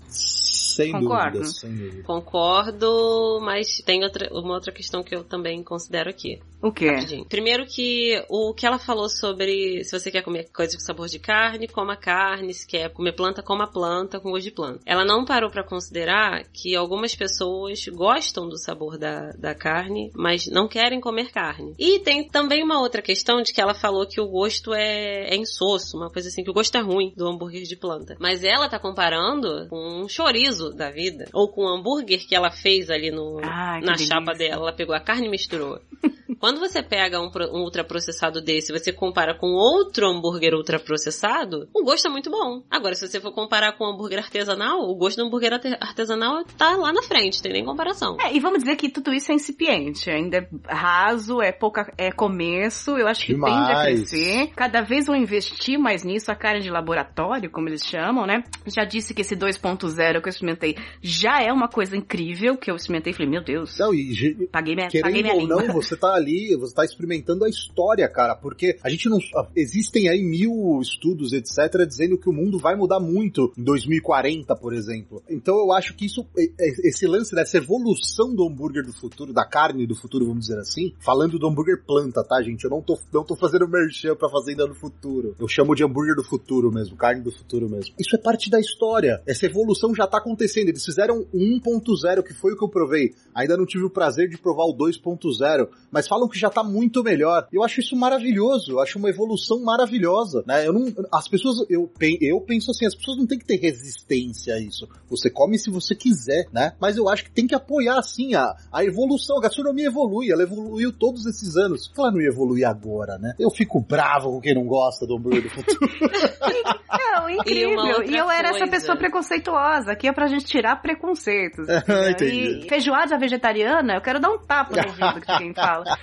Sem 0.75 0.93
Concordo. 0.93 1.39
dúvida, 1.39 1.45
sem 1.53 1.75
dúvida. 1.75 2.03
Concordo, 2.03 3.41
mas 3.43 3.79
tem 3.85 4.03
outra, 4.05 4.29
uma 4.33 4.55
outra 4.55 4.73
questão 4.73 5.03
que 5.03 5.15
eu 5.15 5.25
também 5.25 5.63
considero 5.63 6.11
aqui. 6.11 6.41
O 6.63 6.71
quê? 6.71 6.91
Rapidinho. 6.91 7.25
Primeiro 7.25 7.65
que 7.67 8.23
o 8.29 8.53
que 8.53 8.67
ela 8.67 8.79
falou 8.79 9.09
sobre 9.09 9.83
se 9.83 9.99
você 9.99 10.11
quer 10.11 10.23
comer 10.23 10.51
coisa 10.53 10.77
com 10.77 10.81
sabor 10.81 11.09
de 11.09 11.19
carne, 11.19 11.67
coma 11.67 11.97
carne, 11.97 12.53
se 12.53 12.67
quer 12.67 12.91
comer 12.91 13.13
planta, 13.13 13.43
coma 13.43 13.67
planta 13.67 14.21
com 14.21 14.31
gosto 14.31 14.45
de 14.45 14.51
planta. 14.51 14.81
Ela 14.85 15.05
não 15.05 15.25
parou 15.25 15.51
pra 15.51 15.65
considerar 15.65 16.45
que 16.53 16.77
algumas 16.77 17.15
pessoas 17.15 17.83
gostam 17.89 18.47
do 18.47 18.59
sabor 18.59 18.99
da, 18.99 19.31
da 19.39 19.55
carne, 19.55 20.13
mas 20.15 20.47
não 20.49 20.69
querem 20.69 21.01
comer 21.01 21.33
carne. 21.33 21.75
E 21.79 21.99
tem 22.01 22.29
também 22.29 22.63
uma 22.63 22.81
outra 22.81 23.01
questão 23.01 23.41
de 23.43 23.55
que 23.55 23.61
ela 23.61 23.75
falou 23.75 24.07
que 24.07 24.21
o 24.21 24.29
gosto 24.29 24.75
é, 24.75 25.31
é 25.31 25.37
insosso, 25.37 25.97
uma 25.97 26.11
coisa 26.11 26.29
assim, 26.29 26.45
que 26.45 26.51
o 26.51 26.55
gosto 26.55 26.77
é 26.77 26.81
ruim 26.81 27.15
do 27.17 27.27
hambúrguer 27.27 27.63
de 27.63 27.77
planta. 27.77 28.17
Mas 28.21 28.45
ela 28.45 28.69
tá 28.69 28.79
comparando 28.79 29.67
com 29.69 30.03
um 30.03 30.09
chorizo 30.09 30.60
da 30.69 30.91
vida, 30.91 31.27
ou 31.33 31.49
com 31.49 31.65
um 31.65 31.69
hambúrguer 31.79 32.27
que 32.29 32.35
ela 32.35 32.51
fez 32.51 32.91
ali 32.91 33.11
no, 33.11 33.37
que 33.39 33.47
na 33.47 33.81
delícia. 33.81 34.07
chapa 34.09 34.33
dela. 34.35 34.63
Ela 34.63 34.73
pegou 34.73 34.95
a 34.95 35.01
carne 35.01 35.27
e 35.27 35.31
misturou. 35.31 35.81
Quando 36.39 36.59
você 36.59 36.83
pega 36.83 37.21
um, 37.21 37.31
um 37.53 37.63
ultraprocessado 37.65 38.41
desse 38.41 38.73
e 38.73 38.79
você 38.79 38.91
compara 38.93 39.35
com 39.37 39.49
outro 39.49 40.07
hambúrguer 40.09 40.55
ultraprocessado, 40.55 41.69
o 41.75 41.85
gosto 41.85 42.07
é 42.09 42.11
muito 42.11 42.31
bom. 42.31 42.63
Agora, 42.71 42.95
se 42.95 43.07
você 43.07 43.21
for 43.21 43.33
comparar 43.33 43.73
com 43.77 43.85
um 43.85 43.93
hambúrguer 43.95 44.19
artesanal, 44.19 44.81
o 44.89 44.95
gosto 44.95 45.19
do 45.19 45.27
hambúrguer 45.27 45.53
arte- 45.53 45.77
artesanal 45.81 46.43
tá 46.57 46.77
lá 46.77 46.93
na 46.93 47.03
frente, 47.03 47.43
tem 47.43 47.53
nem 47.53 47.65
comparação. 47.65 48.17
É, 48.21 48.35
e 48.35 48.41
vamos 48.41 48.61
dizer 48.61 48.77
que 48.77 48.89
tudo 48.89 49.13
isso 49.13 49.31
é 49.31 49.35
incipiente, 49.35 50.11
ainda 50.11 50.39
é 50.39 50.49
raso, 50.67 51.43
é 51.43 51.53
pouca, 51.53 51.93
é 51.99 52.11
começo, 52.11 52.97
eu 52.97 53.07
acho 53.07 53.27
que 53.27 53.35
tende 53.35 53.45
a 53.47 53.67
Demais. 53.67 54.09
crescer. 54.11 54.47
Cada 54.57 54.81
vez 54.81 55.07
vão 55.07 55.17
investir 55.17 55.79
mais 55.79 56.05
nisso, 56.05 56.31
a 56.33 56.35
carne 56.35 56.61
de 56.63 56.71
laboratório, 56.71 57.51
como 57.51 57.69
eles 57.69 57.85
chamam, 57.85 58.27
né? 58.27 58.45
Já 58.67 58.85
disse 58.85 59.13
que 59.13 59.21
esse 59.21 59.37
2.0 59.37 60.23
que 60.23 60.29
eu 60.29 60.33
experimentei 60.51 60.77
já 61.03 61.43
é 61.43 61.53
uma 61.53 61.69
coisa 61.69 61.97
incrível, 61.97 62.57
que 62.57 62.71
eu 62.71 62.77
experimentei 62.77 63.13
e 63.13 63.17
falei, 63.17 63.31
meu 63.31 63.43
Deus, 63.43 63.79
Não, 63.79 63.95
e 63.95 64.49
paguei 64.51 64.75
minha, 64.75 64.87
paguei 64.87 65.01
Querendo 65.03 65.23
minha 65.23 65.35
ou 65.35 65.41
língua. 65.41 65.63
não, 65.63 65.75
você 65.75 65.97
tá 65.97 66.15
ali, 66.15 66.57
você 66.57 66.75
tá 66.75 66.85
experimentando 66.85 67.45
a 67.45 67.49
história, 67.49 68.09
cara, 68.09 68.35
porque 68.35 68.77
a 68.83 68.89
gente 68.89 69.09
não. 69.09 69.19
Existem 69.57 70.09
aí 70.09 70.23
mil 70.23 70.81
estudos, 70.81 71.33
etc., 71.33 71.87
dizendo 71.87 72.19
que 72.19 72.29
o 72.29 72.33
mundo 72.33 72.59
vai 72.59 72.77
mudar 72.77 73.01
muito 73.01 73.53
em 73.57 73.63
2040, 73.63 74.55
por 74.57 74.73
exemplo. 74.75 75.23
Então 75.29 75.59
eu 75.59 75.73
acho 75.73 75.95
que 75.95 76.07
isso, 76.07 76.27
esse 76.59 77.07
lance 77.07 77.35
dessa 77.35 77.59
evolução 77.59 78.35
do 78.35 78.47
hambúrguer 78.47 78.85
do 78.85 78.93
futuro, 78.93 79.33
da 79.33 79.45
carne 79.45 79.87
do 79.87 79.95
futuro, 79.95 80.27
vamos 80.27 80.47
dizer 80.47 80.59
assim, 80.59 80.93
falando 80.99 81.39
do 81.39 81.47
hambúrguer 81.47 81.83
planta, 81.85 82.25
tá, 82.25 82.43
gente? 82.43 82.65
Eu 82.65 82.71
não 82.71 82.83
tô, 82.83 82.99
não 83.13 83.25
tô 83.25 83.37
fazendo 83.37 83.69
merchan 83.69 84.15
pra 84.17 84.29
fazenda 84.29 84.67
do 84.67 84.75
futuro. 84.75 85.35
Eu 85.39 85.49
chamo 85.49 85.75
de 85.75 85.85
hambúrguer 85.85 86.15
do 86.15 86.25
futuro 86.25 86.73
mesmo, 86.73 86.97
carne 86.97 87.23
do 87.23 87.31
futuro 87.31 87.69
mesmo. 87.69 87.95
Isso 87.99 88.15
é 88.17 88.19
parte 88.19 88.51
da 88.51 88.59
história. 88.59 89.23
Essa 89.27 89.47
evolução 89.47 89.95
já 89.95 90.07
tá 90.07 90.19
acontecendo. 90.19 90.40
Eles 90.45 90.85
fizeram 90.85 91.27
o 91.33 91.39
1.0, 91.39 92.23
que 92.23 92.35
foi 92.35 92.53
o 92.53 92.57
que 92.57 92.65
eu 92.65 92.69
provei. 92.69 93.15
Ainda 93.35 93.57
não 93.57 93.67
tive 93.67 93.85
o 93.85 93.91
prazer 93.91 94.29
de 94.29 94.39
provar 94.39 94.65
o 94.65 94.77
2.0, 94.77 95.69
mas 95.91 96.09
falam 96.09 96.29
que 96.29 96.39
já 96.39 96.51
tá 96.51 96.63
muito 96.63 97.03
melhor. 97.03 97.47
Eu 97.53 97.63
acho 97.63 97.81
isso 97.81 97.97
maravilhoso, 97.97 98.73
eu 98.73 98.81
acho 98.81 98.99
uma 98.99 99.09
evolução 99.11 99.63
maravilhosa, 99.63 100.43
né? 100.47 100.67
Eu 100.67 100.73
não, 100.73 100.87
as 101.13 101.29
pessoas, 101.29 101.59
eu, 101.69 101.91
eu 102.21 102.41
penso 102.41 102.71
assim, 102.71 102.87
as 102.87 102.95
pessoas 102.95 103.19
não 103.19 103.27
têm 103.27 103.39
que 103.39 103.45
ter 103.45 103.57
resistência 103.57 104.55
a 104.55 104.61
isso. 104.61 104.89
Você 105.09 105.31
come 105.31 105.59
se 105.59 105.71
você 105.71 105.95
quiser, 105.95 106.47
né? 106.53 106.73
Mas 106.81 106.97
eu 106.97 107.09
acho 107.09 107.25
que 107.25 107.31
tem 107.31 107.47
que 107.47 107.55
apoiar, 107.55 107.99
assim, 107.99 108.35
a, 108.35 108.55
a 108.73 108.85
evolução. 108.85 109.39
A 109.39 109.43
gastronomia 109.43 109.87
evolui, 109.87 110.31
ela 110.31 110.43
evoluiu 110.43 110.93
todos 110.93 111.27
esses 111.27 111.57
anos. 111.57 111.89
Por 111.89 111.95
que 111.95 112.01
ela 112.01 112.11
não 112.13 112.21
ia 112.21 112.29
evoluir 112.29 112.67
agora, 112.69 113.19
né? 113.19 113.35
Eu 113.39 113.51
fico 113.51 113.81
bravo 113.81 114.31
com 114.33 114.41
quem 114.41 114.55
não 114.55 114.65
gosta 114.65 115.07
do 115.07 115.17
hambúrguer 115.17 115.43
do 115.43 115.51
futuro. 115.51 115.81
Não, 117.13 117.29
E 117.31 117.35
incrível. 117.35 117.79
outra 117.79 118.07
E, 118.07 118.17
eu 118.17 118.31
era 118.31 118.49
essa 118.49 118.67
pessoa 118.67 118.97
preconceituosa. 118.97 119.93
Aqui 119.93 120.09
é 120.09 120.13
pra 120.13 120.27
gente 120.31 120.47
tirar 120.47 120.77
preconceitos. 120.81 121.67
Entendi. 122.11 122.65
e 122.65 122.69
feijoada 122.69 123.19
vegetariana, 123.19 123.95
eu 123.95 124.01
quero 124.01 124.19
dar 124.21 124.31
um 124.31 124.39
tapa 124.39 124.75
no 124.81 124.89
ouvido 124.89 125.21
de 125.27 125.39
quem 125.39 125.55
fala. 125.55 125.85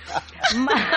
Mas, 0.54 0.88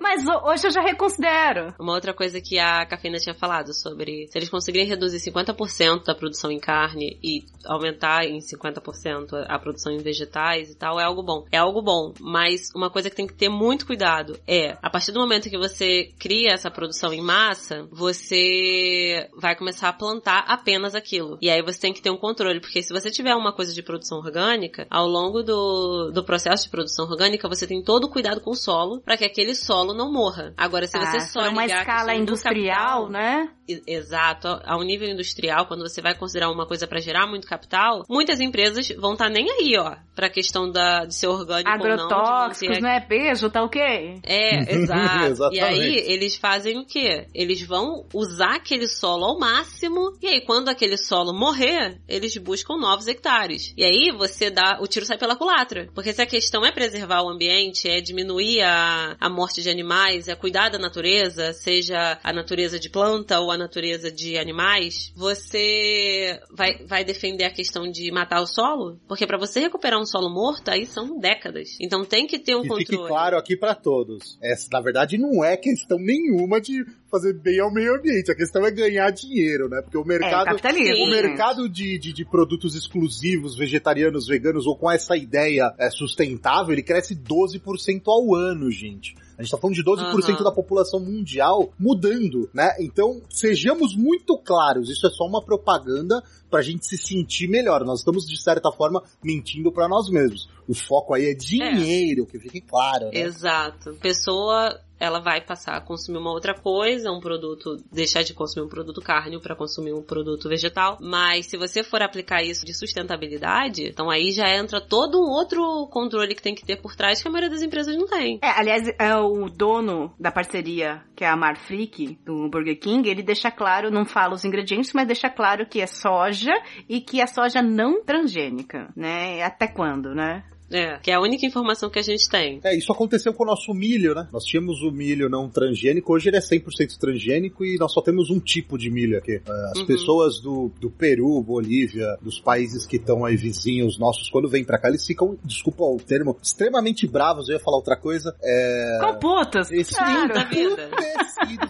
mas 0.00 0.26
ho- 0.26 0.48
hoje 0.48 0.66
eu 0.66 0.70
já 0.70 0.80
reconsidero. 0.80 1.74
Uma 1.78 1.92
outra 1.92 2.14
coisa 2.14 2.40
que 2.40 2.58
a 2.58 2.86
Cafeína 2.86 3.18
tinha 3.18 3.34
falado 3.34 3.74
sobre 3.74 4.26
se 4.28 4.38
eles 4.38 4.48
conseguirem 4.48 4.86
reduzir 4.88 5.18
50% 5.30 6.04
da 6.04 6.14
produção 6.14 6.50
em 6.50 6.58
carne 6.58 7.18
e 7.22 7.44
aumentar 7.66 8.24
em 8.24 8.38
50% 8.38 9.44
a 9.48 9.58
produção 9.58 9.92
em 9.92 9.98
vegetais 9.98 10.70
e 10.70 10.76
tal, 10.78 10.98
é 10.98 11.04
algo 11.04 11.22
bom. 11.22 11.44
É 11.52 11.58
algo 11.58 11.82
bom, 11.82 12.14
mas 12.20 12.70
uma 12.74 12.88
coisa 12.90 13.10
que 13.10 13.16
tem 13.16 13.26
que 13.26 13.34
ter 13.34 13.48
muito 13.50 13.86
cuidado 13.86 14.38
é, 14.46 14.76
a 14.82 14.88
partir 14.88 15.12
do 15.12 15.20
momento 15.20 15.50
que 15.50 15.58
você 15.58 16.10
cria 16.18 16.52
essa 16.52 16.70
produção 16.70 17.12
em 17.12 17.20
massa, 17.22 17.86
você 17.90 19.28
vai 19.36 19.54
começar 19.56 19.88
a 19.88 19.92
plantar 19.92 20.44
apenas 20.48 20.94
aquilo. 20.94 21.38
E 21.42 21.50
aí 21.50 21.60
você 21.62 21.80
tem 21.80 21.92
que 21.92 22.00
ter 22.00 22.10
um 22.10 22.16
controle, 22.16 22.33
porque 22.60 22.82
se 22.82 22.92
você 22.92 23.10
tiver 23.10 23.34
uma 23.34 23.52
coisa 23.52 23.72
de 23.72 23.82
produção 23.82 24.18
orgânica, 24.18 24.86
ao 24.90 25.06
longo 25.06 25.42
do, 25.42 26.10
do 26.12 26.24
processo 26.24 26.64
de 26.64 26.70
produção 26.70 27.06
orgânica, 27.06 27.48
você 27.48 27.66
tem 27.66 27.82
todo 27.82 28.04
o 28.04 28.10
cuidado 28.10 28.40
com 28.40 28.50
o 28.50 28.56
solo 28.56 29.00
para 29.00 29.16
que 29.16 29.24
aquele 29.24 29.54
solo 29.54 29.94
não 29.94 30.12
morra. 30.12 30.52
Agora, 30.56 30.86
se 30.86 30.98
você 30.98 31.16
ah, 31.16 31.20
só 31.20 31.48
uma 31.48 31.66
escala 31.66 32.14
industrial, 32.14 33.04
capital, 33.04 33.10
né? 33.10 33.48
Exato, 33.86 34.60
a 34.62 34.76
um 34.76 34.82
nível 34.82 35.08
industrial, 35.08 35.66
quando 35.66 35.88
você 35.88 36.02
vai 36.02 36.14
considerar 36.14 36.50
uma 36.50 36.66
coisa 36.66 36.86
para 36.86 37.00
gerar 37.00 37.26
muito 37.26 37.46
capital, 37.46 38.04
muitas 38.08 38.38
empresas 38.40 38.88
vão 38.98 39.12
estar 39.14 39.26
tá 39.26 39.30
nem 39.30 39.50
aí, 39.50 39.76
ó, 39.78 39.96
para 40.14 40.26
a 40.26 40.30
questão 40.30 40.70
da 40.70 41.06
de 41.06 41.14
ser 41.14 41.28
orgânico 41.28 41.70
Agrotóxicos, 41.70 42.76
ou 42.76 42.82
não. 42.82 42.90
né? 42.90 43.06
Beijo, 43.08 43.50
tá 43.50 43.62
o 43.62 43.68
quê? 43.68 44.20
É, 44.22 44.74
exato. 44.74 45.54
e 45.54 45.60
aí 45.60 45.96
eles 46.06 46.36
fazem 46.36 46.78
o 46.78 46.84
quê? 46.84 47.26
Eles 47.34 47.62
vão 47.62 48.04
usar 48.12 48.56
aquele 48.56 48.86
solo 48.86 49.24
ao 49.24 49.38
máximo 49.38 50.12
e 50.20 50.26
aí 50.26 50.40
quando 50.42 50.68
aquele 50.68 50.96
solo 50.96 51.32
morrer, 51.32 52.00
eles 52.06 52.23
buscam 52.40 52.76
novos 52.76 53.06
hectares. 53.06 53.72
E 53.76 53.84
aí 53.84 54.10
você 54.16 54.50
dá, 54.50 54.78
o 54.80 54.86
tiro 54.86 55.06
sai 55.06 55.18
pela 55.18 55.36
culatra. 55.36 55.88
Porque 55.94 56.12
se 56.12 56.22
a 56.22 56.26
questão 56.26 56.64
é 56.64 56.72
preservar 56.72 57.22
o 57.22 57.28
ambiente, 57.28 57.88
é 57.88 58.00
diminuir 58.00 58.62
a, 58.62 59.16
a 59.20 59.28
morte 59.28 59.62
de 59.62 59.70
animais, 59.70 60.28
é 60.28 60.34
cuidar 60.34 60.68
da 60.68 60.78
natureza, 60.78 61.52
seja 61.52 62.18
a 62.22 62.32
natureza 62.32 62.78
de 62.78 62.88
planta 62.88 63.40
ou 63.40 63.50
a 63.50 63.58
natureza 63.58 64.10
de 64.10 64.38
animais, 64.38 65.12
você 65.16 66.40
vai, 66.50 66.84
vai 66.86 67.04
defender 67.04 67.44
a 67.44 67.50
questão 67.50 67.90
de 67.90 68.10
matar 68.10 68.40
o 68.40 68.46
solo? 68.46 68.98
Porque 69.08 69.26
para 69.26 69.38
você 69.38 69.60
recuperar 69.60 70.00
um 70.00 70.06
solo 70.06 70.30
morto, 70.30 70.68
aí 70.68 70.86
são 70.86 71.18
décadas. 71.18 71.76
Então 71.80 72.04
tem 72.04 72.26
que 72.26 72.38
ter 72.38 72.54
um 72.54 72.64
e 72.64 72.68
controle. 72.68 72.86
Fique 72.86 73.08
claro 73.08 73.36
aqui 73.36 73.56
para 73.56 73.74
todos. 73.74 74.38
Essa, 74.42 74.68
na 74.72 74.80
verdade, 74.80 75.18
não 75.18 75.44
é 75.44 75.56
questão 75.56 75.98
nenhuma 75.98 76.60
de 76.60 76.84
fazer 77.14 77.34
bem 77.34 77.60
ao 77.60 77.72
meio 77.72 77.94
ambiente. 77.94 78.30
A 78.30 78.34
questão 78.34 78.66
é 78.66 78.70
ganhar 78.70 79.10
dinheiro, 79.10 79.68
né? 79.68 79.80
Porque 79.80 79.96
o 79.96 80.04
mercado, 80.04 80.48
é, 80.48 81.04
o 81.04 81.10
mercado 81.10 81.68
de, 81.68 81.98
de, 81.98 82.12
de, 82.12 82.24
produtos 82.24 82.74
exclusivos, 82.74 83.56
vegetarianos, 83.56 84.26
veganos 84.26 84.66
ou 84.66 84.76
com 84.76 84.90
essa 84.90 85.16
ideia 85.16 85.72
é, 85.78 85.88
sustentável, 85.90 86.72
ele 86.72 86.82
cresce 86.82 87.14
12% 87.14 88.02
ao 88.06 88.34
ano, 88.34 88.70
gente. 88.70 89.14
A 89.38 89.42
gente 89.42 89.50
tá 89.50 89.58
falando 89.58 89.74
de 89.74 89.84
12% 89.84 90.38
uhum. 90.38 90.44
da 90.44 90.52
população 90.52 91.00
mundial 91.00 91.72
mudando, 91.78 92.48
né? 92.52 92.74
Então, 92.80 93.20
sejamos 93.28 93.96
muito 93.96 94.38
claros, 94.38 94.90
isso 94.90 95.06
é 95.06 95.10
só 95.10 95.24
uma 95.24 95.42
propaganda 95.42 96.22
pra 96.48 96.62
gente 96.62 96.86
se 96.86 96.96
sentir 96.96 97.48
melhor. 97.48 97.84
Nós 97.84 97.98
estamos, 98.00 98.26
de 98.26 98.40
certa 98.40 98.70
forma, 98.70 99.02
mentindo 99.22 99.72
para 99.72 99.88
nós 99.88 100.08
mesmos. 100.08 100.48
O 100.68 100.74
foco 100.74 101.14
aí 101.14 101.26
é 101.26 101.34
dinheiro, 101.34 102.22
é. 102.22 102.26
que 102.26 102.38
fique 102.38 102.60
claro, 102.60 103.06
né? 103.06 103.20
Exato. 103.20 103.94
Pessoa 104.00 104.78
ela 104.98 105.20
vai 105.20 105.40
passar 105.40 105.76
a 105.76 105.80
consumir 105.80 106.18
uma 106.18 106.30
outra 106.30 106.54
coisa, 106.54 107.10
um 107.10 107.20
produto, 107.20 107.76
deixar 107.92 108.22
de 108.22 108.34
consumir 108.34 108.66
um 108.66 108.68
produto 108.68 109.00
carne 109.00 109.40
para 109.40 109.56
consumir 109.56 109.92
um 109.92 110.02
produto 110.02 110.48
vegetal. 110.48 110.98
Mas 111.00 111.46
se 111.46 111.56
você 111.56 111.82
for 111.82 112.02
aplicar 112.02 112.42
isso 112.42 112.64
de 112.64 112.74
sustentabilidade, 112.74 113.88
então 113.88 114.10
aí 114.10 114.30
já 114.30 114.48
entra 114.48 114.80
todo 114.80 115.18
um 115.18 115.28
outro 115.30 115.88
controle 115.90 116.34
que 116.34 116.42
tem 116.42 116.54
que 116.54 116.64
ter 116.64 116.76
por 116.80 116.94
trás 116.94 117.22
que 117.22 117.28
a 117.28 117.30
maioria 117.30 117.50
das 117.50 117.62
empresas 117.62 117.96
não 117.96 118.06
tem. 118.06 118.38
É, 118.42 118.50
aliás, 118.50 118.88
é 118.98 119.16
o 119.16 119.48
dono 119.48 120.14
da 120.18 120.30
parceria, 120.30 121.02
que 121.14 121.24
é 121.24 121.28
a 121.28 121.36
Marfrig, 121.36 122.18
do 122.24 122.48
Burger 122.48 122.78
King, 122.78 123.08
ele 123.08 123.22
deixa 123.22 123.50
claro, 123.50 123.90
não 123.90 124.04
fala 124.04 124.34
os 124.34 124.44
ingredientes, 124.44 124.92
mas 124.92 125.06
deixa 125.06 125.28
claro 125.28 125.66
que 125.66 125.80
é 125.80 125.86
soja 125.86 126.52
e 126.88 127.00
que 127.00 127.20
é 127.20 127.26
soja 127.26 127.62
não 127.62 128.02
transgênica, 128.04 128.92
né? 128.96 129.42
Até 129.42 129.66
quando, 129.66 130.14
né? 130.14 130.44
É, 130.70 130.98
que 130.98 131.10
é 131.10 131.14
a 131.14 131.20
única 131.20 131.46
informação 131.46 131.90
que 131.90 131.98
a 131.98 132.02
gente 132.02 132.28
tem. 132.28 132.60
É, 132.64 132.76
isso 132.76 132.90
aconteceu 132.90 133.32
com 133.32 133.44
o 133.44 133.46
nosso 133.46 133.72
milho, 133.74 134.14
né? 134.14 134.26
Nós 134.32 134.44
tínhamos 134.44 134.82
o 134.82 134.90
milho 134.90 135.28
não 135.28 135.48
transgênico, 135.48 136.12
hoje 136.12 136.28
ele 136.28 136.36
é 136.36 136.40
100% 136.40 136.98
transgênico 136.98 137.64
e 137.64 137.76
nós 137.78 137.92
só 137.92 138.00
temos 138.00 138.30
um 138.30 138.40
tipo 138.40 138.78
de 138.78 138.90
milho 138.90 139.18
aqui. 139.18 139.40
É, 139.46 139.70
as 139.72 139.78
uhum. 139.78 139.86
pessoas 139.86 140.40
do, 140.40 140.70
do 140.80 140.90
Peru, 140.90 141.42
Bolívia, 141.42 142.16
dos 142.20 142.40
países 142.40 142.86
que 142.86 142.96
estão 142.96 143.24
aí 143.24 143.36
vizinhos 143.36 143.98
nossos, 143.98 144.30
quando 144.30 144.48
vêm 144.48 144.64
pra 144.64 144.78
cá, 144.78 144.88
eles 144.88 145.06
ficam, 145.06 145.38
desculpa 145.44 145.84
o 145.84 145.98
termo, 145.98 146.36
extremamente 146.42 147.06
bravos, 147.06 147.48
eu 147.48 147.54
ia 147.54 147.60
falar 147.60 147.76
outra 147.76 147.96
coisa. 147.96 148.34
É... 148.42 148.98
Com 149.00 149.18
putas! 149.18 149.70
Eles 149.70 149.90
claro. 149.90 150.32
ficam 150.48 150.76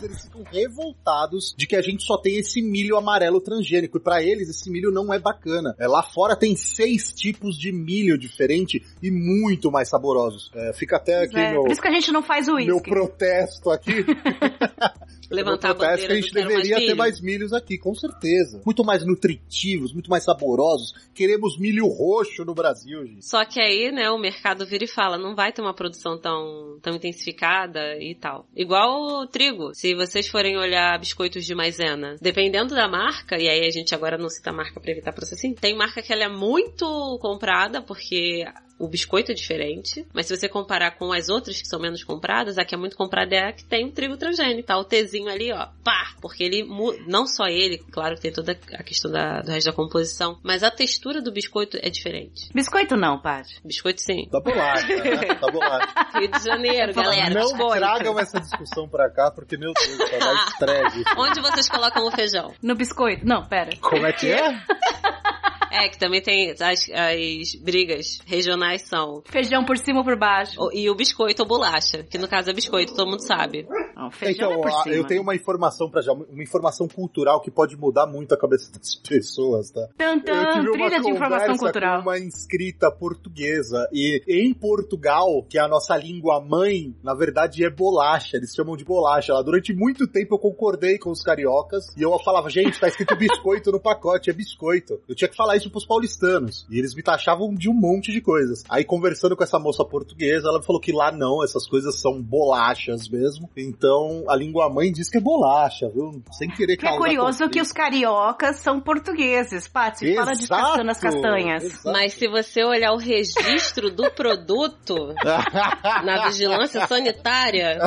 eles 0.02 0.22
ficam 0.22 0.42
revoltados 0.50 1.54
de 1.56 1.66
que 1.66 1.76
a 1.76 1.82
gente 1.82 2.04
só 2.04 2.16
tem 2.16 2.36
esse 2.36 2.62
milho 2.62 2.96
amarelo 2.96 3.40
transgênico. 3.40 3.98
E 3.98 4.00
para 4.00 4.22
eles, 4.22 4.48
esse 4.48 4.70
milho 4.70 4.90
não 4.90 5.12
é 5.12 5.18
bacana. 5.18 5.74
É, 5.78 5.86
lá 5.86 6.02
fora 6.02 6.36
tem 6.36 6.56
seis 6.56 7.12
tipos 7.12 7.56
de 7.56 7.72
milho 7.72 8.18
diferente 8.18 8.83
e 9.02 9.10
muito 9.10 9.70
mais 9.70 9.88
saborosos. 9.88 10.50
É, 10.54 10.72
fica 10.72 10.96
até 10.96 11.24
aqui 11.24 11.38
é, 11.38 11.52
meu. 11.52 11.62
Por 11.62 11.72
isso 11.72 11.82
que 11.82 11.88
a 11.88 11.92
gente 11.92 12.10
não 12.12 12.22
faz 12.22 12.48
o 12.48 12.56
Meu 12.56 12.80
protesto 12.80 13.70
aqui. 13.70 14.04
Levantar 15.34 15.70
a 15.70 15.74
bandeira 15.74 16.06
que 16.06 16.12
a 16.12 16.16
gente 16.16 16.32
deveria 16.32 16.76
mais 16.76 16.86
ter 16.86 16.94
mais 16.94 17.20
milhos 17.20 17.52
aqui, 17.52 17.78
com 17.78 17.94
certeza. 17.94 18.60
Muito 18.64 18.84
mais 18.84 19.04
nutritivos, 19.04 19.92
muito 19.92 20.10
mais 20.10 20.24
saborosos. 20.24 20.94
Queremos 21.14 21.58
milho 21.58 21.86
roxo 21.86 22.44
no 22.44 22.54
Brasil, 22.54 23.06
gente. 23.06 23.26
Só 23.26 23.44
que 23.44 23.60
aí, 23.60 23.92
né, 23.92 24.10
o 24.10 24.18
mercado 24.18 24.66
vira 24.66 24.84
e 24.84 24.88
fala, 24.88 25.18
não 25.18 25.34
vai 25.34 25.52
ter 25.52 25.62
uma 25.62 25.74
produção 25.74 26.18
tão, 26.18 26.78
tão 26.80 26.94
intensificada 26.94 27.96
e 27.98 28.14
tal. 28.14 28.46
Igual 28.54 29.22
o 29.22 29.26
trigo. 29.26 29.74
Se 29.74 29.94
vocês 29.94 30.28
forem 30.28 30.56
olhar 30.56 30.98
biscoitos 30.98 31.44
de 31.44 31.54
maisena, 31.54 32.16
dependendo 32.20 32.74
da 32.74 32.88
marca, 32.88 33.36
e 33.38 33.48
aí 33.48 33.66
a 33.66 33.70
gente 33.70 33.94
agora 33.94 34.18
não 34.18 34.28
cita 34.28 34.50
a 34.50 34.52
marca 34.52 34.80
pra 34.80 34.90
evitar 34.90 35.12
processinho, 35.12 35.54
tem 35.54 35.76
marca 35.76 36.02
que 36.02 36.12
ela 36.12 36.24
é 36.24 36.28
muito 36.28 37.18
comprada 37.20 37.82
porque 37.82 38.44
o 38.78 38.88
biscoito 38.88 39.30
é 39.30 39.34
diferente, 39.34 40.06
mas 40.12 40.26
se 40.26 40.36
você 40.36 40.48
comparar 40.48 40.92
com 40.92 41.12
as 41.12 41.28
outras 41.28 41.60
que 41.60 41.68
são 41.68 41.80
menos 41.80 42.02
compradas, 42.02 42.58
a 42.58 42.64
que 42.64 42.74
é 42.74 42.78
muito 42.78 42.96
comprada 42.96 43.34
é 43.34 43.48
a 43.48 43.52
que 43.52 43.64
tem 43.64 43.86
o 43.86 43.92
trigo 43.92 44.16
transgênico, 44.16 44.66
tá? 44.66 44.76
O 44.76 44.84
Tzinho 45.24 45.28
ali, 45.28 45.52
ó, 45.52 45.66
pá! 45.82 46.14
Porque 46.20 46.44
ele, 46.44 46.66
não 47.06 47.26
só 47.26 47.46
ele, 47.46 47.78
claro 47.90 48.14
que 48.14 48.22
tem 48.22 48.32
toda 48.32 48.52
a 48.52 48.82
questão 48.82 49.10
da, 49.10 49.40
do 49.40 49.50
resto 49.50 49.70
da 49.70 49.76
composição, 49.76 50.38
mas 50.42 50.62
a 50.62 50.70
textura 50.70 51.20
do 51.20 51.32
biscoito 51.32 51.78
é 51.80 51.90
diferente. 51.90 52.50
Biscoito 52.54 52.96
não, 52.96 53.20
Paty. 53.20 53.60
Biscoito 53.64 54.00
sim. 54.00 54.28
Tá 54.30 54.40
bolacha, 54.40 54.86
né? 54.86 55.34
Tá 55.40 55.50
bolacha. 55.50 56.18
Rio 56.18 56.30
de 56.30 56.44
Janeiro, 56.44 56.94
galera. 56.94 57.34
Não 57.34 57.48
biscoito. 57.52 57.76
tragam 57.76 58.18
essa 58.18 58.40
discussão 58.40 58.88
pra 58.88 59.10
cá, 59.10 59.30
porque, 59.30 59.56
meu 59.56 59.72
Deus, 59.72 60.10
tá 60.10 60.18
mais 60.18 60.48
estresse. 60.52 61.04
Onde 61.16 61.40
vocês 61.40 61.68
colocam 61.68 62.06
o 62.06 62.10
feijão? 62.10 62.54
No 62.62 62.74
biscoito. 62.74 63.26
Não, 63.26 63.46
pera. 63.46 63.70
Como 63.80 64.06
é 64.06 64.12
que 64.12 64.30
é? 64.30 64.48
É, 65.74 65.88
que 65.88 65.98
também 65.98 66.22
tem 66.22 66.52
as, 66.52 66.60
as 66.60 67.54
brigas 67.60 68.20
regionais 68.24 68.82
são. 68.82 69.22
Feijão 69.26 69.64
por 69.64 69.76
cima 69.76 69.98
ou 69.98 70.04
por 70.04 70.16
baixo. 70.16 70.56
E 70.72 70.88
o 70.88 70.94
biscoito 70.94 71.42
ou 71.42 71.48
bolacha, 71.48 72.04
que 72.04 72.16
no 72.16 72.28
caso 72.28 72.50
é 72.50 72.52
biscoito, 72.52 72.94
todo 72.94 73.10
mundo 73.10 73.26
sabe. 73.26 73.66
Não, 73.96 74.08
feijão 74.10 74.52
então, 74.52 74.60
é 74.60 74.62
por 74.62 74.82
cima. 74.82 74.94
eu 74.94 75.04
tenho 75.04 75.22
uma 75.22 75.34
informação 75.34 75.90
para 75.90 76.00
já, 76.00 76.12
uma 76.12 76.42
informação 76.42 76.86
cultural 76.86 77.40
que 77.40 77.50
pode 77.50 77.76
mudar 77.76 78.06
muito 78.06 78.32
a 78.32 78.38
cabeça 78.38 78.70
das 78.72 78.94
pessoas, 79.08 79.70
tá? 79.70 79.88
Tive 79.98 80.72
trilha 80.72 81.00
de 81.00 81.10
informação 81.10 81.56
cultural. 81.56 81.96
Com 82.02 82.10
uma 82.10 82.18
inscrita 82.18 82.90
portuguesa 82.90 83.88
e 83.92 84.22
em 84.28 84.54
Portugal, 84.54 85.44
que 85.48 85.58
é 85.58 85.60
a 85.60 85.68
nossa 85.68 85.96
língua 85.96 86.40
mãe, 86.40 86.94
na 87.02 87.14
verdade 87.14 87.64
é 87.64 87.70
bolacha, 87.70 88.36
eles 88.36 88.54
chamam 88.54 88.76
de 88.76 88.84
bolacha. 88.84 89.34
Lá 89.34 89.42
durante 89.42 89.74
muito 89.74 90.06
tempo 90.06 90.36
eu 90.36 90.38
concordei 90.38 90.98
com 90.98 91.10
os 91.10 91.22
cariocas 91.22 91.84
e 91.96 92.02
eu 92.02 92.16
falava, 92.20 92.48
gente, 92.48 92.78
tá 92.78 92.86
escrito 92.86 93.16
biscoito 93.18 93.72
no 93.72 93.80
pacote, 93.80 94.30
é 94.30 94.32
biscoito. 94.32 95.00
Eu 95.08 95.14
tinha 95.14 95.28
que 95.28 95.36
falar 95.36 95.56
isso 95.56 95.63
isso 95.64 95.70
pros 95.70 95.86
paulistanos. 95.86 96.66
E 96.70 96.78
eles 96.78 96.94
me 96.94 97.02
taxavam 97.02 97.54
de 97.54 97.68
um 97.68 97.74
monte 97.74 98.12
de 98.12 98.20
coisas. 98.20 98.62
Aí 98.68 98.84
conversando 98.84 99.36
com 99.36 99.42
essa 99.42 99.58
moça 99.58 99.84
portuguesa, 99.84 100.48
ela 100.48 100.58
me 100.58 100.64
falou 100.64 100.80
que 100.80 100.92
lá 100.92 101.10
não, 101.10 101.42
essas 101.42 101.66
coisas 101.66 102.00
são 102.00 102.22
bolachas 102.22 103.08
mesmo. 103.08 103.48
Então 103.56 104.24
a 104.28 104.36
língua 104.36 104.68
mãe 104.68 104.92
diz 104.92 105.08
que 105.08 105.18
é 105.18 105.20
bolacha, 105.20 105.88
viu? 105.88 106.22
Sem 106.32 106.48
querer 106.48 106.76
que 106.76 106.86
É 106.86 106.96
curioso 106.96 107.48
que 107.48 107.60
os 107.60 107.72
cariocas 107.72 108.56
são 108.56 108.80
portugues, 108.80 109.68
Paty. 109.68 110.14
Fala 110.14 110.32
de 110.32 110.46
caçando 110.48 110.90
as 110.90 111.00
castanhas. 111.00 111.64
Exato. 111.64 111.92
Mas 111.92 112.14
se 112.14 112.28
você 112.28 112.64
olhar 112.64 112.92
o 112.92 112.98
registro 112.98 113.90
do 113.90 114.10
produto 114.10 114.94
na 116.04 116.26
vigilância 116.26 116.86
sanitária, 116.86 117.78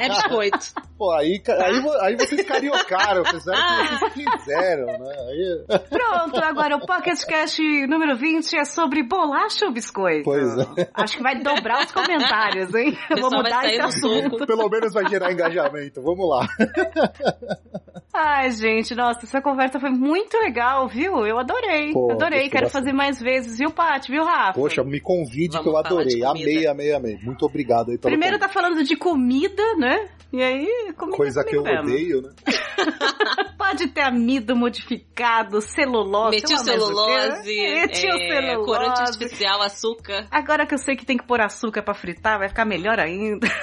é 0.00 0.08
biscoito. 0.08 0.72
Pô, 0.98 1.12
aí, 1.12 1.42
aí, 1.46 1.84
aí 2.00 2.16
vocês 2.16 2.46
cariocaram, 2.46 3.22
fizeram 3.26 3.58
o 3.58 3.88
que 3.88 3.98
vocês 3.98 4.12
quiseram, 4.14 4.86
né? 4.86 5.14
Aí... 5.28 5.78
Pronto, 5.90 6.42
agora 6.42 6.76
o 6.76 6.86
Pocket 6.86 7.22
Cast 7.24 7.86
número 7.86 8.16
20 8.16 8.56
é 8.56 8.64
sobre 8.64 9.02
bolacha 9.02 9.66
ou 9.66 9.72
biscoito? 9.72 10.24
Pois 10.24 10.56
é. 10.58 10.88
Acho 10.94 11.18
que 11.18 11.22
vai 11.22 11.38
dobrar 11.42 11.84
os 11.84 11.92
comentários, 11.92 12.74
hein? 12.74 12.96
Vou 13.20 13.30
mudar 13.30 13.66
esse 13.66 13.80
assunto. 13.80 14.46
Pelo 14.46 14.68
menos 14.70 14.94
vai 14.94 15.06
gerar 15.08 15.32
engajamento. 15.32 16.00
Vamos 16.00 16.28
lá. 16.28 16.48
Ai, 18.18 18.50
gente, 18.50 18.94
nossa, 18.94 19.26
essa 19.26 19.42
conversa 19.42 19.78
foi 19.78 19.90
muito 19.90 20.38
legal, 20.38 20.88
viu? 20.88 21.26
Eu 21.26 21.38
adorei. 21.38 21.92
Pô, 21.92 22.10
adorei, 22.10 22.48
quero 22.48 22.70
fazer 22.70 22.92
mais 22.92 23.20
vezes, 23.20 23.58
viu, 23.58 23.70
Paty? 23.70 24.10
Viu, 24.10 24.24
Rafa? 24.24 24.54
Poxa, 24.54 24.82
me 24.82 24.98
convide 24.98 25.58
Vamos 25.58 25.62
que 25.62 25.68
eu 25.68 25.76
adorei. 25.76 26.24
Amei, 26.24 26.66
amei, 26.66 26.94
amei. 26.94 27.18
Muito 27.22 27.44
obrigado 27.44 27.90
aí 27.90 27.98
pelo 27.98 28.10
Primeiro 28.10 28.38
tá 28.38 28.48
falando 28.48 28.82
de 28.82 28.96
comida, 28.96 29.62
né? 29.76 30.08
E 30.32 30.42
aí, 30.42 30.92
comida 30.96 31.16
Coisa 31.16 31.44
que 31.44 31.56
eu 31.56 31.62
mesmo. 31.62 31.82
odeio, 31.82 32.22
né? 32.22 32.30
Pode 33.56 33.88
ter 33.88 34.02
amido 34.02 34.56
modificado, 34.56 35.60
celulose. 35.60 36.36
Metilcelulose, 36.36 37.58
é, 37.58 38.56
corante 38.64 39.00
artificial, 39.00 39.62
açúcar. 39.62 40.26
Agora 40.30 40.66
que 40.66 40.74
eu 40.74 40.78
sei 40.78 40.96
que 40.96 41.06
tem 41.06 41.16
que 41.16 41.26
pôr 41.26 41.40
açúcar 41.40 41.82
pra 41.82 41.94
fritar, 41.94 42.38
vai 42.38 42.48
ficar 42.48 42.64
melhor 42.64 42.98
ainda. 42.98 43.46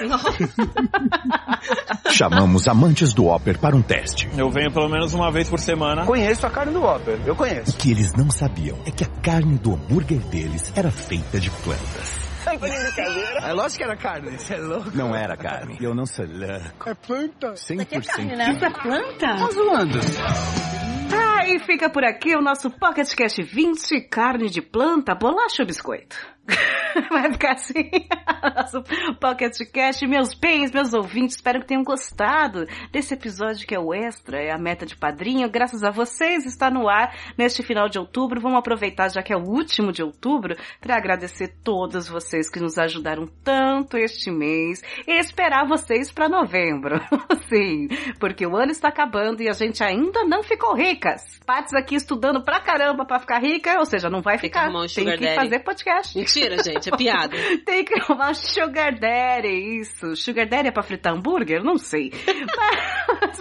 Chamamos 2.10 2.68
amantes 2.68 3.14
do 3.14 3.24
Whopper 3.24 3.58
para 3.58 3.76
um 3.76 3.82
teste. 3.82 4.28
Eu 4.36 4.50
venho 4.50 4.72
pelo 4.72 4.88
menos 4.88 5.14
uma 5.14 5.30
vez 5.30 5.48
por 5.48 5.58
semana. 5.58 6.04
Conheço 6.04 6.46
a 6.46 6.50
carne 6.50 6.72
do 6.72 6.80
Whopper, 6.80 7.20
eu 7.26 7.36
conheço. 7.36 7.72
O 7.72 7.76
que 7.76 7.90
eles 7.90 8.12
não 8.14 8.30
sabiam 8.30 8.78
é 8.86 8.90
que 8.90 9.04
a 9.04 9.08
carne 9.22 9.58
do 9.58 9.74
hambúrguer 9.74 10.18
deles 10.18 10.72
era 10.76 10.90
feita 10.90 11.38
de 11.38 11.50
plantas. 11.50 12.23
Tá 12.44 12.52
de 12.52 12.58
brincadeira? 12.58 13.38
É 13.42 13.52
lógico 13.52 13.78
que 13.78 13.84
era 13.84 13.96
carne, 13.96 14.38
você 14.38 14.54
é 14.54 14.58
louco. 14.58 14.90
Não 14.94 15.14
era 15.16 15.36
carne. 15.36 15.78
Eu 15.80 15.94
não 15.94 16.04
sou 16.06 16.26
louco. 16.26 16.88
É 16.88 16.94
planta. 16.94 17.52
100%. 17.54 18.54
Isso 18.54 18.64
é 18.64 18.70
planta? 18.70 19.26
Tá 19.26 19.50
zoando. 19.52 19.98
Ah, 21.16 21.46
e 21.46 21.58
fica 21.60 21.88
por 21.88 22.04
aqui 22.04 22.34
o 22.34 22.40
nosso 22.42 22.70
Pocket 22.70 23.12
Cast 23.14 23.42
20, 23.42 24.00
carne 24.08 24.48
de 24.50 24.60
planta, 24.60 25.14
bolacha 25.14 25.62
ou 25.62 25.66
biscoito? 25.66 26.16
Vai 27.10 27.32
ficar 27.32 27.52
assim, 27.52 27.90
nosso 28.54 28.82
Pocket 29.20 29.56
Cast. 29.72 30.06
Meus 30.06 30.34
bens, 30.34 30.70
meus 30.70 30.92
ouvintes, 30.92 31.36
espero 31.36 31.60
que 31.60 31.66
tenham 31.66 31.82
gostado 31.82 32.66
desse 32.92 33.14
episódio 33.14 33.66
que 33.66 33.74
é 33.74 33.78
o 33.78 33.92
extra, 33.92 34.40
é 34.40 34.52
a 34.52 34.58
meta 34.58 34.86
de 34.86 34.96
padrinho. 34.96 35.48
Graças 35.50 35.82
a 35.82 35.90
vocês 35.90 36.44
está 36.46 36.70
no 36.70 36.88
ar 36.88 37.14
neste 37.36 37.62
final 37.62 37.88
de 37.88 37.98
outubro. 37.98 38.40
Vamos 38.40 38.58
aproveitar, 38.58 39.08
já 39.08 39.22
que 39.22 39.32
é 39.32 39.36
o 39.36 39.42
último 39.42 39.92
de 39.92 40.02
outubro, 40.02 40.56
para 40.80 40.96
agradecer 40.96 41.56
todos 41.62 42.08
vocês 42.08 42.50
que 42.50 42.60
nos 42.60 42.78
ajudaram 42.78 43.26
tanto 43.42 43.96
este 43.96 44.30
mês 44.30 44.82
e 45.06 45.18
esperar 45.18 45.66
vocês 45.66 46.12
para 46.12 46.28
novembro. 46.28 47.00
Sim, 47.48 47.88
porque 48.20 48.46
o 48.46 48.56
ano 48.56 48.72
está 48.72 48.88
acabando 48.88 49.42
e 49.42 49.48
a 49.48 49.52
gente 49.52 49.82
ainda 49.82 50.24
não 50.24 50.42
ficou 50.42 50.74
ricas. 50.74 51.22
Pates 51.46 51.74
aqui 51.74 51.94
estudando 51.94 52.42
pra 52.42 52.60
caramba 52.60 53.04
pra 53.04 53.18
ficar 53.18 53.40
rica, 53.40 53.78
ou 53.78 53.84
seja, 53.84 54.08
não 54.08 54.20
vai 54.20 54.38
ficar. 54.38 54.70
Tem 54.94 55.16
que 55.16 55.34
fazer 55.34 55.58
podcast. 55.60 56.18
Mentira, 56.34 56.62
gente, 56.64 56.88
é 56.92 56.96
piada. 56.96 57.36
Tem 57.64 57.84
que 57.84 57.98
arrumar 57.98 58.30
um 58.30 58.34
sugar 58.34 58.98
daddy, 58.98 59.80
isso. 59.80 60.16
Sugar 60.16 60.48
daddy 60.48 60.68
é 60.68 60.72
pra 60.72 60.82
fritar 60.82 61.14
hambúrguer? 61.14 61.62
Não 61.62 61.78
sei. 61.78 62.12
Mas, 63.20 63.40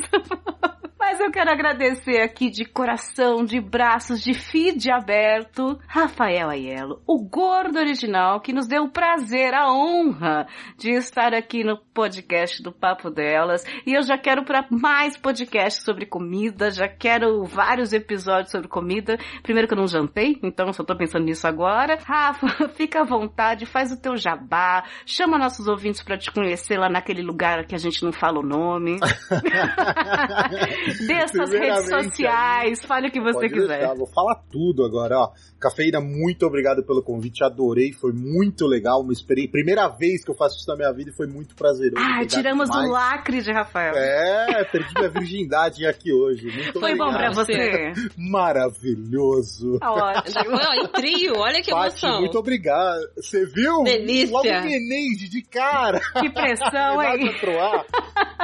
mas 1.06 1.20
eu 1.20 1.30
quero 1.30 1.52
agradecer 1.52 2.22
aqui 2.22 2.50
de 2.50 2.64
coração, 2.64 3.44
de 3.44 3.60
braços, 3.60 4.24
de 4.24 4.34
feed 4.34 4.90
aberto, 4.90 5.78
Rafael 5.86 6.50
Aiello, 6.50 7.02
o 7.06 7.22
gordo 7.22 7.78
original 7.78 8.40
que 8.40 8.54
nos 8.54 8.68
deu 8.68 8.84
o 8.84 8.90
prazer, 8.90 9.54
a 9.54 9.70
honra 9.70 10.48
de 10.78 10.92
estar 10.92 11.34
aqui 11.34 11.62
no 11.62 11.78
podcast 11.94 12.64
do 12.64 12.72
Papo 12.72 13.10
Delas. 13.10 13.66
E 13.86 13.94
eu 13.94 14.02
já 14.02 14.18
quero 14.18 14.46
para 14.46 14.66
mais 14.72 15.18
podcasts 15.18 15.84
sobre 15.84 16.06
comida, 16.06 16.72
já 16.72 16.88
quero 16.88 17.44
vários 17.44 17.92
episódios 17.92 18.52
sobre 18.52 18.70
comida. 18.70 19.18
Primeiro 19.44 19.68
que 19.68 19.74
eu 19.74 19.80
não 19.80 19.88
jantei, 19.88 20.40
então 20.42 20.72
só 20.72 20.86
tô 20.86 20.96
pensando 20.96 21.26
nisso 21.26 21.46
agora. 21.46 22.00
Rafa, 22.02 22.70
fica 22.76 23.02
à 23.02 23.04
vontade, 23.04 23.66
faz 23.66 23.92
o 23.92 24.02
teu 24.02 24.16
jabá, 24.16 24.86
chama 25.06 25.38
nossos 25.38 25.68
ouvintes 25.68 26.02
para 26.02 26.18
te 26.18 26.32
conhecer 26.32 26.78
lá 26.80 26.88
naquele 26.90 27.22
lugar 27.22 27.66
que 27.66 27.76
a 27.76 27.80
gente 27.80 28.06
não 28.06 28.14
fala 28.14 28.40
o 28.40 28.44
nome. 28.44 29.00
Dê 31.08 31.28
suas 31.28 31.50
redes 31.52 31.90
sociais, 31.90 32.86
fale 32.86 33.08
o 33.08 33.12
que 33.12 33.20
você 33.22 33.34
Pode 33.48 33.54
quiser. 33.54 33.80
deixar, 33.80 33.94
vou 33.96 34.08
falar 34.08 34.36
tudo 34.52 34.84
agora, 34.86 35.18
ó. 35.20 35.32
Cafeína, 35.60 36.00
muito 36.02 36.46
obrigado 36.46 36.84
pelo 36.86 37.02
convite, 37.02 37.44
adorei, 37.44 37.92
foi 37.94 38.12
muito 38.14 38.66
legal, 38.66 39.04
me 39.04 39.14
esperei. 39.14 39.48
Primeira 39.48 39.88
vez 39.88 40.24
que 40.24 40.32
eu 40.32 40.36
faço 40.36 40.58
isso 40.58 40.68
na 40.70 40.76
minha 40.76 40.92
vida 40.92 41.10
e 41.12 41.14
foi 41.16 41.28
muito 41.28 41.56
prazeroso. 41.56 41.96
Ah, 41.98 42.16
obrigado 42.18 42.30
tiramos 42.30 42.70
demais. 42.70 42.90
o 42.90 42.92
lacre 42.92 43.42
de 43.42 43.52
Rafael. 43.52 43.94
É, 43.96 44.64
perdi 44.66 44.94
minha 44.96 45.10
virgindade 45.10 45.86
aqui 45.88 46.12
hoje. 46.14 46.48
Muito 46.48 46.80
Foi 46.80 46.92
bom 46.96 47.10
pra 47.14 47.30
obrigado. 47.32 47.36
você? 47.36 47.94
Maravilhoso. 48.18 49.78
Ótimo. 49.82 50.44
Foi, 50.46 50.66
ó, 50.66 50.74
em 50.84 50.88
trio, 50.88 51.34
olha 51.38 51.62
que 51.62 51.72
Paty, 51.72 52.06
emoção. 52.06 52.20
muito 52.22 52.38
obrigado. 52.38 53.02
Você 53.16 53.46
viu? 53.46 53.84
Delícia. 53.84 54.34
Logo 54.34 54.48
o 54.48 54.64
Menezes 54.64 55.30
de 55.30 55.42
cara. 55.44 56.00
Que 56.20 56.30
pressão, 56.30 57.02
hein? 57.04 57.34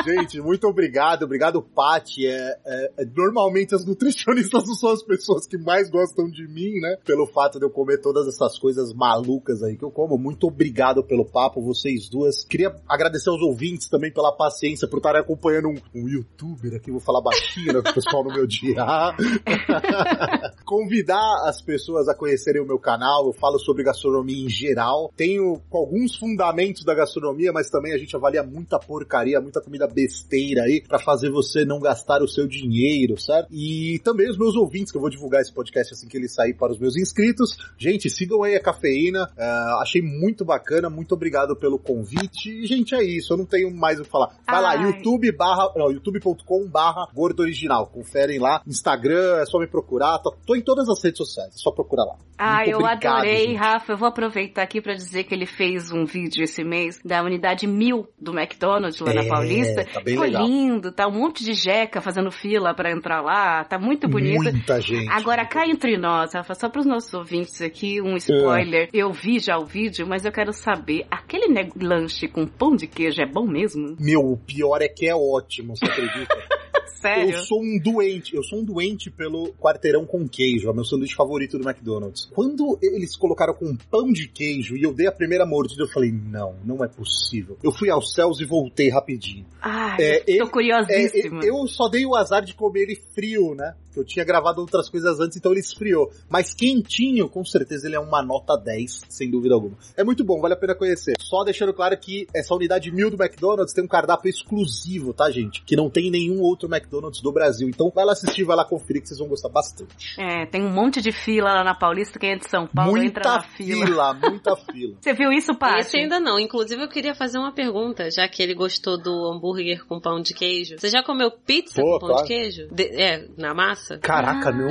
Gente, 0.06 0.39
muito 0.41 0.68
obrigado. 0.68 1.24
Obrigado, 1.24 1.62
Paty. 1.62 2.26
É, 2.28 2.39
é- 2.66 2.92
é- 2.98 3.06
normalmente 3.16 3.76
as 3.76 3.86
nutricionistas 3.86 4.64
não 4.68 4.76
são 4.76 4.90
as 4.92 5.04
pessoas 5.04 5.46
que 5.46 5.58
mais 5.58 5.90
gostam 5.90 6.30
de 6.30 6.48
mim, 6.48 6.80
né? 6.80 6.98
Pelo 7.06 7.28
fato 7.28 7.60
de 7.60 7.66
eu 7.66 7.70
comer 7.70 8.00
todas 8.00 8.28
essas 8.28 8.58
coisas 8.58 8.94
malucas 8.94 9.64
aí 9.64 9.78
que 9.78 9.84
eu 9.84 9.92
como. 9.92 10.18
Muito 10.18 10.48
obrigado 10.48 11.04
pelo 11.04 11.26
papo, 11.26 11.62
vocês 11.62 12.10
duas. 12.10 12.44
Queria 12.44 12.76
agradecer 12.88 13.30
aos 13.30 13.42
ouvintes 13.42 13.90
também 13.90 14.12
pela 14.12 14.32
paciência, 14.32 14.88
por 14.88 14.98
estarem 14.98 15.22
acompanhando 15.22 15.70
um, 15.70 15.78
um 15.96 16.08
youtuber 16.08 16.76
aqui. 16.76 16.92
Vou 16.92 17.00
falar 17.00 17.22
baixinho, 17.22 17.74
né? 17.74 17.82
Pro 17.82 17.94
pessoal 17.94 18.24
não 18.24 18.34
me 18.34 18.42
odiar. 18.42 19.16
Convidar 20.66 21.44
as 21.46 21.62
pessoas 21.62 22.08
a 22.08 22.16
conhecerem 22.16 22.62
o 22.62 22.66
meu 22.66 22.80
canal. 22.80 23.26
Eu 23.28 23.34
falo 23.34 23.60
sobre 23.60 23.84
gastronomia 23.84 24.46
em 24.46 24.50
geral. 24.50 25.12
Tenho 25.16 25.62
alguns 25.72 26.16
fundamentos 26.16 26.84
da 26.84 26.94
gastronomia, 26.94 27.52
mas 27.52 27.70
também 27.70 27.94
a 27.94 27.98
gente 27.98 28.16
avalia 28.16 28.44
muita 28.44 28.80
porcaria, 28.80 29.42
muita 29.42 29.62
comida 29.62 29.88
besteira 29.88 30.64
aí, 30.64 30.82
pra 30.82 31.00
fazer 31.00 31.30
você 31.30 31.66
não 31.66 31.80
gastar 31.80 32.22
o 32.22 32.28
seu 32.30 32.47
dinheiro, 32.47 33.17
certo? 33.19 33.47
E 33.51 33.99
também 34.03 34.30
os 34.30 34.38
meus 34.38 34.55
ouvintes, 34.55 34.91
que 34.91 34.97
eu 34.97 35.01
vou 35.01 35.09
divulgar 35.09 35.41
esse 35.41 35.53
podcast 35.53 35.93
assim 35.93 36.07
que 36.07 36.17
ele 36.17 36.27
sair 36.30 36.53
para 36.53 36.71
os 36.71 36.80
meus 36.80 36.95
inscritos. 36.95 37.57
Gente, 37.77 38.09
sigam 38.09 38.43
aí 38.43 38.55
a 38.55 38.61
cafeína. 38.61 39.30
É, 39.38 39.45
achei 39.82 40.01
muito 40.01 40.45
bacana, 40.45 40.89
muito 40.89 41.13
obrigado 41.13 41.55
pelo 41.55 41.77
convite. 41.80 42.49
E, 42.49 42.65
gente, 42.65 42.93
é 42.95 43.03
isso. 43.03 43.34
Eu 43.34 43.38
não 43.38 43.45
tenho 43.45 43.69
mais 43.75 43.99
o 43.99 44.03
que 44.03 44.09
falar. 44.09 44.36
Vai 44.45 44.61
lá. 44.61 44.73
YouTube 44.75 45.32
barra, 45.32 45.71
não, 45.75 45.91
youtube.com 45.91 46.67
barra 46.67 47.07
gordo 47.13 47.41
original. 47.41 47.88
Conferem 47.88 48.39
lá. 48.39 48.61
Instagram, 48.67 49.38
é 49.41 49.45
só 49.45 49.59
me 49.59 49.67
procurar. 49.67 50.19
Tô, 50.19 50.36
tô 50.45 50.55
em 50.55 50.61
todas 50.61 50.88
as 50.89 51.03
redes 51.03 51.17
sociais, 51.17 51.53
é 51.53 51.57
só 51.57 51.71
procurar 51.71 52.03
lá. 52.05 52.15
Ah, 52.38 52.65
eu 52.65 52.86
adorei, 52.86 53.47
gente. 53.47 53.55
Rafa. 53.55 53.91
Eu 53.93 53.97
vou 53.97 54.07
aproveitar 54.07 54.61
aqui 54.63 54.82
pra 54.82 54.93
dizer 54.93 55.23
que 55.25 55.34
ele 55.34 55.45
fez 55.45 55.91
um 55.91 56.05
vídeo 56.05 56.43
esse 56.43 56.63
mês 56.63 56.99
da 57.03 57.21
unidade 57.23 57.67
1000 57.67 58.07
do 58.19 58.32
McDonald's 58.38 58.99
lá 58.99 59.13
na 59.13 59.21
É, 59.23 59.27
Paulista. 59.27 59.84
tá 59.86 60.01
bem 60.01 60.13
Ficou 60.13 60.25
legal. 60.25 60.45
lindo, 60.45 60.91
tá 60.91 61.07
um 61.07 61.11
monte 61.11 61.43
de 61.43 61.53
jeca 61.53 62.01
fazendo 62.01 62.18
fila 62.32 62.74
pra 62.74 62.91
entrar 62.91 63.22
lá, 63.22 63.63
tá 63.63 63.80
muito 63.80 64.07
bonito. 64.07 64.43
Muita 64.43 64.82
gente. 64.82 65.09
Agora, 65.09 65.45
cá 65.45 65.65
entre 65.65 65.97
nós, 65.97 66.34
Rafa, 66.34 66.53
só 66.53 66.70
pros 66.70 66.86
nossos 66.86 67.13
ouvintes 67.13 67.61
aqui, 67.61 68.01
um 68.01 68.15
spoiler. 68.17 68.89
Eu 68.93 69.11
vi 69.13 69.39
já 69.39 69.57
o 69.57 69.65
vídeo, 69.65 70.05
mas 70.05 70.26
eu 70.26 70.32
quero 70.32 70.51
saber, 70.51 71.05
aquele 71.09 71.47
lanche 71.82 72.28
com 72.28 72.45
pão 72.45 72.76
de 72.76 72.88
queijo 72.88 73.22
é 73.22 73.26
bom 73.26 73.47
mesmo? 73.47 73.95
Meu, 73.99 74.22
o 74.22 74.38
pior 74.38 74.82
é 74.82 74.88
que 74.88 75.07
é 75.07 75.15
ótimo, 75.15 75.76
você 75.76 75.86
acredita? 75.86 76.38
Sério? 77.02 77.32
Eu 77.36 77.43
sou 77.43 77.62
um 77.62 77.80
doente, 77.80 78.36
eu 78.36 78.43
sou 78.43 78.60
um 78.60 78.64
doente 78.64 79.10
pelo 79.10 79.54
quarteirão 79.54 80.06
com 80.06 80.28
queijo, 80.28 80.70
é 80.70 80.74
meu 80.74 80.84
sanduíche 80.84 81.16
favorito 81.16 81.58
do 81.58 81.68
McDonald's. 81.68 82.26
Quando 82.34 82.78
eles 82.82 83.16
colocaram 83.16 83.54
com 83.54 83.76
pão 83.89 84.12
de 84.12 84.28
queijo 84.28 84.76
e 84.76 84.84
eu 84.84 84.93
dei 84.93 85.08
a 85.08 85.12
primeira 85.12 85.45
mordida, 85.45 85.84
eu 85.84 85.88
falei, 85.88 86.12
não, 86.12 86.56
não 86.66 86.84
é 86.84 86.88
possível. 86.88 87.58
Eu 87.64 87.72
fui 87.72 87.89
aos 87.89 88.14
céus 88.14 88.39
e 88.39 88.45
voltei 88.45 88.89
rapidinho. 88.89 89.45
Ai, 89.62 89.97
É, 90.00 90.18
eu 90.20 90.26
tô 90.26 90.32
ele- 90.43 90.50
curiosíssima. 90.50 91.43
É, 91.43 91.50
eu 91.50 91.68
só 91.68 91.88
dei 91.88 92.06
o 92.06 92.16
azar 92.16 92.43
de 92.43 92.54
comer 92.54 92.82
ele 92.84 92.95
frio, 93.14 93.56
né? 93.56 93.74
Que 93.94 94.00
eu 94.00 94.06
tinha 94.06 94.24
gravado 94.26 94.62
outras 94.62 94.90
coisas 94.90 95.20
antes, 95.20 95.38
então 95.38 95.52
ele 95.52 95.62
esfriou. 95.62 96.12
Mas 96.30 96.54
quentinho, 96.54 97.28
com 97.30 97.44
certeza 97.44 97.88
ele 97.88 97.96
é 97.96 98.00
uma 98.00 98.22
nota 98.22 98.56
10, 98.56 99.02
sem 99.10 99.30
dúvida 99.30 99.56
alguma. 99.56 99.76
É 99.98 100.04
muito 100.04 100.24
bom, 100.24 100.40
vale 100.40 100.54
a 100.54 100.58
pena 100.58 100.76
conhecer. 100.76 101.14
Só 101.20 101.44
deixando 101.44 101.74
claro 101.74 101.98
que 101.98 102.28
essa 102.34 102.54
unidade 102.54 102.92
1000 102.92 103.12
do 103.12 103.22
McDonald's 103.24 103.74
tem 103.74 103.84
um 103.84 103.88
cardápio 103.88 104.30
exclusivo, 104.30 105.14
tá, 105.14 105.30
gente? 105.32 105.64
Que 105.64 105.76
não 105.76 105.90
tem 105.90 106.10
nenhum 106.12 106.42
outro 106.42 106.68
McDonald's 106.72 107.22
do 107.22 107.32
Brasil. 107.32 107.68
Então 107.68 107.92
vai 107.94 108.06
lá 108.06 108.14
assistir, 108.14 108.44
vai 108.44 108.56
lá 108.56 108.66
conferir 108.66 109.02
que 109.02 109.08
vocês 109.08 109.20
vão 109.20 109.28
gostar 109.28 109.50
bastante. 109.50 110.20
É, 110.20 110.46
tem 110.46 110.62
um 110.64 110.72
monte 110.72 111.02
de 111.02 111.12
fila 111.12 111.54
lá 111.54 111.64
na 111.64 111.74
Paulista, 111.76 112.20
quem 112.20 112.32
é 112.34 112.38
de 112.38 112.50
São 112.50 112.68
Paulo 112.68 112.98
entra 112.98 113.24
muita 113.24 113.30
na 113.38 113.42
fila. 113.44 113.86
fila, 113.86 114.14
muita 114.14 114.56
fila. 114.72 114.96
Você 115.00 115.14
viu 115.14 115.32
isso, 115.32 115.56
Paty? 115.56 115.80
Esse 115.80 115.98
ainda 115.98 116.20
não. 116.20 116.40
Inclusive, 116.40 116.82
eu 116.84 116.88
queria 116.90 117.16
fazer 117.16 117.38
uma 117.38 117.52
pergunta, 117.54 118.10
já 118.12 118.28
que 118.28 118.42
ele 118.44 118.54
gostou 118.54 118.98
do 119.02 119.32
hambúrguer 119.32 119.86
com 119.86 120.00
pão 120.00 120.22
de 120.22 120.34
queijo. 120.34 120.76
Você 120.78 120.90
já 120.90 121.04
comeu 121.04 121.32
pizza 121.32 121.82
Pô, 121.82 121.94
com 121.94 122.00
pão 122.00 122.10
claro. 122.10 122.24
de 122.24 122.28
queijo? 122.28 122.68
De- 122.72 123.02
é, 123.02 123.28
na 123.38 123.54
massa? 123.54 123.89
Caraca, 123.98 124.52
não? 124.52 124.68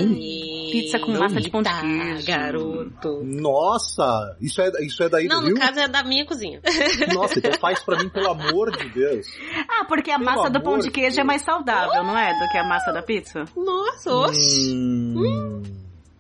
Pizza 0.71 0.99
com 0.99 1.13
massa 1.13 1.41
de 1.41 1.51
pão 1.51 1.63
de 1.63 1.69
Eita, 1.71 1.81
queijo. 1.83 2.27
garoto. 2.27 3.23
Nossa, 3.25 4.37
isso 4.41 4.61
é, 4.61 4.71
isso 4.85 5.03
é 5.03 5.09
daí 5.09 5.27
Não, 5.27 5.37
do 5.41 5.49
no 5.49 5.55
Rio? 5.55 5.57
caso 5.67 5.81
é 5.81 5.89
da 5.89 6.05
minha 6.05 6.27
cozinha. 6.27 6.61
Nossa, 7.15 7.39
então 7.39 7.53
faz 7.61 7.83
pra 7.83 7.97
mim, 7.99 8.09
pelo 8.11 8.29
amor 8.31 8.71
de 8.77 8.89
Deus. 8.91 9.27
Ah, 9.69 9.85
porque 9.87 10.11
a 10.11 10.19
Pelo 10.19 10.31
massa 10.31 10.51
do 10.51 10.61
pão 10.63 10.77
de 10.79 10.85
de 10.85 10.91
queijo 10.91 11.19
é 11.21 11.25
mais 11.25 11.43
saudável, 11.43 12.05
não 12.05 12.17
é? 12.19 12.33
Do 12.39 12.49
que 12.53 12.59
a 12.59 12.65
massa 12.65 12.93
da 12.93 13.03
pizza? 13.03 13.45
Nossa, 13.57 14.11
oxe. 14.13 14.75
Hum, 14.75 15.63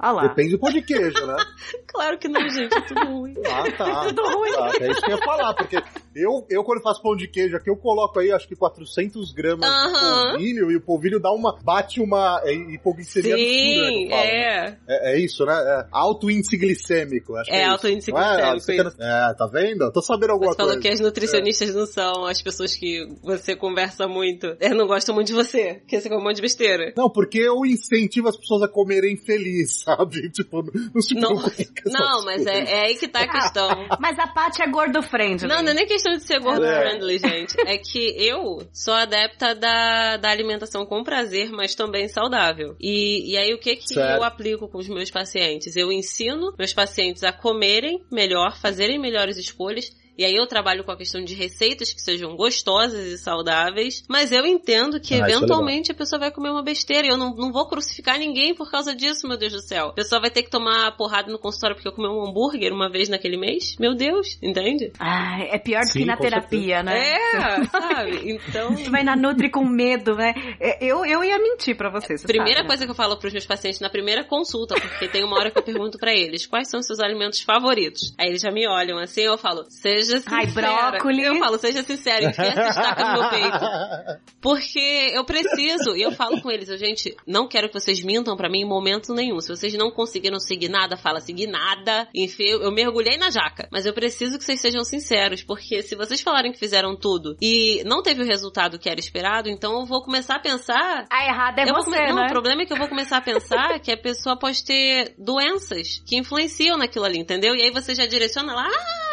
Olha 0.00 0.12
lá. 0.12 0.22
Depende 0.28 0.50
do 0.52 0.58
pão 0.58 0.70
de 0.70 0.80
queijo, 0.82 1.26
né? 1.26 1.36
Claro 1.88 2.16
que 2.18 2.28
não, 2.28 2.48
gente, 2.48 2.72
é 2.72 2.80
tudo 2.82 3.04
ruim. 3.06 3.34
Ah, 3.46 3.70
tá. 3.76 4.04
Tudo 4.06 4.22
ruim. 4.22 4.52
Tá, 4.52 4.70
é 4.80 4.90
isso 4.90 5.00
que 5.02 5.10
eu 5.10 5.16
ia 5.16 5.24
falar, 5.24 5.54
porque 5.54 5.82
eu, 6.22 6.46
eu 6.50 6.64
quando 6.64 6.82
faço 6.82 7.02
pão 7.02 7.16
de 7.16 7.28
queijo 7.28 7.56
aqui, 7.56 7.70
eu 7.70 7.76
coloco 7.76 8.18
aí 8.18 8.30
acho 8.32 8.46
que 8.48 8.56
400 8.56 9.32
gramas 9.32 9.68
de 9.68 10.30
polvilho 10.32 10.70
e 10.70 10.76
o 10.76 10.80
polvilho 10.80 11.20
dá 11.20 11.30
uma, 11.32 11.56
bate 11.62 12.00
uma 12.00 12.40
é, 12.44 12.52
hipoglicemia 12.54 13.36
Sim, 13.36 14.08
fala, 14.10 14.22
né? 14.22 14.28
é. 14.28 14.76
É, 14.88 15.12
é 15.14 15.20
isso, 15.20 15.44
né? 15.44 15.52
É 15.54 15.86
alto 15.92 16.30
índice 16.30 16.56
glicêmico. 16.56 17.36
Acho 17.36 17.50
que 17.50 17.56
É, 17.56 17.62
isso. 17.62 17.70
alto 17.70 17.88
índice 17.88 18.12
Não 18.12 18.20
é? 18.20 18.50
glicêmico, 18.52 18.90
É, 19.02 19.34
tá 19.34 19.46
vendo? 19.52 19.84
Eu 19.84 19.92
Tô 19.92 20.02
sabendo 20.02 20.30
alguma 20.32 20.52
Você 20.52 20.56
falou 20.56 20.72
coisa. 20.74 20.82
que 20.88 20.94
as 20.94 21.00
nutricionistas 21.00 21.74
não 21.74 21.86
são 21.86 22.26
as 22.26 22.40
pessoas 22.42 22.74
que 22.74 23.06
você 23.22 23.54
conversa 23.56 24.06
muito. 24.08 24.56
É, 24.60 24.70
não 24.70 24.86
gostam 24.86 25.14
muito 25.14 25.28
de 25.28 25.34
você, 25.34 25.74
porque 25.80 26.00
você 26.00 26.08
come 26.08 26.20
um 26.20 26.24
monte 26.24 26.36
de 26.36 26.42
besteira. 26.42 26.92
Não, 26.96 27.10
porque 27.10 27.38
eu 27.38 27.64
incentivo 27.66 28.28
as 28.28 28.36
pessoas 28.36 28.62
a 28.62 28.68
comerem 28.68 29.16
feliz, 29.16 29.80
sabe? 29.84 30.30
Tipo, 30.30 30.62
não 30.94 31.00
se 31.02 31.14
Não, 31.14 31.28
preocupe 31.36 31.62
essas 31.86 31.92
não 31.92 32.24
mas 32.24 32.46
é, 32.46 32.52
coisas. 32.52 32.68
é 32.70 32.80
aí 32.82 32.94
que 32.96 33.08
tá 33.08 33.20
a 33.20 33.28
questão. 33.28 33.68
Mas 34.00 34.18
a 34.18 34.26
Paty 34.28 34.62
é 34.62 34.66
gordo 34.70 35.02
friend. 35.02 35.46
Não, 35.46 35.62
não 35.62 35.70
é 35.70 35.74
nem 35.74 35.86
questão 35.86 36.07
de 36.16 36.22
ser 36.22 36.40
gordo 36.40 36.64
É. 36.64 36.80
friendly, 36.80 37.18
gente, 37.18 37.54
é 37.66 37.76
que 37.76 38.14
eu 38.16 38.66
sou 38.72 38.94
adepta 38.94 39.54
da, 39.54 40.16
da 40.16 40.30
alimentação 40.30 40.86
com 40.86 41.04
prazer, 41.04 41.50
mas 41.50 41.74
também 41.74 42.08
saudável. 42.08 42.76
E, 42.80 43.32
e 43.32 43.36
aí 43.36 43.52
o 43.52 43.58
que 43.58 43.76
que 43.76 43.94
Certo. 43.94 44.16
eu 44.16 44.24
aplico 44.24 44.68
com 44.68 44.78
os 44.78 44.88
meus 44.88 45.10
pacientes? 45.10 45.76
Eu 45.76 45.92
ensino 45.92 46.54
meus 46.58 46.72
pacientes 46.72 47.22
a 47.24 47.32
comerem 47.32 48.02
melhor, 48.10 48.56
fazerem 48.58 48.98
melhores 48.98 49.36
escolhas. 49.36 49.90
E 50.18 50.24
aí 50.24 50.34
eu 50.34 50.46
trabalho 50.48 50.82
com 50.82 50.90
a 50.90 50.96
questão 50.96 51.22
de 51.22 51.32
receitas 51.34 51.92
que 51.92 52.02
sejam 52.02 52.34
gostosas 52.36 53.06
e 53.06 53.16
saudáveis, 53.18 54.02
mas 54.08 54.32
eu 54.32 54.44
entendo 54.44 54.98
que 55.00 55.14
Ah, 55.14 55.18
é 55.18 55.20
eventualmente 55.30 55.92
a 55.92 55.94
pessoa 55.94 56.18
vai 56.18 56.30
comer 56.32 56.50
uma 56.50 56.62
besteira 56.62 57.06
e 57.06 57.10
eu 57.10 57.16
não, 57.16 57.34
não 57.36 57.52
vou 57.52 57.68
crucificar 57.68 58.18
ninguém 58.18 58.52
por 58.54 58.68
causa 58.70 58.94
disso, 58.96 59.28
meu 59.28 59.36
Deus 59.38 59.52
do 59.52 59.60
céu. 59.60 59.86
A 59.90 59.92
pessoa 59.92 60.20
vai 60.20 60.30
ter 60.30 60.42
que 60.42 60.50
tomar 60.50 60.96
porrada 60.96 61.30
no 61.30 61.38
consultório 61.38 61.76
porque 61.76 61.88
eu 61.88 61.92
comi 61.92 62.08
um 62.08 62.26
hambúrguer 62.26 62.72
uma 62.72 62.90
vez 62.90 63.08
naquele 63.08 63.36
mês? 63.36 63.76
Meu 63.78 63.94
Deus, 63.94 64.36
entende? 64.42 64.92
Ah, 64.98 65.38
é 65.40 65.58
pior 65.58 65.82
do 65.82 65.92
Sim, 65.92 66.00
que 66.00 66.04
na 66.04 66.16
terapia, 66.16 66.82
né? 66.82 67.12
É, 67.14 67.64
sabe? 67.66 68.32
Então. 68.32 68.74
Você 68.76 68.90
vai 68.90 69.04
na 69.04 69.14
Nutri 69.14 69.48
com 69.50 69.64
medo, 69.64 70.16
né? 70.16 70.34
É, 70.58 70.84
Eu, 70.84 71.04
eu 71.06 71.22
ia 71.22 71.38
mentir 71.38 71.76
pra 71.76 71.90
você. 71.90 72.18
você 72.18 72.26
Primeira 72.26 72.58
sabe, 72.58 72.62
né? 72.62 72.68
coisa 72.68 72.84
que 72.84 72.90
eu 72.90 72.94
falo 72.96 73.16
pros 73.16 73.32
meus 73.32 73.46
pacientes 73.46 73.78
na 73.80 73.88
primeira 73.88 74.24
consulta, 74.24 74.74
porque 74.74 75.06
tem 75.08 75.22
uma 75.22 75.36
hora 75.38 75.50
que 75.50 75.58
eu 75.58 75.62
pergunto 75.62 75.96
pra 75.96 76.12
eles 76.12 76.44
quais 76.46 76.68
são 76.68 76.80
os 76.80 76.86
seus 76.86 76.98
alimentos 76.98 77.40
favoritos. 77.42 78.14
Aí 78.18 78.28
eles 78.28 78.42
já 78.42 78.50
me 78.50 78.66
olham 78.66 78.98
assim, 78.98 79.20
eu 79.22 79.38
falo, 79.38 79.64
seja 79.68 80.07
sincera. 80.16 80.36
Ai, 80.36 80.46
brócolis. 80.46 81.24
Eu 81.26 81.38
falo, 81.38 81.58
seja 81.58 81.82
sincero, 81.82 82.26
enfia 82.30 82.44
essa 82.46 82.68
estaca 82.68 83.04
no 83.04 83.20
meu 83.20 83.30
peito. 83.30 84.20
Porque 84.40 85.12
eu 85.14 85.24
preciso, 85.24 85.96
e 85.96 86.02
eu 86.02 86.12
falo 86.12 86.40
com 86.40 86.50
eles, 86.50 86.68
eu, 86.68 86.78
gente, 86.78 87.14
não 87.26 87.48
quero 87.48 87.68
que 87.68 87.74
vocês 87.78 88.02
mintam 88.02 88.36
pra 88.36 88.48
mim 88.48 88.60
em 88.60 88.68
momento 88.68 89.12
nenhum. 89.12 89.40
Se 89.40 89.48
vocês 89.48 89.74
não 89.74 89.90
conseguiram 89.90 90.38
seguir 90.38 90.68
nada, 90.68 90.96
fala 90.96 91.20
seguir 91.20 91.46
nada. 91.48 92.08
Enfim, 92.14 92.44
eu, 92.44 92.70
mergulhei 92.70 93.16
na 93.18 93.30
jaca. 93.30 93.68
Mas 93.72 93.84
eu 93.84 93.92
preciso 93.92 94.38
que 94.38 94.44
vocês 94.44 94.60
sejam 94.60 94.84
sinceros, 94.84 95.42
porque 95.42 95.82
se 95.82 95.94
vocês 95.96 96.20
falarem 96.20 96.52
que 96.52 96.58
fizeram 96.58 96.96
tudo 96.96 97.36
e 97.42 97.82
não 97.84 98.02
teve 98.02 98.22
o 98.22 98.26
resultado 98.26 98.78
que 98.78 98.88
era 98.88 99.00
esperado, 99.00 99.48
então 99.48 99.80
eu 99.80 99.86
vou 99.86 100.02
começar 100.02 100.36
a 100.36 100.40
pensar 100.40 101.06
A 101.10 101.24
errada 101.26 101.62
é 101.62 101.66
você, 101.66 101.84
come- 101.90 102.08
Não, 102.08 102.16
né? 102.16 102.26
o 102.26 102.30
problema 102.30 102.62
é 102.62 102.66
que 102.66 102.72
eu 102.72 102.76
vou 102.78 102.88
começar 102.88 103.16
a 103.18 103.20
pensar 103.20 103.78
que 103.80 103.90
a 103.90 103.96
pessoa 103.96 104.38
pode 104.38 104.64
ter 104.64 105.14
doenças 105.18 106.00
que 106.06 106.16
influenciam 106.16 106.78
naquilo 106.78 107.04
ali, 107.04 107.18
entendeu? 107.18 107.54
E 107.54 107.62
aí 107.62 107.70
você 107.72 107.94
já 107.94 108.06
direciona 108.06 108.54
lá 108.54 108.68
ah, 108.68 109.07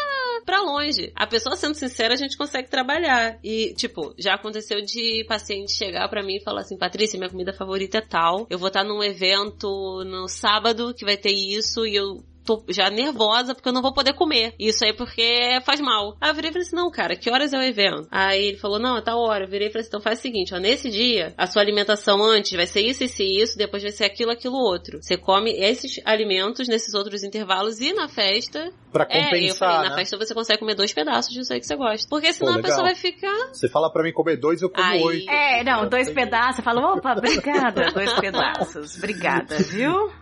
pra 0.46 0.62
longe. 0.62 1.12
A 1.16 1.26
pessoa 1.26 1.56
sendo 1.56 1.74
sincera, 1.76 2.14
a 2.14 2.18
gente 2.18 2.38
consegue 2.38 2.70
trabalhar. 2.70 3.38
E, 3.43 3.74
tipo, 3.76 4.14
já 4.18 4.36
aconteceu 4.36 4.80
de 4.82 5.26
paciente 5.28 5.74
chegar 5.74 6.08
pra 6.08 6.24
mim 6.24 6.36
e 6.36 6.43
falar 6.43 6.62
assim, 6.62 6.78
Patrícia, 6.78 7.18
minha 7.18 7.30
comida 7.30 7.52
favorita 7.52 7.98
é 7.98 8.02
tal. 8.02 8.46
Eu 8.50 8.60
vou 8.60 8.68
estar 8.68 8.84
num 8.84 9.04
evento 9.04 10.04
no 10.06 10.28
sábado 10.28 10.93
que 10.93 11.06
vai 11.06 11.18
ter 11.18 11.32
isso 11.32 11.86
e 11.86 11.96
eu 11.96 12.24
tô 12.46 12.64
já 12.70 12.89
nervosa 12.89 13.54
porque 13.56 13.68
eu 13.70 13.74
não 13.74 13.82
vou 13.82 13.93
poder 13.93 14.14
comer. 14.14 14.54
Isso 14.60 14.84
aí 14.86 14.93
porque 14.93 15.60
faz 15.66 15.80
mal. 15.80 16.16
Aí 16.22 16.30
eu 16.30 16.36
virei 16.36 16.50
e 16.50 16.54
falei 16.54 16.68
assim, 16.68 16.76
não, 16.76 16.91
cara, 16.91 17.16
que 17.16 17.30
horas 17.30 17.54
é 17.54 17.58
o 17.58 17.62
evento? 17.64 18.08
Aí 18.12 18.48
ele 18.50 18.58
falou, 18.58 18.80
não, 18.80 18.98
é 18.98 19.02
tal 19.02 19.20
hora. 19.20 19.46
Eu 19.46 19.50
virei 19.50 19.68
e 19.68 19.72
falei 19.72 19.82
assim, 19.82 19.89
então 19.89 20.02
faz 20.02 20.20
o 20.20 20.22
seguinte, 20.22 20.54
ó, 20.54 20.58
nesse 20.60 20.89
dia, 20.89 21.34
a 21.38 21.48
sua 21.48 21.62
alimentação 21.62 22.24
antes 22.24 22.52
vai 22.56 22.68
ser 22.68 22.82
isso, 22.82 23.04
isso 23.04 23.22
e 23.22 23.41
isso, 23.41 23.58
depois 23.58 23.82
vai 23.84 23.91
ser 23.91 24.06
aquilo, 24.06 24.32
aquilo, 24.32 24.56
outro. 24.56 25.00
Você 25.02 25.18
come 25.18 25.52
esses 25.52 26.00
alimentos 26.06 26.68
nesses 26.68 26.93
outros 26.93 27.24
intervalos 27.24 27.80
e 27.82 27.93
na 27.93 28.08
festa... 28.08 28.72
Pra 28.91 29.06
É, 29.10 29.20
eu 29.20 29.24
compensar, 29.26 29.58
falei, 29.74 29.89
na 29.89 29.96
né? 29.96 30.02
festa 30.02 30.18
você 30.18 30.34
consegue 30.34 30.60
comer 30.60 30.76
dois 30.76 30.93
pedaços 30.93 31.34
disso 31.34 31.52
aí 31.52 31.60
que 31.60 31.66
você 31.66 31.76
gosta. 31.76 32.08
Porque 32.10 32.32
senão 32.32 32.54
Pô, 32.54 32.60
a 32.60 32.62
pessoa 32.62 32.84
vai 32.84 32.96
ficar... 32.96 33.50
Você 33.52 33.68
fala 33.68 33.91
pra 33.91 34.04
mim 34.04 34.14
comer 34.14 34.38
dois, 34.38 34.62
eu 34.62 34.70
como 34.70 34.86
Aí- 34.88 35.02
oito. 35.04 35.30
É, 35.30 35.64
não, 35.66 35.89
dois 35.89 36.08
Entendi. 36.08 36.24
pedaços. 36.26 36.60
Eu 36.60 36.64
falo, 36.64 36.82
opa, 36.93 37.12
obrigada, 37.14 37.91
dois 37.91 38.14
pedaços. 38.14 38.98
Obrigada, 38.98 39.58
viu? 39.58 39.91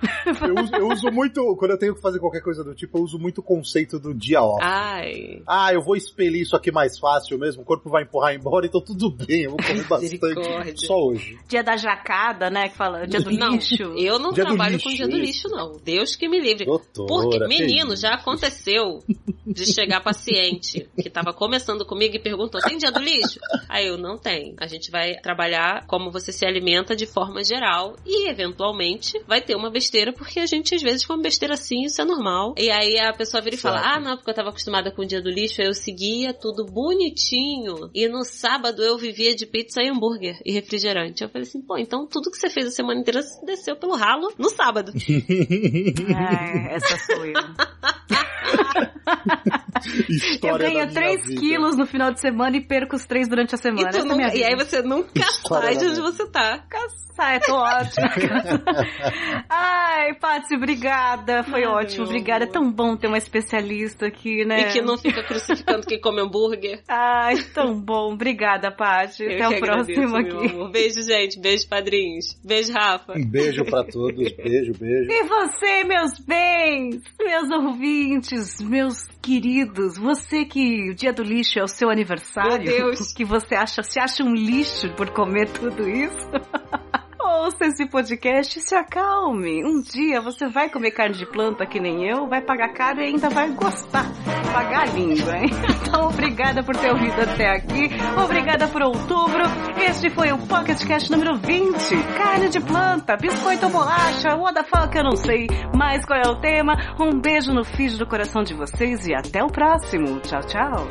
Eu 0.43 0.55
uso, 0.63 0.75
eu 0.75 0.87
uso 0.87 1.11
muito, 1.11 1.55
quando 1.57 1.71
eu 1.71 1.77
tenho 1.77 1.95
que 1.95 2.01
fazer 2.01 2.12
qualquer 2.19 2.41
coisa 2.41 2.63
do 2.63 2.73
tipo, 2.75 2.97
eu 2.97 3.03
uso 3.03 3.17
muito 3.19 3.39
o 3.39 3.43
conceito 3.43 3.99
do 3.99 4.13
dia 4.13 4.41
off. 4.41 4.59
Ai... 4.63 5.41
Ah, 5.47 5.73
eu 5.73 5.81
vou 5.81 5.95
expelir 5.95 6.41
isso 6.41 6.55
aqui 6.55 6.71
mais 6.71 6.97
fácil 6.99 7.37
mesmo, 7.37 7.61
o 7.61 7.65
corpo 7.65 7.89
vai 7.89 8.03
empurrar 8.03 8.33
embora, 8.33 8.65
então 8.65 8.81
tudo 8.81 9.09
bem, 9.11 9.43
eu 9.43 9.51
vou 9.51 9.59
comer 9.59 9.83
bastante 9.87 10.85
só 10.85 10.95
hoje. 10.97 11.37
Dia 11.47 11.63
da 11.63 11.75
jacada, 11.77 12.49
né? 12.49 12.69
Que 12.69 12.75
fala, 12.77 13.05
dia 13.07 13.21
do 13.21 13.31
Não, 13.31 13.53
lixo. 13.53 13.83
eu 13.97 14.19
não 14.19 14.31
Dia 14.31 14.45
trabalho 14.45 14.73
lixo, 14.75 14.89
com 14.89 14.95
dia 14.95 15.07
do 15.07 15.17
isso. 15.17 15.47
lixo, 15.47 15.49
não. 15.49 15.77
Deus 15.83 16.15
que 16.15 16.27
me 16.27 16.39
livre. 16.39 16.65
Doutora, 16.65 17.07
Porque, 17.07 17.39
que 17.39 17.47
menino, 17.47 17.95
já 17.95 18.15
aconteceu 18.15 18.99
de 19.45 19.65
chegar 19.65 20.01
paciente 20.01 20.87
que 21.01 21.09
tava 21.09 21.33
começando 21.33 21.85
comigo 21.85 22.15
e 22.15 22.19
perguntou: 22.19 22.61
tem 22.61 22.77
dia 22.77 22.91
do 22.91 22.99
lixo? 22.99 23.39
Aí 23.69 23.87
eu 23.87 23.97
não 23.97 24.17
tem. 24.17 24.55
A 24.59 24.67
gente 24.67 24.89
vai 24.91 25.15
trabalhar 25.21 25.85
como 25.87 26.11
você 26.11 26.31
se 26.31 26.45
alimenta 26.45 26.95
de 26.95 27.05
forma 27.05 27.43
geral 27.43 27.95
e, 28.05 28.29
eventualmente, 28.29 29.19
vai 29.27 29.41
ter 29.41 29.55
uma 29.55 29.69
besteira, 29.71 30.13
porque 30.13 30.39
a 30.39 30.45
gente 30.45 30.73
às 30.75 30.81
vezes 30.81 31.05
come 31.05 31.23
besteira 31.23 31.53
assim, 31.53 31.83
isso 31.83 32.01
é 32.03 32.05
normal. 32.05 32.53
E 32.57 32.69
aí 32.69 32.99
a 32.99 33.11
pessoa 33.13 33.41
vira 33.41 33.55
e 33.55 33.59
fala: 33.59 33.81
Certo. 33.81 33.93
ah, 33.95 33.99
não, 33.99 34.15
porque 34.17 34.29
eu 34.29 34.35
tava 34.35 34.49
acostumada 34.49 34.91
com 34.91 35.01
o 35.01 35.05
dia 35.05 35.21
do 35.21 35.29
lixo, 35.29 35.61
aí 35.61 35.67
eu 35.67 35.73
seguia 35.73 36.33
tudo 36.33 36.65
bonitinho. 36.65 37.89
E 37.93 38.07
no 38.07 38.23
sábado 38.23 38.81
eu 38.83 38.97
vivia 38.97 39.35
de 39.35 39.45
pizza 39.45 39.81
e 39.81 39.89
hambúrguer 39.89 40.39
e 40.45 40.51
refrigerante. 40.51 41.23
Eu 41.23 41.29
falei 41.29 41.47
assim: 41.47 41.61
pô, 41.61 41.77
então 41.77 42.07
tudo 42.07 42.29
que 42.31 42.37
você 42.37 42.49
fez 42.49 42.67
a 42.67 42.71
semana 42.71 42.99
inteira 43.01 43.21
desceu 43.45 43.75
pelo 43.75 43.95
ralo 43.95 44.31
no 44.37 44.49
sábado. 44.49 44.91
É, 46.13 46.75
essa 46.75 46.97
sou 46.97 47.25
eu. 47.25 47.33
Eu 50.41 50.57
ganho 50.57 50.59
da 50.59 50.69
minha 50.69 50.87
3 50.87 51.25
vida. 51.25 51.39
quilos 51.41 51.75
no 51.77 51.85
final 51.85 52.11
de 52.11 52.19
semana 52.19 52.55
e 52.57 52.61
perco 52.61 52.95
os 52.95 53.05
3 53.05 53.27
durante 53.27 53.55
a 53.55 53.57
semana. 53.57 53.89
E, 53.91 53.95
é 53.95 53.99
a 53.99 54.03
nunca- 54.03 54.15
minha 54.15 54.35
e 54.35 54.43
aí 54.43 54.55
você 54.55 54.81
nunca 54.81 55.19
História 55.19 55.67
sai 55.73 55.77
de 55.77 55.85
onde 55.87 56.01
você 56.01 56.27
tá. 56.27 56.63
Sai, 57.15 57.39
tô 57.41 57.53
ótima. 57.55 58.09
Ai, 59.47 60.15
Paty, 60.15 60.55
obrigada. 60.55 61.43
Foi 61.43 61.61
Nada, 61.61 61.73
ótimo, 61.75 61.92
meu 61.97 62.05
obrigada. 62.05 62.45
É 62.45 62.47
tão 62.47 62.71
bom 62.71 62.95
ter 62.95 63.07
uma 63.07 63.17
especialista 63.17 64.07
aqui, 64.07 64.45
né? 64.45 64.61
E 64.61 64.73
que 64.73 64.81
não 64.81 64.97
fica 64.97 65.23
crucificando 65.23 65.85
quem 65.85 65.99
come 65.99 66.21
hambúrguer. 66.21 66.81
Ai, 66.87 67.37
tão 67.53 67.79
bom. 67.79 68.13
Obrigada, 68.13 68.71
Paty. 68.71 69.25
Até 69.25 69.47
o 69.47 69.59
próximo 69.59 70.15
agradeço, 70.15 70.63
aqui. 70.63 70.71
Beijo, 70.71 71.01
gente. 71.01 71.39
Beijo, 71.39 71.67
padrinhos. 71.67 72.39
Beijo, 72.43 72.73
Rafa. 72.73 73.13
Um 73.17 73.25
beijo 73.25 73.63
pra 73.65 73.83
todos, 73.83 74.31
beijo, 74.33 74.73
beijo. 74.79 75.11
E 75.11 75.23
você, 75.23 75.83
meus 75.83 76.19
bens, 76.19 77.01
meus 77.19 77.49
ouvintes, 77.51 78.61
meus 78.61 79.03
queridos, 79.21 79.97
você 79.97 80.45
que 80.45 80.89
o 80.89 80.95
dia 80.95 81.13
do 81.13 81.23
lixo 81.23 81.59
é 81.59 81.63
o 81.63 81.67
seu 81.67 81.89
aniversário, 81.89 82.65
Meu 82.65 82.91
Deus. 82.91 83.11
que 83.13 83.23
você 83.23 83.55
acha, 83.55 83.81
se 83.83 83.99
acha 83.99 84.23
um 84.23 84.33
lixo 84.33 84.93
por 84.95 85.09
comer 85.11 85.49
tudo 85.49 85.89
isso? 85.89 86.29
Ouça 87.33 87.65
esse 87.65 87.87
podcast 87.87 88.59
e 88.59 88.61
se 88.61 88.75
acalme. 88.75 89.65
Um 89.65 89.81
dia 89.81 90.21
você 90.21 90.47
vai 90.47 90.69
comer 90.69 90.91
carne 90.91 91.15
de 91.15 91.25
planta 91.25 91.65
que 91.65 91.79
nem 91.79 92.07
eu, 92.07 92.27
vai 92.27 92.41
pagar 92.41 92.71
caro 92.73 93.01
e 93.01 93.05
ainda 93.05 93.27
vai 93.27 93.49
gostar. 93.49 94.05
Pagar 94.53 94.83
a 94.83 94.85
língua, 94.85 95.37
hein? 95.37 95.49
Então, 95.93 96.07
obrigada 96.07 96.63
por 96.63 96.75
ter 96.75 96.91
ouvido 96.91 97.21
até 97.21 97.49
aqui. 97.51 97.89
Obrigada 98.23 98.67
por 98.67 98.81
outubro. 98.81 99.43
Este 99.77 100.09
foi 100.09 100.31
o 100.31 100.37
Pocket 100.47 100.83
Cash 100.87 101.09
número 101.09 101.37
20. 101.37 102.03
Carne 102.17 102.49
de 102.49 102.59
planta, 102.59 103.15
biscoito 103.15 103.65
ou 103.65 103.71
bolacha, 103.71 104.35
what 104.35 104.55
the 104.55 104.63
fuck, 104.63 104.95
eu 104.95 105.03
não 105.03 105.15
sei. 105.15 105.47
Mas 105.75 106.05
qual 106.05 106.19
é 106.19 106.27
o 106.27 106.39
tema? 106.39 106.75
Um 106.99 107.19
beijo 107.19 107.53
no 107.53 107.63
feed 107.63 107.97
do 107.97 108.07
coração 108.07 108.43
de 108.43 108.53
vocês 108.53 109.07
e 109.07 109.13
até 109.13 109.43
o 109.43 109.47
próximo. 109.47 110.19
Tchau, 110.21 110.41
tchau. 110.43 110.87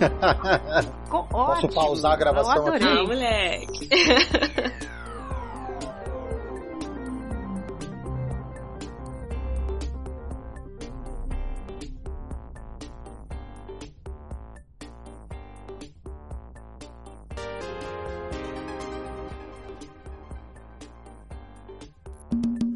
Ficou 1.04 1.24
Posso 1.24 1.68
pausar 1.68 2.12
a 2.12 2.16
gravação 2.16 2.66
adorei. 2.66 2.88
Ah, 2.88 3.02
moleque. 3.02 3.88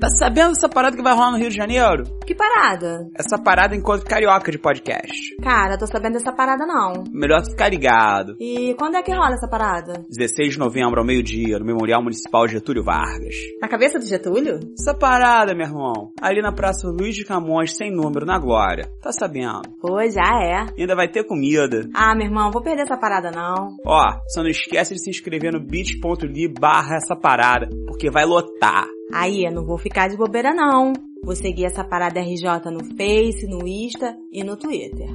Tá 0.05 0.11
sabendo 0.11 0.53
dessa 0.53 0.69
parada 0.69 0.95
que 0.95 1.03
vai 1.03 1.15
rolar 1.15 1.31
no 1.31 1.39
Rio 1.39 1.49
de 1.49 1.57
Janeiro? 1.57 2.05
Que 2.27 2.35
parada? 2.35 3.07
Essa 3.19 3.37
parada 3.39 3.77
encontro 3.77 4.07
carioca 4.07 4.51
de 4.51 4.59
podcast. 4.59 5.37
Cara, 5.43 5.77
tô 5.77 5.87
sabendo 5.87 6.15
dessa 6.15 6.33
parada 6.33 6.65
não. 6.65 7.05
Melhor 7.13 7.43
tu 7.43 7.51
ficar 7.51 7.69
ligado. 7.69 8.35
E 8.41 8.75
quando 8.79 8.97
é 8.97 9.03
que 9.03 9.13
rola 9.13 9.35
essa 9.35 9.47
parada? 9.47 10.05
16 10.09 10.55
de 10.55 10.59
novembro 10.59 11.01
ao 11.01 11.07
meio-dia, 11.07 11.59
no 11.59 11.67
Memorial 11.67 12.03
Municipal 12.03 12.49
Getúlio 12.49 12.83
Vargas. 12.83 13.35
Na 13.61 13.69
cabeça 13.69 13.99
do 13.99 14.07
Getúlio? 14.07 14.59
Essa 14.79 14.95
parada, 14.95 15.55
meu 15.55 15.67
irmão, 15.67 16.13
ali 16.21 16.41
na 16.41 16.53
Praça 16.53 16.89
Luiz 16.89 17.15
de 17.15 17.25
Camões, 17.27 17.77
sem 17.77 17.91
número, 17.95 18.25
na 18.25 18.39
Glória. 18.39 18.89
Tá 19.03 19.13
sabendo? 19.13 19.61
Pô, 19.81 20.01
já 20.09 20.41
é. 20.43 20.67
E 20.79 20.83
ainda 20.83 20.97
vai 20.97 21.09
ter 21.09 21.25
comida. 21.25 21.87
Ah, 21.95 22.15
meu 22.15 22.27
irmão, 22.27 22.51
vou 22.51 22.63
perder 22.63 22.83
essa 22.85 22.97
parada 22.97 23.31
não. 23.31 23.77
Ó, 23.85 24.03
só 24.29 24.43
não 24.43 24.49
esquece 24.49 24.95
de 24.95 25.03
se 25.03 25.11
inscrever 25.11 25.53
no 25.53 25.61
bit.ly 25.61 26.49
barra 26.59 26.97
essa 26.97 27.15
parada, 27.15 27.69
porque 27.87 28.11
vai 28.11 28.25
lotar. 28.25 28.87
Aí, 29.13 29.45
eu 29.45 29.53
não 29.53 29.67
vou 29.67 29.77
ficar 29.77 30.09
de 30.09 30.17
bobeira 30.17 30.55
não. 30.55 30.93
Vou 31.25 31.35
seguir 31.35 31.65
essa 31.65 31.83
parada 31.83 32.21
RJ 32.21 32.71
no 32.71 32.85
Face, 32.85 33.47
no 33.47 33.67
Insta 33.67 34.15
e 34.31 34.45
no 34.45 34.59
Twitter. 34.59 35.09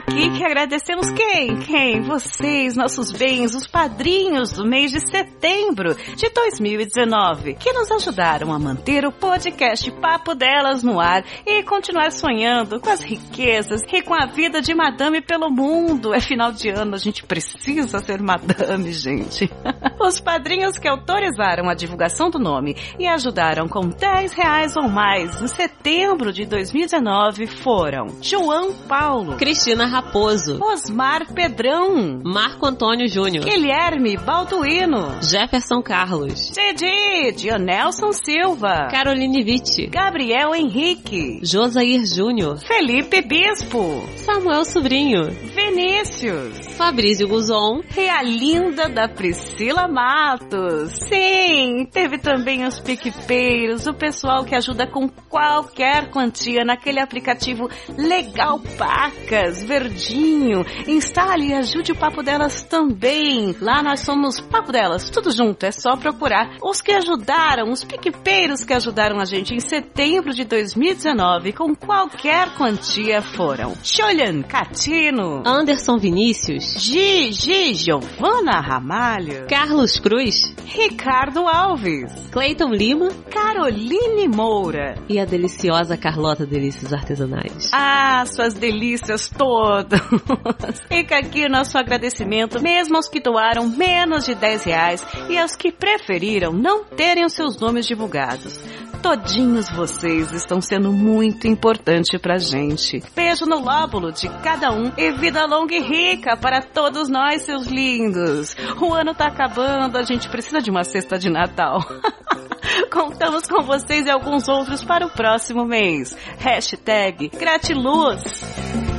Aqui 0.00 0.40
E 0.40 0.44
agradecemos 0.44 1.10
quem? 1.10 1.58
Quem? 1.58 2.00
Vocês, 2.00 2.74
nossos 2.74 3.12
bens, 3.12 3.54
os 3.54 3.66
padrinhos 3.66 4.52
do 4.52 4.66
mês 4.66 4.90
de 4.90 5.00
setembro 5.10 5.94
de 5.94 6.28
2019, 6.30 7.54
que 7.54 7.72
nos 7.72 7.90
ajudaram 7.90 8.52
a 8.52 8.58
manter 8.58 9.04
o 9.04 9.12
podcast 9.12 9.90
Papo 9.92 10.34
Delas 10.34 10.82
no 10.82 10.98
ar 10.98 11.24
e 11.46 11.62
continuar 11.62 12.12
sonhando 12.12 12.80
com 12.80 12.88
as 12.88 13.02
riquezas 13.02 13.82
e 13.92 14.02
com 14.02 14.14
a 14.14 14.26
vida 14.26 14.62
de 14.62 14.74
madame 14.74 15.20
pelo 15.20 15.50
mundo. 15.50 16.14
É 16.14 16.20
final 16.20 16.52
de 16.52 16.70
ano, 16.70 16.94
a 16.94 16.98
gente 16.98 17.24
precisa 17.24 17.98
ser 17.98 18.22
madame, 18.22 18.92
gente. 18.92 19.50
Os 20.00 20.20
padrinhos 20.20 20.78
que 20.78 20.88
autorizaram 20.88 21.68
a 21.68 21.74
divulgação 21.74 22.30
do 22.30 22.38
nome 22.38 22.74
e 22.98 23.06
ajudaram 23.06 23.68
com 23.68 23.88
10 23.88 24.32
reais 24.32 24.76
ou 24.76 24.88
mais 24.88 25.40
em 25.42 25.46
setembro 25.46 26.32
de 26.32 26.46
2019 26.46 27.46
foram 27.46 28.06
João 28.22 28.72
Paulo, 28.72 29.36
Cristina 29.36 29.89
Raposo, 29.90 30.58
Osmar 30.62 31.26
Pedrão, 31.34 32.20
Marco 32.24 32.64
Antônio 32.64 33.08
Júnior, 33.08 33.44
Guilherme 33.44 34.16
Balduino, 34.16 35.20
Jefferson 35.20 35.82
Carlos, 35.82 36.52
Didi, 36.52 37.32
Dionelson 37.32 38.12
Silva, 38.12 38.88
Caroline 38.90 39.42
Vitti, 39.42 39.88
Gabriel 39.88 40.54
Henrique, 40.54 41.40
Josair 41.42 42.06
Júnior, 42.06 42.58
Felipe 42.58 43.20
Bispo, 43.20 44.04
Samuel 44.16 44.64
Sobrinho, 44.64 45.28
Vinícius, 45.54 46.76
Fabrício 46.76 47.26
Guzon. 47.26 47.80
E 47.96 48.08
a 48.08 48.22
linda 48.22 48.88
da 48.88 49.08
Priscila 49.08 49.88
Matos. 49.88 50.92
Sim, 51.08 51.86
teve 51.92 52.18
também 52.18 52.64
os 52.64 52.78
PicPeiros, 52.78 53.86
o 53.86 53.92
pessoal 53.92 54.44
que 54.44 54.54
ajuda 54.54 54.86
com 54.86 55.08
qualquer 55.28 56.10
quantia 56.10 56.64
naquele 56.64 57.00
aplicativo 57.00 57.68
legal 57.98 58.60
Pacas, 58.78 59.64
verdinho. 59.80 60.64
Instale 60.86 61.48
e 61.48 61.54
ajude 61.54 61.92
o 61.92 61.96
Papo 61.96 62.22
Delas 62.22 62.62
também. 62.62 63.54
Lá 63.60 63.82
nós 63.82 64.00
somos 64.00 64.40
Papo 64.40 64.72
Delas, 64.72 65.08
tudo 65.08 65.30
junto, 65.30 65.64
é 65.64 65.72
só 65.72 65.96
procurar. 65.96 66.56
Os 66.62 66.82
que 66.82 66.92
ajudaram, 66.92 67.70
os 67.70 67.82
PicPeiros 67.82 68.64
que 68.64 68.74
ajudaram 68.74 69.18
a 69.18 69.24
gente 69.24 69.54
em 69.54 69.60
setembro 69.60 70.32
de 70.32 70.44
2019 70.44 71.52
com 71.52 71.74
qualquer 71.74 72.54
quantia 72.54 73.22
foram 73.22 73.74
Cholian 73.82 74.42
Catino, 74.42 75.42
Anderson 75.46 75.96
Vinícius, 75.96 76.74
Gigi 76.78 77.74
Giovana 77.74 78.60
Ramalho, 78.60 79.46
Carlos 79.48 79.98
Cruz, 79.98 80.54
Ricardo 80.66 81.48
Alves, 81.48 82.12
Cleiton 82.30 82.70
Lima, 82.70 83.08
Caroline 83.30 84.28
Moura 84.28 84.96
e 85.08 85.18
a 85.18 85.24
deliciosa 85.24 85.96
Carlota 85.96 86.44
Delícias 86.44 86.92
Artesanais. 86.92 87.70
Ah, 87.72 88.24
suas 88.26 88.54
delícias 88.54 89.28
todas! 89.28 89.69
Fica 90.88 91.18
aqui 91.18 91.44
o 91.44 91.50
nosso 91.50 91.76
agradecimento, 91.78 92.60
mesmo 92.60 92.96
aos 92.96 93.08
que 93.08 93.20
doaram 93.20 93.68
menos 93.68 94.24
de 94.24 94.34
10 94.34 94.64
reais 94.64 95.06
e 95.28 95.38
aos 95.38 95.54
que 95.56 95.70
preferiram 95.72 96.52
não 96.52 96.84
terem 96.84 97.24
os 97.24 97.32
seus 97.32 97.58
nomes 97.58 97.86
divulgados. 97.86 98.60
Todinhos 99.02 99.70
vocês 99.70 100.30
estão 100.32 100.60
sendo 100.60 100.92
muito 100.92 101.46
importante 101.46 102.18
pra 102.18 102.36
gente. 102.36 103.02
Beijo 103.14 103.46
no 103.46 103.58
lóbulo 103.58 104.12
de 104.12 104.28
cada 104.42 104.70
um 104.72 104.92
e 104.96 105.10
vida 105.12 105.46
longa 105.46 105.74
e 105.74 105.80
rica 105.80 106.36
para 106.36 106.60
todos 106.60 107.08
nós, 107.08 107.42
seus 107.42 107.66
lindos. 107.66 108.54
O 108.78 108.92
ano 108.92 109.14
tá 109.14 109.26
acabando, 109.26 109.96
a 109.96 110.02
gente 110.02 110.28
precisa 110.28 110.60
de 110.60 110.70
uma 110.70 110.84
cesta 110.84 111.18
de 111.18 111.30
Natal. 111.30 111.80
Contamos 112.92 113.46
com 113.46 113.62
vocês 113.62 114.06
e 114.06 114.10
alguns 114.10 114.48
outros 114.48 114.84
para 114.84 115.06
o 115.06 115.10
próximo 115.10 115.64
mês. 115.64 116.14
Hashtag 116.38 117.28
Gratiluz. 117.28 118.89